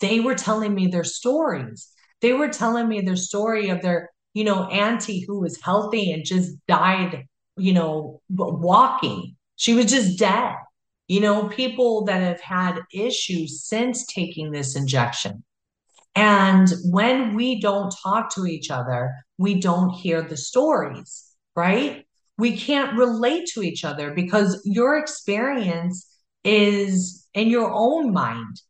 they 0.00 0.20
were 0.20 0.34
telling 0.34 0.74
me 0.74 0.88
their 0.88 1.04
stories. 1.04 1.88
They 2.20 2.32
were 2.32 2.48
telling 2.48 2.88
me 2.88 3.00
their 3.00 3.16
story 3.16 3.68
of 3.68 3.82
their, 3.82 4.10
you 4.34 4.44
know, 4.44 4.66
auntie 4.68 5.24
who 5.26 5.40
was 5.40 5.60
healthy 5.62 6.12
and 6.12 6.24
just 6.24 6.52
died, 6.66 7.26
you 7.56 7.72
know, 7.72 8.20
walking. 8.28 9.36
She 9.56 9.74
was 9.74 9.86
just 9.86 10.18
dead. 10.18 10.54
You 11.06 11.20
know, 11.20 11.48
people 11.48 12.04
that 12.06 12.22
have 12.22 12.40
had 12.40 12.80
issues 12.92 13.62
since 13.64 14.06
taking 14.06 14.50
this 14.50 14.74
injection 14.74 15.44
and 16.14 16.72
when 16.84 17.34
we 17.34 17.60
don't 17.60 17.92
talk 18.02 18.32
to 18.34 18.46
each 18.46 18.70
other, 18.70 19.12
we 19.36 19.60
don't 19.60 19.90
hear 19.90 20.22
the 20.22 20.36
stories, 20.36 21.24
right? 21.56 22.03
We 22.36 22.56
can't 22.56 22.96
relate 22.96 23.48
to 23.54 23.62
each 23.62 23.84
other 23.84 24.12
because 24.12 24.60
your 24.64 24.98
experience 24.98 26.08
is 26.42 27.26
in 27.34 27.48
your 27.48 27.70
own 27.72 28.12
mind. 28.12 28.60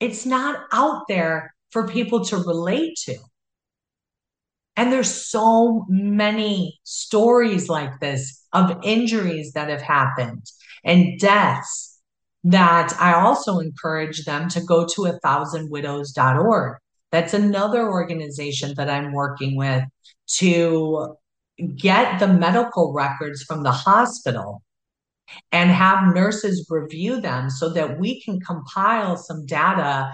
It's 0.00 0.26
not 0.26 0.64
out 0.72 1.02
there 1.08 1.54
for 1.70 1.88
people 1.88 2.24
to 2.26 2.36
relate 2.36 2.96
to. 3.04 3.16
And 4.76 4.92
there's 4.92 5.12
so 5.12 5.86
many 5.88 6.80
stories 6.82 7.68
like 7.68 8.00
this 8.00 8.44
of 8.52 8.80
injuries 8.82 9.52
that 9.52 9.68
have 9.68 9.82
happened 9.82 10.44
and 10.84 11.18
deaths 11.18 12.00
that 12.44 12.94
I 13.00 13.14
also 13.14 13.58
encourage 13.58 14.24
them 14.24 14.48
to 14.50 14.60
go 14.60 14.86
to 14.86 15.06
a 15.06 15.18
thousandwidows.org. 15.20 16.76
That's 17.10 17.34
another 17.34 17.88
organization 17.88 18.74
that 18.76 18.90
I'm 18.90 19.12
working 19.12 19.56
with 19.56 19.84
to 20.34 21.16
get 21.76 22.18
the 22.18 22.28
medical 22.28 22.92
records 22.92 23.42
from 23.42 23.62
the 23.62 23.72
hospital 23.72 24.62
and 25.52 25.70
have 25.70 26.14
nurses 26.14 26.66
review 26.68 27.20
them 27.20 27.50
so 27.50 27.72
that 27.72 27.98
we 27.98 28.20
can 28.20 28.40
compile 28.40 29.16
some 29.16 29.46
data 29.46 30.10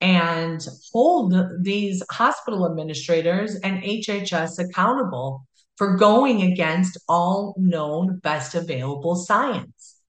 and 0.00 0.66
hold 0.92 1.34
these 1.62 2.02
hospital 2.10 2.66
administrators 2.66 3.56
and 3.56 3.82
HHS 3.82 4.58
accountable 4.58 5.46
for 5.76 5.96
going 5.96 6.42
against 6.42 6.98
all 7.08 7.54
known 7.58 8.18
best 8.18 8.54
available 8.54 9.16
science. 9.16 10.00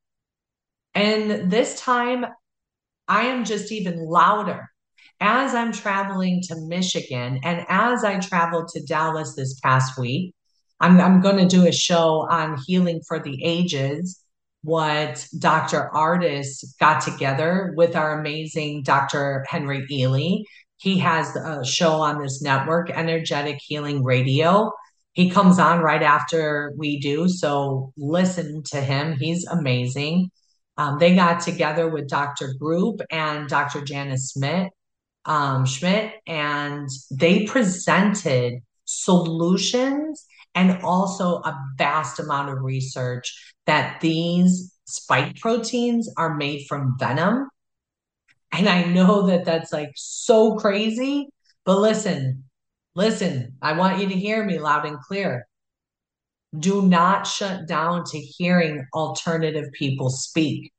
And 0.94 1.52
this 1.52 1.80
time, 1.80 2.26
I 3.08 3.24
am 3.24 3.46
just 3.46 3.72
even 3.72 4.06
louder. 4.06 4.70
As 5.22 5.56
I'm 5.56 5.72
traveling 5.72 6.42
to 6.48 6.56
Michigan 6.68 7.40
and 7.44 7.66
as 7.70 8.04
I 8.04 8.20
traveled 8.20 8.68
to 8.70 8.84
Dallas 8.84 9.34
this 9.36 9.60
past 9.62 9.98
week, 9.98 10.34
I'm, 10.86 11.02
I'm 11.02 11.20
going 11.20 11.38
to 11.38 11.48
do 11.48 11.66
a 11.66 11.72
show 11.72 12.28
on 12.30 12.60
healing 12.68 13.02
for 13.08 13.18
the 13.20 13.44
ages, 13.44 14.22
what 14.62 15.28
Dr. 15.40 15.90
Ardis 15.96 16.64
got 16.80 17.02
together 17.02 17.74
with 17.76 17.96
our 17.96 18.20
amazing 18.20 18.84
Dr. 18.84 19.44
Henry 19.50 19.88
Ealy. 19.92 20.44
He 20.78 21.00
has 21.00 21.36
a 21.36 21.66
show 21.66 21.94
on 21.94 22.22
this 22.22 22.40
network, 22.44 22.92
Energetic 22.92 23.58
Healing 23.66 24.04
Radio. 24.04 24.72
He 25.14 25.32
comes 25.32 25.58
on 25.58 25.80
right 25.80 26.04
after 26.04 26.72
we 26.78 27.00
do. 27.00 27.30
So 27.30 27.92
listen 27.98 28.62
to 28.68 28.80
him. 28.80 29.18
He's 29.20 29.44
amazing. 29.48 30.30
Um, 30.78 31.00
they 31.00 31.16
got 31.16 31.40
together 31.40 31.90
with 31.90 32.08
Dr. 32.08 32.54
Group 32.60 33.02
and 33.10 33.50
Dr. 33.50 33.82
Janice 33.82 34.34
Smith, 34.34 34.70
um, 35.26 35.66
Schmidt, 35.66 36.14
and 36.28 36.88
they 37.10 37.48
presented 37.48 38.60
solutions 38.84 40.28
and 40.56 40.82
also 40.84 41.36
a 41.40 41.66
vast 41.78 42.20
amount 42.20 42.50
of 42.50 42.64
research 42.64 43.54
that 43.66 44.00
these 44.00 44.74
spike 44.86 45.36
proteins 45.40 46.10
are 46.18 46.36
made 46.36 46.66
from 46.68 46.96
venom. 46.98 47.50
And 48.52 48.70
I 48.70 48.86
know 48.86 49.28
that 49.28 49.44
that's 49.44 49.74
like 49.74 49.92
so 49.96 50.56
crazy, 50.56 51.28
but 51.66 51.80
listen, 51.80 52.46
listen, 52.96 53.58
I 53.62 53.74
want 53.74 54.00
you 54.00 54.08
to 54.08 54.16
hear 54.16 54.46
me 54.46 54.60
loud 54.60 54.86
and 54.86 55.00
clear. 55.00 55.46
Do 56.58 56.84
not 56.84 57.28
shut 57.28 57.68
down 57.68 58.06
to 58.06 58.18
hearing 58.18 58.88
alternative 58.94 59.66
people 59.74 60.10
speak 60.10 60.72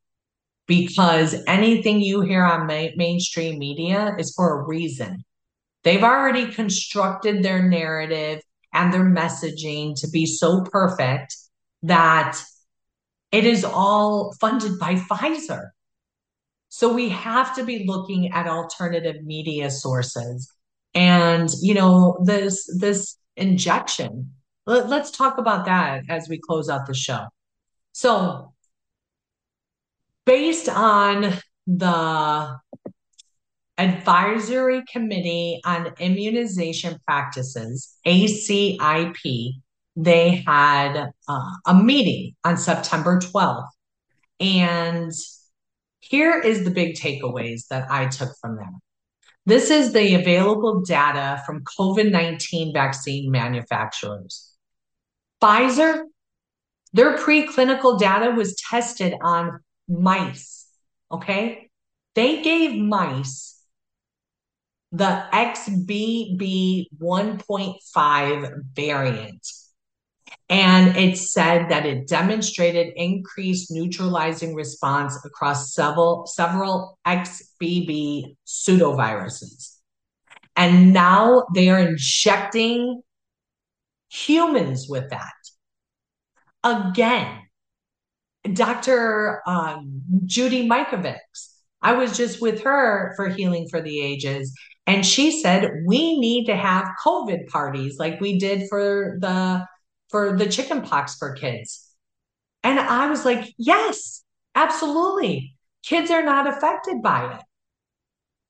because 0.67 1.37
anything 1.47 2.01
you 2.01 2.23
hear 2.23 2.45
on 2.45 2.67
ma- 2.67 2.95
mainstream 2.97 3.59
media 3.59 4.15
is 4.19 4.33
for 4.35 4.61
a 4.61 4.67
reason. 4.67 5.23
They've 5.85 6.03
already 6.03 6.51
constructed 6.51 7.43
their 7.43 7.63
narrative 7.63 8.41
and 8.77 8.93
their 8.93 9.05
messaging 9.05 9.99
to 10.01 10.09
be 10.09 10.27
so 10.27 10.63
perfect 10.71 11.35
that 11.83 12.39
it 13.33 13.45
is 13.45 13.65
all 13.65 14.35
funded 14.41 14.79
by 14.79 14.95
Pfizer. 14.95 15.71
So 16.69 16.93
we 16.93 17.09
have 17.09 17.57
to 17.57 17.65
be 17.65 17.85
looking 17.87 18.33
at 18.33 18.47
alternative 18.47 19.25
media 19.25 19.71
sources. 19.71 20.53
And 20.95 21.49
you 21.63 21.75
know, 21.75 22.19
this 22.25 22.69
this 22.79 23.17
injection. 23.37 24.33
Let, 24.67 24.89
let's 24.89 25.11
talk 25.11 25.39
about 25.39 25.65
that 25.67 26.05
as 26.09 26.29
we 26.29 26.39
close 26.39 26.69
out 26.69 26.87
the 26.87 26.95
show. 26.95 27.27
So 27.93 28.53
based 30.27 30.69
on 30.69 31.35
the 31.67 32.59
Advisory 33.79 34.83
Committee 34.91 35.61
on 35.65 35.93
Immunization 35.99 36.99
Practices, 37.07 37.97
ACIP, 38.07 39.53
they 39.97 40.45
had 40.47 41.11
uh, 41.29 41.51
a 41.67 41.75
meeting 41.75 42.35
on 42.45 42.57
September 42.57 43.19
12th. 43.19 43.69
And 44.41 45.13
here 46.01 46.39
is 46.39 46.65
the 46.65 46.71
big 46.71 46.97
takeaways 46.97 47.67
that 47.69 47.91
I 47.91 48.07
took 48.07 48.31
from 48.41 48.57
them. 48.57 48.81
This 49.47 49.71
is 49.71 49.93
the 49.93 50.15
available 50.15 50.81
data 50.81 51.43
from 51.47 51.63
COVID 51.79 52.11
19 52.11 52.73
vaccine 52.73 53.31
manufacturers. 53.31 54.53
Pfizer, 55.43 56.03
their 56.93 57.17
preclinical 57.17 57.99
data 57.99 58.33
was 58.33 58.57
tested 58.57 59.15
on 59.23 59.61
mice. 59.89 60.67
Okay. 61.13 61.71
They 62.15 62.43
gave 62.43 62.77
mice 62.77 63.56
the 64.93 65.25
XBB 65.33 66.87
1.5 67.01 68.63
variant. 68.75 69.47
And 70.49 70.97
it 70.97 71.19
said 71.19 71.71
that 71.71 71.87
it 71.87 72.07
demonstrated 72.07 72.93
increased 72.97 73.71
neutralizing 73.71 74.55
response 74.55 75.19
across 75.25 75.75
several, 75.75 76.27
several 76.27 76.99
XBB 77.07 78.37
pseudoviruses. 78.47 79.77
And 80.55 80.93
now 80.93 81.47
they 81.55 81.69
are 81.69 81.81
injecting 81.81 83.03
humans 84.09 84.87
with 84.89 85.11
that. 85.11 85.35
Again, 86.65 87.43
Dr. 88.53 89.43
Um, 89.47 90.03
Judy 90.25 90.69
Mikovits, 90.69 91.56
I 91.83 91.93
was 91.93 92.17
just 92.17 92.41
with 92.41 92.63
her 92.63 93.13
for 93.17 93.29
Healing 93.29 93.69
for 93.69 93.81
the 93.81 94.01
Ages, 94.01 94.55
and 94.87 95.05
she 95.05 95.41
said 95.43 95.71
we 95.87 96.19
need 96.19 96.47
to 96.47 96.57
have 96.57 96.89
COVID 97.05 97.49
parties 97.49 97.99
like 97.99 98.21
we 98.21 98.39
did 98.39 98.69
for 98.69 99.19
the 99.21 99.67
for 100.11 100.37
the 100.37 100.47
chicken 100.49 100.83
pox 100.83 101.17
for 101.17 101.35
kids. 101.35 101.89
And 102.63 102.79
I 102.81 103.09
was 103.09 103.25
like, 103.25 103.53
yes, 103.59 104.23
absolutely. 104.55 105.57
Kids 105.85 106.11
are 106.11 106.25
not 106.25 106.49
affected 106.49 107.03
by 107.03 107.35
it. 107.35 107.43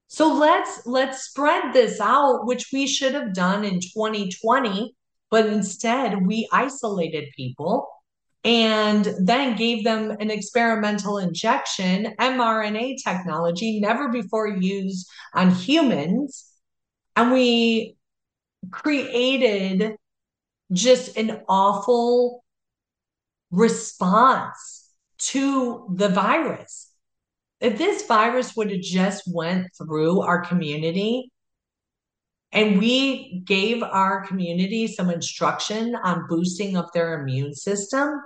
So 0.09 0.35
let's 0.35 0.87
let's 0.87 1.25
spread 1.25 1.73
this 1.73 2.01
out, 2.01 2.47
which 2.47 2.69
we 2.73 2.87
should 2.87 3.15
have 3.15 3.35
done 3.35 3.65
in 3.65 3.81
2020, 3.81 4.95
but 5.31 5.47
instead 5.47 6.27
we 6.27 6.49
isolated 6.53 7.29
people 7.37 7.89
and 8.47 9.09
then 9.19 9.57
gave 9.57 9.83
them 9.83 10.13
an 10.21 10.31
experimental 10.31 11.19
injection, 11.19 12.15
mRNA 12.21 12.95
technology, 13.03 13.81
never 13.81 14.09
before 14.09 14.47
used 14.47 15.11
on 15.35 15.51
humans. 15.51 16.47
And 17.17 17.33
we 17.33 17.97
created 18.71 19.97
just 20.73 21.17
an 21.17 21.41
awful 21.49 22.45
response 23.51 24.93
to 25.19 25.89
the 25.93 26.09
virus. 26.09 26.93
If 27.61 27.79
this 27.79 28.07
virus 28.07 28.55
would 28.55 28.71
have 28.71 28.81
just 28.81 29.25
went 29.27 29.67
through 29.77 30.21
our 30.21 30.43
community 30.43 31.33
and 32.53 32.79
we 32.79 33.41
gave 33.45 33.83
our 33.83 34.25
community 34.25 34.87
some 34.87 35.11
instruction 35.11 35.97
on 35.97 36.29
boosting 36.29 36.77
up 36.77 36.93
their 36.93 37.21
immune 37.21 37.53
system, 37.53 38.21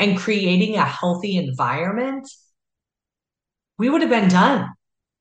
and 0.00 0.18
creating 0.18 0.76
a 0.76 0.84
healthy 0.84 1.36
environment, 1.36 2.28
we 3.78 3.88
would 3.88 4.00
have 4.00 4.10
been 4.10 4.28
done. 4.28 4.68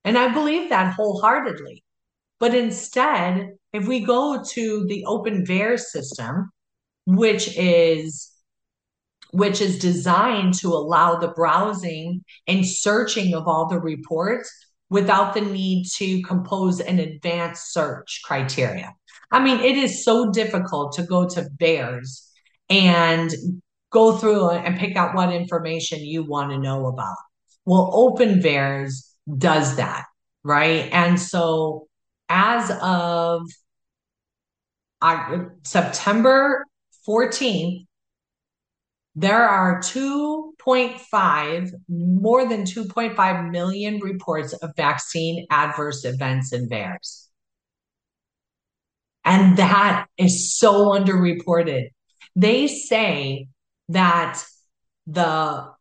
And 0.03 0.17
I 0.17 0.33
believe 0.33 0.69
that 0.69 0.93
wholeheartedly. 0.93 1.83
But 2.39 2.53
instead, 2.53 3.51
if 3.71 3.87
we 3.87 4.01
go 4.01 4.43
to 4.43 4.85
the 4.87 5.05
open 5.05 5.45
VAERS 5.45 5.85
system, 5.91 6.51
which 7.05 7.57
is 7.57 8.29
which 9.31 9.61
is 9.61 9.79
designed 9.79 10.53
to 10.53 10.67
allow 10.67 11.15
the 11.15 11.29
browsing 11.29 12.23
and 12.47 12.67
searching 12.67 13.33
of 13.33 13.47
all 13.47 13.67
the 13.67 13.79
reports 13.79 14.51
without 14.91 15.33
the 15.33 15.41
need 15.41 15.87
to 15.95 16.21
compose 16.21 16.79
an 16.79 16.99
advanced 16.99 17.73
search 17.73 18.21
criteria. 18.23 18.93
I 19.31 19.43
mean, 19.43 19.59
it 19.59 19.75
is 19.75 20.05
so 20.05 20.31
difficult 20.31 20.93
to 20.93 21.03
go 21.03 21.27
to 21.29 21.49
VAERS 21.59 22.27
and 22.69 23.31
go 23.93 24.17
through 24.17 24.49
and 24.49 24.77
pick 24.77 24.97
out 24.97 25.15
what 25.15 25.31
information 25.31 25.99
you 26.01 26.23
want 26.23 26.51
to 26.51 26.57
know 26.57 26.87
about. 26.87 27.15
Well, 27.65 27.89
Open 27.93 28.41
VAERS 28.41 29.09
does 29.37 29.77
that, 29.77 30.03
right? 30.43 30.89
And 30.91 31.17
so 31.19 31.87
as 32.27 32.71
of 32.81 33.43
September 35.63 36.65
14th, 37.07 37.85
there 39.15 39.47
are 39.47 39.79
2.5, 39.79 41.71
more 41.87 42.49
than 42.49 42.63
2.5 42.63 43.51
million 43.51 43.99
reports 43.99 44.53
of 44.53 44.75
vaccine 44.75 45.45
adverse 45.51 46.03
events 46.03 46.51
in 46.51 46.67
VAERS. 46.67 47.27
And 49.23 49.57
that 49.57 50.07
is 50.17 50.57
so 50.57 50.89
underreported. 50.89 51.89
They 52.35 52.67
say 52.67 53.47
that 53.89 54.43
the 55.07 55.73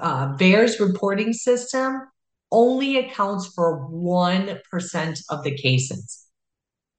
uh, 0.00 0.36
reporting 0.80 1.32
system 1.32 2.02
only 2.50 2.96
accounts 2.96 3.52
for 3.54 3.88
1% 3.90 5.20
of 5.30 5.44
the 5.44 5.56
cases. 5.56 6.24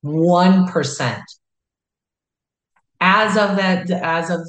1%. 0.05 1.21
As 3.01 3.37
of 3.37 3.55
that, 3.57 3.89
as 3.89 4.29
of 4.29 4.41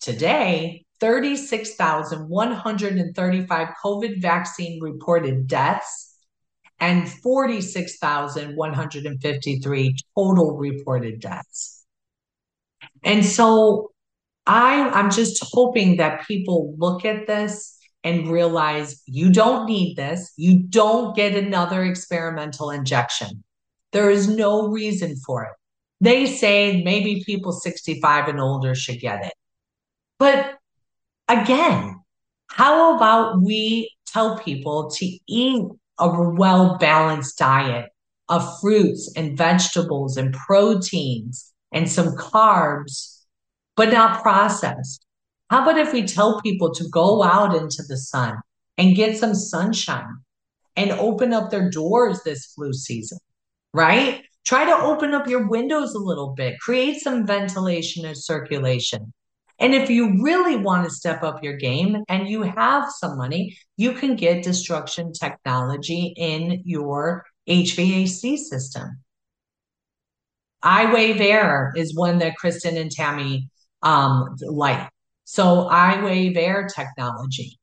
today, 0.00 0.84
36,135 1.00 3.68
COVID 3.84 4.20
vaccine 4.20 4.80
reported 4.80 5.46
deaths 5.46 6.18
and 6.78 7.08
46,153 7.08 9.96
total 10.16 10.56
reported 10.56 11.20
deaths. 11.20 11.84
And 13.04 13.24
so 13.24 13.92
I 14.46 14.88
I'm 14.90 15.10
just 15.10 15.44
hoping 15.52 15.96
that 15.96 16.26
people 16.26 16.74
look 16.78 17.04
at 17.04 17.26
this 17.26 17.78
and 18.04 18.28
realize 18.28 19.00
you 19.06 19.30
don't 19.32 19.66
need 19.66 19.96
this. 19.96 20.32
You 20.36 20.64
don't 20.64 21.14
get 21.14 21.34
another 21.36 21.84
experimental 21.84 22.70
injection. 22.70 23.44
There 23.92 24.10
is 24.10 24.28
no 24.28 24.68
reason 24.68 25.16
for 25.24 25.44
it. 25.44 25.52
They 26.00 26.26
say 26.26 26.82
maybe 26.82 27.22
people 27.24 27.52
65 27.52 28.28
and 28.28 28.40
older 28.40 28.74
should 28.74 28.98
get 28.98 29.24
it. 29.24 29.34
But 30.18 30.58
again, 31.28 32.00
how 32.48 32.96
about 32.96 33.40
we 33.40 33.90
tell 34.06 34.38
people 34.38 34.90
to 34.90 35.18
eat 35.28 35.64
a 35.98 36.08
well 36.08 36.76
balanced 36.78 37.38
diet 37.38 37.90
of 38.28 38.60
fruits 38.60 39.12
and 39.16 39.36
vegetables 39.36 40.16
and 40.16 40.34
proteins 40.34 41.52
and 41.72 41.90
some 41.90 42.16
carbs, 42.16 43.11
but 43.76 43.92
not 43.92 44.22
processed? 44.22 45.04
How 45.50 45.62
about 45.62 45.78
if 45.78 45.92
we 45.92 46.04
tell 46.04 46.40
people 46.40 46.72
to 46.74 46.88
go 46.88 47.22
out 47.22 47.54
into 47.54 47.82
the 47.88 47.96
sun 47.96 48.36
and 48.78 48.96
get 48.96 49.18
some 49.18 49.34
sunshine 49.34 50.16
and 50.76 50.90
open 50.92 51.32
up 51.32 51.50
their 51.50 51.70
doors 51.70 52.22
this 52.22 52.46
flu 52.54 52.72
season, 52.72 53.18
right? 53.74 54.22
Try 54.44 54.64
to 54.64 54.84
open 54.84 55.14
up 55.14 55.28
your 55.28 55.48
windows 55.48 55.94
a 55.94 55.98
little 55.98 56.34
bit, 56.34 56.58
create 56.60 57.00
some 57.00 57.26
ventilation 57.26 58.04
and 58.04 58.16
circulation. 58.16 59.12
And 59.58 59.74
if 59.74 59.88
you 59.90 60.22
really 60.22 60.56
want 60.56 60.84
to 60.84 60.90
step 60.90 61.22
up 61.22 61.44
your 61.44 61.56
game 61.56 62.02
and 62.08 62.28
you 62.28 62.42
have 62.42 62.90
some 62.90 63.16
money, 63.16 63.56
you 63.76 63.92
can 63.92 64.16
get 64.16 64.42
destruction 64.42 65.12
technology 65.12 66.14
in 66.16 66.62
your 66.64 67.24
HVAC 67.48 68.38
system. 68.38 68.98
iWave 70.64 71.20
Air 71.20 71.72
is 71.76 71.94
one 71.94 72.18
that 72.18 72.36
Kristen 72.36 72.76
and 72.76 72.90
Tammy 72.90 73.50
um, 73.82 74.36
like. 74.40 74.88
So 75.24 75.68
iWave 75.70 76.36
Air 76.36 76.68
technology. 76.74 77.58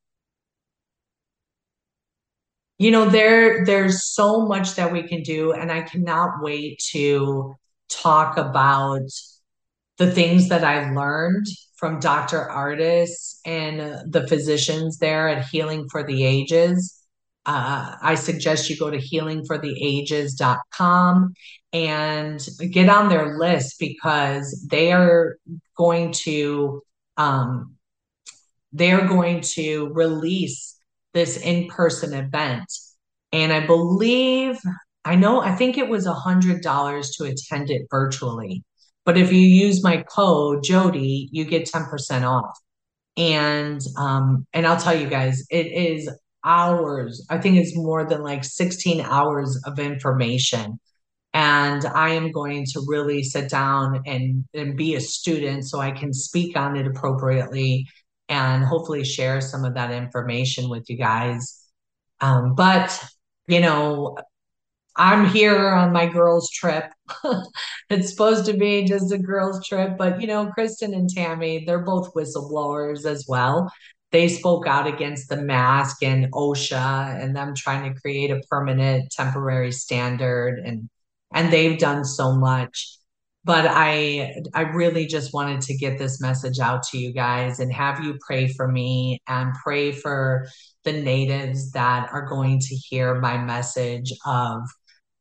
You 2.78 2.92
know, 2.92 3.10
there 3.10 3.66
there's 3.66 4.06
so 4.06 4.46
much 4.46 4.76
that 4.76 4.92
we 4.92 5.04
can 5.04 5.22
do, 5.22 5.52
and 5.52 5.72
I 5.72 5.82
cannot 5.82 6.42
wait 6.42 6.80
to 6.92 7.54
talk 7.90 8.38
about 8.38 9.02
the 9.98 10.10
things 10.10 10.48
that 10.50 10.64
I 10.64 10.92
learned 10.94 11.46
from 11.76 12.00
Dr. 12.00 12.48
Ardis 12.50 13.40
and 13.46 14.12
the 14.12 14.26
physicians 14.28 14.98
there 14.98 15.28
at 15.28 15.46
Healing 15.48 15.88
for 15.90 16.04
the 16.04 16.24
Ages. 16.24 16.99
Uh, 17.46 17.96
I 18.02 18.16
suggest 18.16 18.70
you 18.70 18.78
go 18.78 18.90
to 18.90 18.98
healingfortheages.com 18.98 21.34
and 21.72 22.48
get 22.72 22.90
on 22.90 23.10
their 23.10 23.38
list 23.38 23.76
because 23.80 24.68
they 24.70 24.92
are 24.92 25.38
going 25.78 26.12
to 26.12 26.82
um, 27.18 27.76
they're 28.72 29.08
going 29.08 29.42
to 29.42 29.92
release 29.94 30.80
this 31.14 31.38
in-person 31.38 32.14
event. 32.14 32.72
And 33.32 33.54
i 33.54 33.66
believe 33.66 34.58
i 35.06 35.16
know 35.16 35.40
i 35.40 35.56
think 35.56 35.78
it 35.78 35.88
was 35.88 36.08
a 36.08 36.14
hundred 36.14 36.64
dollars 36.64 37.12
to 37.12 37.26
attend 37.26 37.70
it 37.70 37.84
virtually 37.92 38.64
but 39.06 39.18
if 39.18 39.32
you 39.32 39.40
use 39.40 39.84
my 39.84 40.04
code 40.04 40.64
jodi 40.64 41.30
you 41.32 41.46
get 41.46 41.70
10% 41.70 42.24
off. 42.24 42.58
And 43.18 43.82
um 43.98 44.48
and 44.52 44.66
i'll 44.66 44.80
tell 44.80 45.00
you 45.00 45.08
guys 45.08 45.46
it 45.52 45.68
is 45.68 46.10
hours. 46.44 47.26
I 47.30 47.38
think 47.38 47.58
it's 47.58 47.76
more 47.76 48.06
than 48.06 48.24
like 48.24 48.44
16 48.44 49.02
hours 49.02 49.62
of 49.66 49.80
information. 49.80 50.80
And 51.32 51.86
i 51.86 52.10
am 52.10 52.32
going 52.32 52.66
to 52.74 52.84
really 52.88 53.22
sit 53.22 53.52
down 53.52 54.02
and 54.08 54.46
and 54.56 54.76
be 54.76 54.96
a 54.96 55.02
student 55.02 55.64
so 55.64 55.80
i 55.80 55.92
can 55.92 56.12
speak 56.12 56.58
on 56.58 56.76
it 56.76 56.88
appropriately 56.88 57.88
and 58.30 58.64
hopefully 58.66 59.04
share 59.04 59.40
some 59.40 59.64
of 59.64 59.76
that 59.76 59.92
information 59.92 60.70
with 60.70 60.90
you 60.90 60.98
guys. 60.98 61.64
Um, 62.22 62.56
but 62.56 63.00
you 63.48 63.60
know 63.60 64.18
i'm 64.96 65.28
here 65.28 65.70
on 65.70 65.92
my 65.92 66.06
girls 66.08 66.50
trip. 66.52 66.86
It's 67.90 68.12
supposed 68.12 68.46
to 68.46 68.54
be 68.54 68.84
just 68.84 69.12
a 69.12 69.18
girls 69.18 69.68
trip 69.68 69.98
but 69.98 70.22
you 70.22 70.28
know 70.28 70.52
kristen 70.52 70.94
and 70.94 71.10
tammy 71.10 71.66
they're 71.66 71.80
both 71.84 72.14
whistleblowers 72.14 73.06
as 73.06 73.26
well 73.28 73.72
they 74.12 74.28
spoke 74.28 74.68
out 74.68 74.88
against 74.88 75.30
the 75.30 75.38
mask 75.38 76.02
and 76.04 76.32
osha 76.32 77.22
and 77.22 77.36
them 77.36 77.54
trying 77.56 77.94
to 77.94 78.00
create 78.00 78.32
a 78.32 78.42
permanent 78.50 79.12
temporary 79.12 79.72
standard 79.72 80.60
and 80.60 80.90
and 81.34 81.54
they've 81.54 81.78
done 81.78 82.04
so 82.06 82.36
much. 82.36 82.98
But 83.44 83.66
i 83.70 84.34
i 84.54 84.62
really 84.62 85.06
just 85.06 85.34
wanted 85.34 85.62
to 85.62 85.78
get 85.78 85.98
this 85.98 86.22
message 86.22 86.60
out 86.60 86.84
to 86.84 86.98
you 86.98 87.14
guys 87.14 87.60
and 87.60 87.72
have 87.74 88.04
you 88.04 88.18
pray 88.26 88.48
for 88.48 88.68
me 88.68 89.22
and 89.28 89.54
pray 89.64 89.92
for 89.92 90.48
the 90.84 90.94
natives 90.94 91.72
that 91.72 92.10
are 92.12 92.26
going 92.28 92.60
to 92.60 92.76
hear 92.76 93.16
my 93.16 93.38
message 93.38 94.12
of 94.26 94.62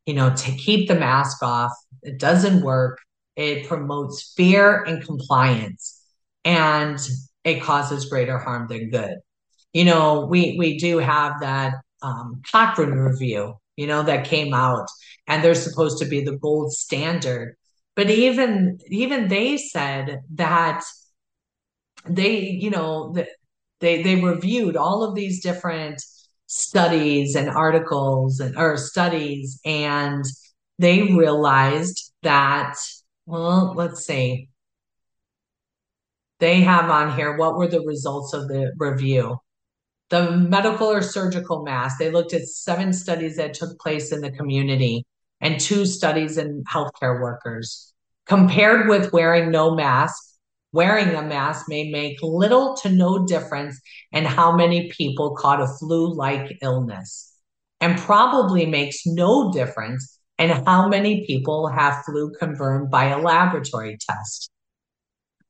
you 0.07 0.14
know 0.14 0.34
to 0.34 0.53
keep 0.53 0.89
the 0.89 0.95
mask 0.95 1.43
off. 1.43 1.72
It 2.03 2.18
doesn't 2.18 2.62
work. 2.62 2.99
It 3.36 3.68
promotes 3.68 4.32
fear 4.36 4.82
and 4.82 5.05
compliance. 5.05 6.03
And 6.45 6.99
it 7.49 7.62
causes 7.62 8.07
greater 8.07 8.38
harm 8.38 8.68
than 8.68 8.90
good. 8.90 9.16
You 9.72 9.84
know 9.84 10.26
we 10.26 10.57
we 10.59 10.78
do 10.78 10.99
have 10.99 11.40
that 11.40 11.74
um, 12.03 12.42
cochrane 12.51 12.90
review 12.90 13.55
you 13.76 13.86
know 13.86 14.03
that 14.03 14.26
came 14.26 14.53
out 14.53 14.88
and 15.28 15.42
they're 15.42 15.55
supposed 15.55 15.99
to 15.99 16.07
be 16.07 16.22
the 16.22 16.36
gold 16.36 16.72
standard. 16.72 17.57
But 17.94 18.11
even 18.11 18.78
even 18.88 19.28
they 19.28 19.57
said 19.57 20.20
that 20.34 20.82
they 22.09 22.40
you 22.40 22.70
know 22.70 23.14
they 23.80 24.03
they 24.03 24.16
reviewed 24.16 24.76
all 24.76 25.05
of 25.05 25.14
these 25.14 25.42
different 25.42 26.03
studies 26.46 27.36
and 27.36 27.49
articles 27.49 28.40
and 28.40 28.57
or 28.57 28.76
studies 28.76 29.61
and 29.64 30.24
they 30.78 31.03
realized 31.03 32.12
that 32.22 32.74
well 33.26 33.74
let's 33.76 34.07
see 34.07 34.49
they 36.41 36.61
have 36.61 36.91
on 36.91 37.16
here 37.16 37.36
what 37.36 37.57
were 37.57 37.68
the 37.68 37.80
results 37.80 38.32
of 38.32 38.49
the 38.49 38.72
review 38.78 39.36
the 40.11 40.30
medical 40.30 40.86
or 40.86 41.03
surgical 41.03 41.62
mask 41.64 41.99
they 41.99 42.11
looked 42.11 42.32
at 42.32 42.47
seven 42.47 42.93
studies 42.93 43.36
that 43.36 43.55
took 43.55 43.78
place 43.78 44.12
in 44.12 44.20
the 44.20 44.30
community 44.30 45.05
and 45.41 45.61
two 45.61 45.86
studies 45.86 46.39
in 46.39 46.64
healthcare 46.64 47.20
workers. 47.20 47.93
Compared 48.26 48.89
with 48.89 49.12
wearing 49.12 49.51
no 49.51 49.74
mask, 49.74 50.22
wearing 50.72 51.14
a 51.14 51.22
mask 51.22 51.66
may 51.68 51.91
make 51.91 52.18
little 52.22 52.76
to 52.76 52.91
no 52.91 53.24
difference 53.26 53.80
in 54.12 54.24
how 54.24 54.55
many 54.55 54.91
people 54.91 55.34
caught 55.36 55.62
a 55.62 55.66
flu 55.66 56.14
like 56.14 56.59
illness, 56.61 57.32
and 57.80 57.99
probably 57.99 58.66
makes 58.66 59.07
no 59.07 59.51
difference 59.53 60.18
in 60.39 60.51
how 60.51 60.89
many 60.89 61.26
people 61.26 61.68
have 61.68 62.05
flu 62.05 62.30
confirmed 62.39 62.91
by 62.91 63.07
a 63.07 63.18
laboratory 63.18 63.97
test. 63.99 64.51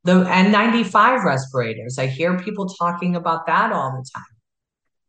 The 0.04 0.24
N95 0.24 1.24
respirators, 1.24 1.98
I 1.98 2.06
hear 2.06 2.38
people 2.38 2.66
talking 2.66 3.16
about 3.16 3.46
that 3.46 3.72
all 3.72 3.90
the 3.92 4.08
time. 4.14 4.24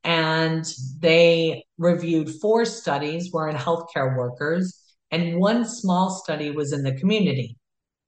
And 0.04 0.66
they 1.00 1.64
reviewed 1.78 2.30
four 2.42 2.66
studies 2.66 3.32
were 3.32 3.50
in 3.50 3.56
healthcare 3.56 4.18
workers 4.18 4.80
and 5.12 5.40
one 5.40 5.66
small 5.66 6.10
study 6.10 6.52
was 6.52 6.74
in 6.74 6.84
the 6.84 6.94
community. 6.94 7.58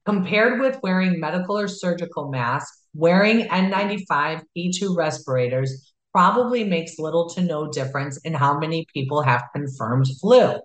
Compared 0.06 0.60
with 0.60 0.82
wearing 0.82 1.20
medical 1.20 1.58
or 1.58 1.68
surgical 1.68 2.30
masks 2.30 2.82
wearing 2.94 3.48
n95 3.48 4.42
p2 4.58 4.96
respirators 4.96 5.94
probably 6.12 6.64
makes 6.64 7.00
little 7.00 7.30
to 7.30 7.42
no 7.42 7.72
difference 7.72 8.18
in 8.26 8.34
how 8.34 8.60
many 8.60 8.86
people 8.94 9.22
have 9.22 9.44
confirmed 9.54 10.08
flu 10.20 10.60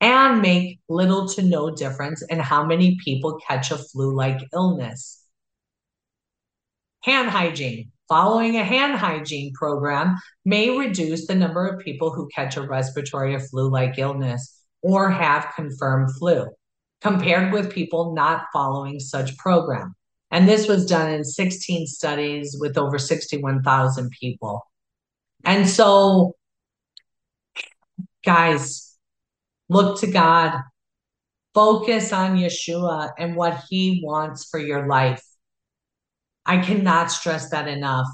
and 0.00 0.40
make 0.40 0.80
little 0.88 1.28
to 1.28 1.42
no 1.42 1.70
difference 1.70 2.22
in 2.30 2.38
how 2.38 2.64
many 2.64 2.96
people 3.04 3.38
catch 3.46 3.70
a 3.70 3.76
flu 3.76 4.14
like 4.14 4.40
illness 4.54 5.17
hand 7.02 7.30
hygiene 7.30 7.90
Following 8.08 8.56
a 8.56 8.64
hand 8.64 8.96
hygiene 8.96 9.52
program 9.52 10.16
may 10.46 10.76
reduce 10.76 11.26
the 11.26 11.34
number 11.34 11.66
of 11.66 11.84
people 11.84 12.10
who 12.10 12.28
catch 12.34 12.56
a 12.56 12.62
respiratory 12.62 13.34
or 13.34 13.40
flu 13.40 13.70
like 13.70 13.98
illness 13.98 14.62
or 14.82 15.10
have 15.10 15.52
confirmed 15.54 16.16
flu 16.16 16.46
compared 17.02 17.52
with 17.52 17.70
people 17.70 18.14
not 18.14 18.46
following 18.50 18.98
such 18.98 19.36
program. 19.36 19.94
And 20.30 20.48
this 20.48 20.66
was 20.66 20.86
done 20.86 21.10
in 21.10 21.22
16 21.22 21.86
studies 21.86 22.56
with 22.58 22.78
over 22.78 22.98
61,000 22.98 24.10
people. 24.18 24.66
And 25.44 25.68
so, 25.68 26.34
guys, 28.24 28.96
look 29.68 30.00
to 30.00 30.06
God, 30.06 30.54
focus 31.52 32.12
on 32.14 32.38
Yeshua 32.38 33.10
and 33.18 33.36
what 33.36 33.64
he 33.68 34.00
wants 34.02 34.48
for 34.48 34.58
your 34.58 34.86
life. 34.86 35.22
I 36.48 36.56
cannot 36.58 37.12
stress 37.12 37.50
that 37.50 37.68
enough. 37.68 38.08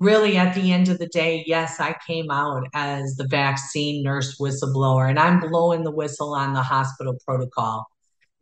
Really, 0.00 0.36
at 0.36 0.54
the 0.54 0.72
end 0.72 0.88
of 0.88 0.98
the 0.98 1.06
day, 1.06 1.44
yes, 1.46 1.78
I 1.78 1.94
came 2.06 2.30
out 2.30 2.64
as 2.74 3.14
the 3.14 3.26
vaccine 3.28 4.02
nurse 4.02 4.36
whistleblower, 4.38 5.08
and 5.08 5.18
I'm 5.18 5.38
blowing 5.38 5.84
the 5.84 5.92
whistle 5.92 6.34
on 6.34 6.54
the 6.54 6.62
hospital 6.62 7.16
protocol. 7.24 7.86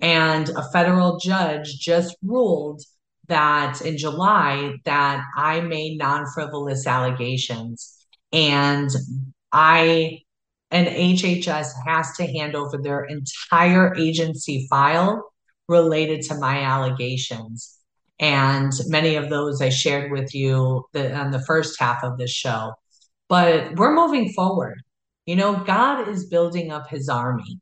And 0.01 0.49
a 0.49 0.69
federal 0.73 1.19
judge 1.19 1.79
just 1.79 2.17
ruled 2.23 2.83
that 3.29 3.83
in 3.83 3.99
July 3.99 4.75
that 4.85 5.23
I 5.37 5.61
made 5.61 5.99
non-frivolous 5.99 6.87
allegations 6.87 8.07
and 8.33 8.91
I 9.53 10.21
and 10.71 10.89
HHS 10.89 11.69
has 11.87 12.17
to 12.17 12.27
hand 12.27 12.55
over 12.55 12.79
their 12.79 13.05
entire 13.05 13.95
agency 13.97 14.67
file 14.69 15.33
related 15.69 16.23
to 16.23 16.39
my 16.39 16.61
allegations. 16.63 17.79
And 18.19 18.73
many 18.87 19.17
of 19.17 19.29
those 19.29 19.61
I 19.61 19.69
shared 19.69 20.11
with 20.11 20.35
you 20.35 20.85
the, 20.93 21.15
on 21.15 21.31
the 21.31 21.45
first 21.45 21.79
half 21.79 22.03
of 22.03 22.19
the 22.19 22.27
show. 22.27 22.73
But 23.29 23.75
we're 23.75 23.95
moving 23.95 24.33
forward. 24.33 24.81
You 25.27 25.37
know, 25.37 25.63
God 25.65 26.09
is 26.09 26.29
building 26.29 26.71
up 26.71 26.89
his 26.89 27.09
army. 27.09 27.61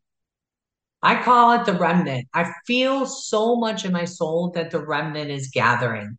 I 1.03 1.23
call 1.23 1.53
it 1.53 1.67
the 1.67 1.75
remnant. 1.75 2.29
I 2.33 2.51
feel 2.67 3.07
so 3.07 3.57
much 3.57 3.85
in 3.85 3.93
my 3.93 4.05
soul 4.05 4.53
that 4.55 4.71
the 4.71 4.85
remnant 4.85 5.31
is 5.31 5.51
gathering. 5.53 6.17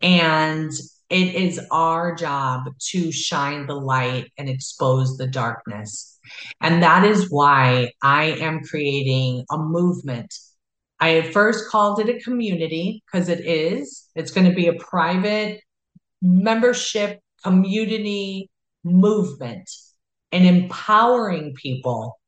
And 0.00 0.70
it 1.10 1.34
is 1.34 1.60
our 1.70 2.14
job 2.14 2.64
to 2.90 3.12
shine 3.12 3.66
the 3.66 3.74
light 3.74 4.30
and 4.38 4.48
expose 4.48 5.16
the 5.16 5.26
darkness. 5.26 6.18
And 6.60 6.82
that 6.82 7.04
is 7.04 7.30
why 7.30 7.92
I 8.02 8.24
am 8.24 8.60
creating 8.64 9.44
a 9.50 9.58
movement. 9.58 10.32
I 11.02 11.16
at 11.16 11.32
first 11.32 11.68
called 11.68 11.98
it 11.98 12.08
a 12.08 12.20
community 12.20 13.02
because 13.04 13.28
it 13.28 13.40
is. 13.40 14.08
It's 14.14 14.30
going 14.30 14.48
to 14.48 14.54
be 14.54 14.68
a 14.68 14.74
private 14.74 15.60
membership 16.22 17.18
community 17.42 18.48
movement 18.84 19.68
and 20.30 20.46
empowering 20.46 21.54
people 21.54 22.20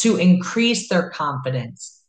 to 0.00 0.18
increase 0.18 0.90
their 0.90 1.08
confidence. 1.08 2.02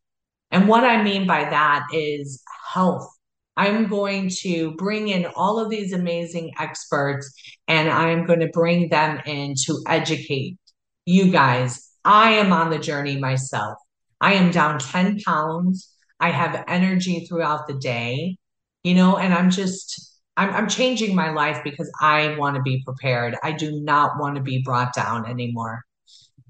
And 0.52 0.68
what 0.68 0.84
I 0.84 1.02
mean 1.02 1.26
by 1.26 1.46
that 1.46 1.84
is 1.94 2.44
health. 2.74 3.10
I'm 3.56 3.88
going 3.88 4.30
to 4.42 4.72
bring 4.72 5.08
in 5.08 5.28
all 5.38 5.62
of 5.62 5.70
these 5.70 5.94
amazing 5.94 6.52
experts 6.60 7.34
and 7.70 7.90
I'm 7.90 8.26
going 8.26 8.42
to 8.42 8.50
bring 8.52 8.90
them 8.90 9.22
in 9.26 9.56
to 9.66 9.82
educate 9.88 10.58
you 11.06 11.32
guys. 11.32 11.90
I 12.04 12.32
am 12.32 12.52
on 12.52 12.70
the 12.70 12.80
journey 12.80 13.18
myself. 13.18 13.78
I 14.20 14.34
am 14.34 14.52
down 14.52 14.78
10 14.78 15.22
pounds. 15.22 15.88
I 16.22 16.30
have 16.30 16.64
energy 16.68 17.26
throughout 17.26 17.68
the 17.68 17.74
day, 17.74 18.38
you 18.84 18.94
know, 18.94 19.18
and 19.18 19.34
I'm 19.34 19.50
just, 19.50 20.20
I'm, 20.38 20.52
I'm 20.52 20.70
changing 20.70 21.16
my 21.16 21.32
life 21.32 21.62
because 21.64 21.92
I 22.00 22.38
want 22.38 22.56
to 22.56 22.62
be 22.62 22.84
prepared. 22.86 23.36
I 23.44 23.52
do 23.52 23.82
not 23.82 24.20
want 24.20 24.36
to 24.36 24.42
be 24.42 24.62
brought 24.64 24.94
down 24.94 25.26
anymore. 25.28 25.82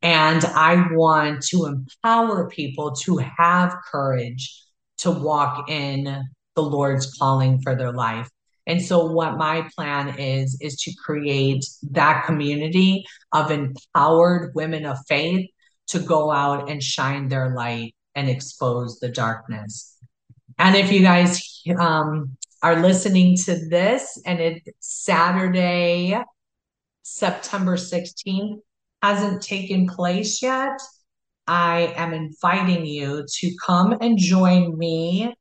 And 0.03 0.43
I 0.43 0.87
want 0.91 1.43
to 1.49 1.65
empower 1.65 2.49
people 2.49 2.91
to 3.03 3.17
have 3.37 3.75
courage 3.91 4.61
to 4.99 5.11
walk 5.11 5.69
in 5.69 6.23
the 6.55 6.61
Lord's 6.61 7.13
calling 7.17 7.61
for 7.61 7.75
their 7.75 7.93
life. 7.93 8.29
And 8.67 8.81
so 8.81 9.05
what 9.05 9.37
my 9.37 9.67
plan 9.75 10.19
is 10.19 10.57
is 10.61 10.75
to 10.81 10.93
create 11.03 11.63
that 11.91 12.25
community 12.25 13.05
of 13.31 13.51
empowered 13.51 14.53
women 14.53 14.85
of 14.85 14.97
faith 15.07 15.49
to 15.87 15.99
go 15.99 16.31
out 16.31 16.69
and 16.69 16.81
shine 16.83 17.27
their 17.27 17.55
light 17.55 17.95
and 18.15 18.29
expose 18.29 18.99
the 18.99 19.09
darkness. 19.09 19.97
And 20.57 20.75
if 20.75 20.91
you 20.91 21.01
guys 21.01 21.41
um, 21.79 22.37
are 22.61 22.81
listening 22.81 23.37
to 23.45 23.67
this 23.69 24.21
and 24.25 24.39
it's 24.39 24.69
Saturday, 24.79 26.19
September 27.03 27.75
16th, 27.75 28.59
hasn't 29.01 29.41
taken 29.41 29.87
place 29.87 30.41
yet, 30.41 30.79
I 31.47 31.93
am 31.97 32.13
inviting 32.13 32.85
you 32.85 33.25
to 33.27 33.55
come 33.65 33.97
and 33.99 34.17
join 34.17 34.77
me, 34.77 35.33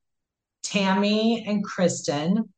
Tammy 0.63 1.45
and 1.47 1.63
Kristen. 1.63 2.49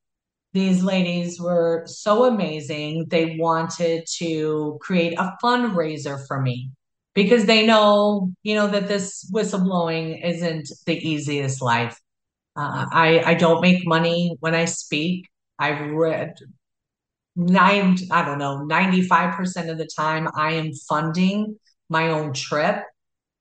These 0.53 0.85
ladies 0.85 1.41
were 1.41 1.83
so 1.87 2.27
amazing. 2.27 3.07
They 3.09 3.37
wanted 3.39 4.05
to 4.19 4.79
create 4.81 5.15
a 5.19 5.35
fundraiser 5.43 6.25
for 6.27 6.41
me 6.41 6.71
because 7.15 7.47
they 7.47 7.67
know, 7.67 8.33
you 8.43 8.55
know, 8.55 8.69
that 8.69 8.89
this 8.89 9.31
whistleblowing 9.33 10.25
isn't 10.25 10.69
the 10.87 10.97
easiest 10.97 11.63
life. 11.63 11.99
Uh, 12.57 12.87
I 12.93 13.23
I 13.25 13.35
don't 13.35 13.63
make 13.63 13.87
money 13.87 14.37
when 14.41 14.55
I 14.55 14.67
speak. 14.67 15.29
I've 15.59 15.91
read 15.91 16.35
nine, 17.37 17.97
I 18.11 18.25
don't 18.25 18.39
know, 18.39 18.65
95% 18.67 19.71
of 19.71 19.79
the 19.79 19.89
time 19.97 20.29
I 20.37 20.53
am 20.53 20.73
funding 20.89 21.59
my 21.89 22.11
own 22.11 22.33
trip. 22.33 22.83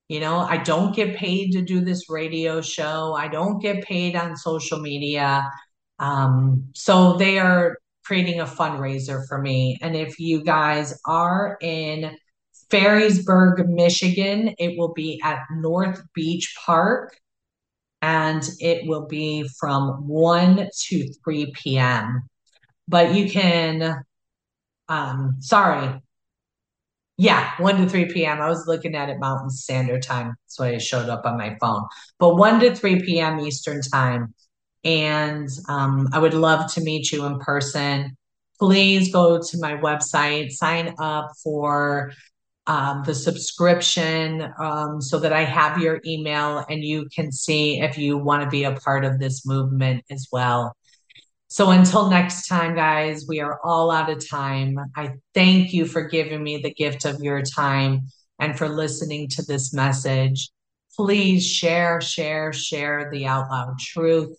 You 0.08 0.20
know, 0.20 0.38
I 0.38 0.58
don't 0.58 0.96
get 0.96 1.16
paid 1.16 1.52
to 1.54 1.62
do 1.62 1.82
this 1.82 2.10
radio 2.10 2.62
show. 2.62 3.14
I 3.14 3.28
don't 3.28 3.60
get 3.62 3.84
paid 3.84 4.16
on 4.16 4.36
social 4.36 4.80
media. 4.80 5.50
Um, 6.00 6.70
so 6.74 7.16
they 7.18 7.40
are 7.40 7.78
creating 8.04 8.42
a 8.42 8.46
fundraiser 8.46 9.26
for 9.28 9.42
me. 9.42 9.78
And 9.82 9.96
if 9.96 10.20
you 10.20 10.44
guys 10.44 11.00
are 11.06 11.58
in 11.62 12.16
Ferrysburg, 12.72 13.68
Michigan, 13.68 14.56
it 14.58 14.78
will 14.78 14.94
be 14.94 15.20
at 15.24 15.40
North 15.52 16.02
Beach 16.14 16.56
Park 16.66 17.16
and 18.02 18.44
it 18.60 18.88
will 18.88 19.06
be 19.06 19.48
from 19.60 20.08
1 20.08 20.68
to 20.88 21.14
3 21.24 21.54
p.m 21.54 22.24
but 22.88 23.14
you 23.16 23.30
can 23.30 24.04
um 24.90 25.38
sorry. 25.40 26.02
Yeah 27.18 27.52
1 27.60 27.78
to 27.78 27.90
3 27.90 28.06
p.m 28.06 28.42
i 28.42 28.50
was 28.50 28.68
looking 28.68 28.96
at 28.96 29.10
it 29.10 29.20
mountain 29.20 29.50
standard 29.50 30.02
time 30.02 30.36
that's 30.44 30.60
why 30.60 30.70
it 30.70 30.82
showed 30.82 31.10
up 31.10 31.26
on 31.26 31.38
my 31.38 31.58
phone. 31.62 31.84
But 32.20 32.36
1 32.36 32.60
to 32.62 32.76
3 32.76 33.02
p.m 33.02 33.40
eastern 33.40 33.82
time. 33.82 34.34
And 34.84 35.48
um, 35.70 36.10
i 36.14 36.20
would 36.20 36.34
love 36.34 36.72
to 36.74 36.82
meet 36.82 37.12
you 37.12 37.26
in 37.26 37.40
person. 37.40 38.18
Please 38.60 39.12
go 39.12 39.40
to 39.40 39.58
my 39.60 39.76
website 39.76 40.52
sign 40.52 40.96
up 41.00 41.32
for 41.44 42.12
um, 42.72 43.04
the 43.04 43.14
subscription 43.14 44.50
um, 44.58 45.02
so 45.02 45.20
that 45.20 45.34
I 45.34 45.44
have 45.44 45.80
your 45.80 46.00
email 46.06 46.64
and 46.70 46.82
you 46.82 47.10
can 47.14 47.30
see 47.30 47.82
if 47.82 47.98
you 47.98 48.18
want 48.18 48.44
to 48.44 48.50
be 48.50 48.64
a 48.64 48.72
part 48.72 49.04
of 49.04 49.20
this 49.20 49.46
movement 49.46 50.06
as 50.10 50.30
well. 50.32 50.74
So 51.50 51.72
until 51.72 52.10
next 52.10 52.48
time, 52.48 52.74
guys, 52.74 53.26
we 53.28 53.42
are 53.42 53.60
all 53.62 53.92
out 53.92 54.10
of 54.10 54.26
time. 54.26 54.80
I 54.96 55.16
thank 55.34 55.74
you 55.74 55.86
for 55.86 56.04
giving 56.04 56.42
me 56.42 56.62
the 56.62 56.74
gift 56.74 57.04
of 57.04 57.22
your 57.22 57.42
time 57.42 58.08
and 58.40 58.58
for 58.58 58.70
listening 58.70 59.28
to 59.32 59.44
this 59.44 59.74
message. 59.74 60.50
Please 60.96 61.46
share, 61.46 62.00
share, 62.00 62.54
share 62.54 63.10
the 63.12 63.26
out 63.26 63.52
loud 63.52 63.80
truth 63.80 64.34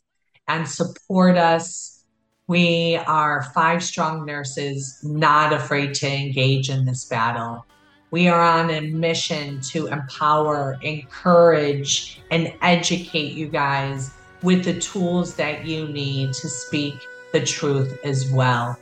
and 0.49 0.67
support 0.67 1.37
us. 1.37 2.03
We 2.47 2.97
are 2.97 3.51
five 3.55 3.85
strong 3.85 4.25
nurses, 4.25 5.01
not 5.03 5.53
afraid 5.53 5.93
to 5.97 6.09
engage 6.11 6.71
in 6.71 6.87
this 6.87 7.05
battle. 7.05 7.67
We 8.13 8.29
are 8.29 8.43
on 8.43 8.69
a 8.69 8.83
mission 8.83 9.63
to 9.71 9.87
empower, 9.87 10.79
encourage, 10.83 12.21
and 12.31 12.53
educate 12.61 13.33
you 13.33 13.49
guys 13.49 14.11
with 14.43 14.67
the 14.67 14.79
tools 14.79 15.35
that 15.37 15.65
you 15.65 15.89
need 15.89 16.35
to 16.35 16.47
speak 16.47 17.09
the 17.33 17.41
truth 17.41 17.99
as 18.05 18.31
well. 18.31 18.79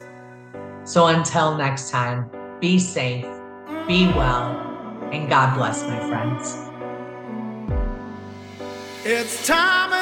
So 0.83 1.07
until 1.07 1.57
next 1.57 1.91
time, 1.91 2.29
be 2.59 2.81
safe, 2.81 3.25
be 3.87 4.09
well, 4.09 4.49
and 5.13 5.29
God 5.29 5.57
bless, 5.57 5.85
my 5.85 6.01
friends. 6.09 6.57
It's 9.05 9.47
time 9.47 9.93